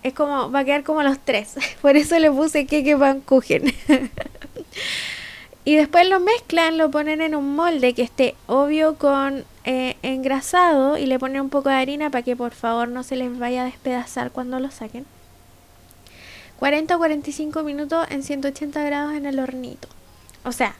Es 0.04 0.14
como, 0.14 0.52
va 0.52 0.60
a 0.60 0.66
quedar 0.66 0.84
como 0.84 1.02
los 1.02 1.18
tres. 1.20 1.56
Por 1.82 1.96
eso 1.96 2.20
le 2.20 2.30
puse 2.30 2.66
queque 2.66 2.96
pan 2.98 3.22
kuchen. 3.22 3.74
y 5.66 5.76
después 5.76 6.08
lo 6.08 6.20
mezclan, 6.20 6.78
lo 6.78 6.92
ponen 6.92 7.22
en 7.22 7.36
un 7.36 7.56
molde 7.56 7.94
que 7.94 8.04
esté 8.04 8.36
obvio 8.48 8.96
con 8.96 9.46
eh, 9.64 9.96
engrasado 10.02 10.98
y 10.98 11.06
le 11.06 11.20
ponen 11.20 11.42
un 11.42 11.50
poco 11.50 11.70
de 11.70 11.76
harina 11.76 12.10
para 12.10 12.22
que 12.22 12.36
por 12.36 12.52
favor 12.52 12.90
no 12.90 13.04
se 13.04 13.16
les 13.16 13.38
vaya 13.40 13.62
a 13.62 13.66
despedazar 13.66 14.32
cuando 14.32 14.60
lo 14.60 14.70
saquen. 14.72 15.06
40 16.60 16.96
o 16.96 16.98
45 16.98 17.64
minutos 17.64 18.06
en 18.10 18.24
180 18.24 18.84
grados 18.84 19.14
en 19.14 19.26
el 19.26 19.40
hornito. 19.40 19.88
O 20.44 20.52
sea, 20.52 20.76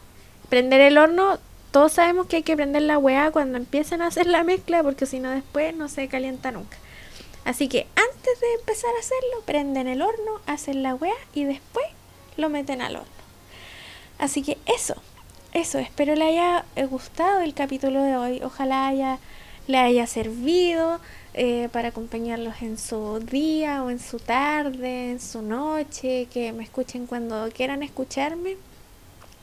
prender 0.48 0.80
el 0.80 0.98
horno, 0.98 1.38
todos 1.70 1.92
sabemos 1.92 2.26
que 2.26 2.36
hay 2.36 2.42
que 2.42 2.56
prender 2.56 2.82
la 2.82 2.98
hueá 2.98 3.30
cuando 3.30 3.58
empiecen 3.58 4.02
a 4.02 4.06
hacer 4.06 4.26
la 4.26 4.44
mezcla 4.44 4.82
porque 4.82 5.06
si 5.06 5.18
no 5.18 5.30
después 5.30 5.74
no 5.74 5.88
se 5.88 6.08
calienta 6.08 6.50
nunca. 6.50 6.76
Así 7.44 7.68
que 7.68 7.86
antes 7.94 8.40
de 8.40 8.54
empezar 8.58 8.90
a 8.94 9.00
hacerlo, 9.00 9.42
prenden 9.44 9.86
el 9.86 10.02
horno, 10.02 10.40
hacen 10.46 10.82
la 10.82 10.94
hueá 10.94 11.14
y 11.34 11.44
después 11.44 11.86
lo 12.36 12.48
meten 12.48 12.80
al 12.80 12.96
horno. 12.96 13.08
Así 14.18 14.42
que 14.42 14.58
eso, 14.66 14.94
eso, 15.52 15.78
espero 15.78 16.14
le 16.14 16.24
haya 16.24 16.64
gustado 16.88 17.40
el 17.40 17.54
capítulo 17.54 18.02
de 18.02 18.16
hoy. 18.16 18.40
Ojalá 18.42 18.88
haya, 18.88 19.18
le 19.66 19.78
haya 19.78 20.06
servido. 20.06 21.00
Eh, 21.36 21.68
para 21.72 21.88
acompañarlos 21.88 22.62
en 22.62 22.78
su 22.78 23.18
día 23.18 23.82
o 23.82 23.90
en 23.90 23.98
su 23.98 24.20
tarde, 24.20 25.10
en 25.10 25.20
su 25.20 25.42
noche, 25.42 26.28
que 26.32 26.52
me 26.52 26.62
escuchen 26.62 27.08
cuando 27.08 27.50
quieran 27.52 27.82
escucharme, 27.82 28.56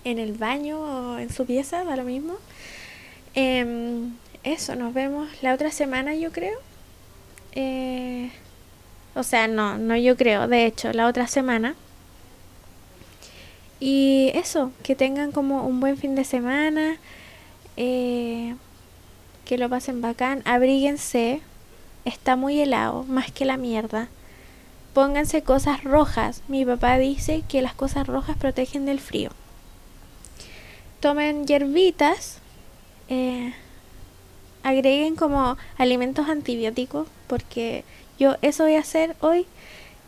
en 0.06 0.18
el 0.18 0.32
baño 0.32 0.80
o 0.80 1.20
en 1.20 1.32
su 1.34 1.45
pieza, 1.45 1.84
da 1.84 1.97
lo 1.97 2.04
mismo. 2.06 2.36
Em, 3.36 4.16
eso, 4.43 4.76
nos 4.76 4.93
vemos 4.93 5.30
la 5.41 5.54
otra 5.54 5.72
semana 5.72 6.16
yo 6.16 6.32
creo. 6.32 6.58
Eh, 7.54 8.32
o 9.16 9.24
sea, 9.24 9.47
no, 9.47 9.78
no 9.78 9.95
yo 9.97 10.16
creo, 10.16 10.47
de 10.47 10.66
hecho, 10.66 10.93
la 10.93 11.08
otra 11.08 11.28
semana. 11.28 11.76
Y 13.80 14.32
eso, 14.36 14.72
que 14.84 14.95
tengan 14.95 15.32
como 15.32 15.66
un 15.66 15.80
buen 15.80 15.97
fin 15.97 16.16
de 16.16 16.24
semana, 16.24 16.97
eh, 17.78 18.56
que 19.43 19.58
lo 19.58 19.70
pasen 19.70 20.02
bacán, 20.02 20.43
abríguense, 20.45 21.41
está 22.06 22.36
muy 22.36 22.60
helado, 22.62 23.04
más 23.04 23.32
que 23.32 23.43
la 23.43 23.58
mierda. 23.58 24.08
Pónganse 24.93 25.41
cosas 25.41 25.84
rojas. 25.84 26.43
Mi 26.47 26.66
papá 26.66 26.97
dice 26.97 27.43
que 27.47 27.62
las 27.62 27.74
cosas 27.74 28.08
rojas 28.08 28.38
protegen 28.38 28.86
del 28.86 28.99
frío. 28.99 29.32
Tomen 30.99 31.47
hierbitas. 31.47 32.39
Eh, 33.10 33.54
agreguen 34.64 35.16
como 35.16 35.58
alimentos 35.78 36.30
antibióticos. 36.30 37.08
Porque 37.32 37.86
yo 38.20 38.36
eso 38.42 38.66
voy 38.66 38.76
a 38.76 38.82
hacer 38.82 39.16
hoy. 39.22 39.46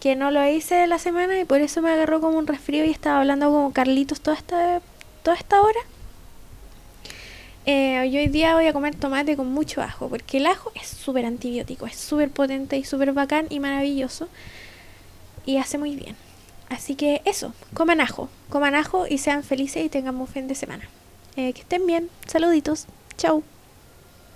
Que 0.01 0.17
no 0.17 0.29
lo 0.29 0.45
hice 0.45 0.85
la 0.87 0.99
semana 0.99 1.39
y 1.39 1.45
por 1.45 1.61
eso 1.61 1.81
me 1.81 1.89
agarró 1.89 2.19
como 2.19 2.37
un 2.37 2.45
resfrío 2.45 2.83
y 2.83 2.89
estaba 2.89 3.21
hablando 3.21 3.45
como 3.45 3.71
Carlitos 3.71 4.19
toda 4.19 4.35
esta, 4.35 4.81
toda 5.23 5.37
esta 5.37 5.61
hora. 5.61 5.79
Eh, 7.65 7.97
hoy 8.01 8.27
día 8.27 8.55
voy 8.55 8.67
a 8.67 8.73
comer 8.73 8.95
tomate 8.95 9.37
con 9.37 9.53
mucho 9.53 9.81
ajo, 9.81 10.09
porque 10.09 10.39
el 10.39 10.47
ajo 10.47 10.73
es 10.75 10.89
súper 10.89 11.25
antibiótico, 11.25 11.87
es 11.87 11.95
súper 11.95 12.29
potente 12.29 12.75
y 12.75 12.83
súper 12.83 13.13
bacán 13.13 13.47
y 13.49 13.61
maravilloso. 13.61 14.27
Y 15.45 15.55
hace 15.55 15.77
muy 15.77 15.95
bien. 15.95 16.17
Así 16.67 16.95
que 16.95 17.21
eso, 17.23 17.53
coman 17.73 18.01
ajo, 18.01 18.27
coman 18.49 18.75
ajo 18.75 19.07
y 19.07 19.19
sean 19.19 19.43
felices 19.43 19.85
y 19.85 19.87
tengan 19.87 20.17
un 20.17 20.27
fin 20.27 20.49
de 20.49 20.55
semana. 20.55 20.89
Eh, 21.37 21.53
que 21.53 21.61
estén 21.61 21.87
bien, 21.87 22.09
saluditos, 22.27 22.87
chao. 23.15 23.41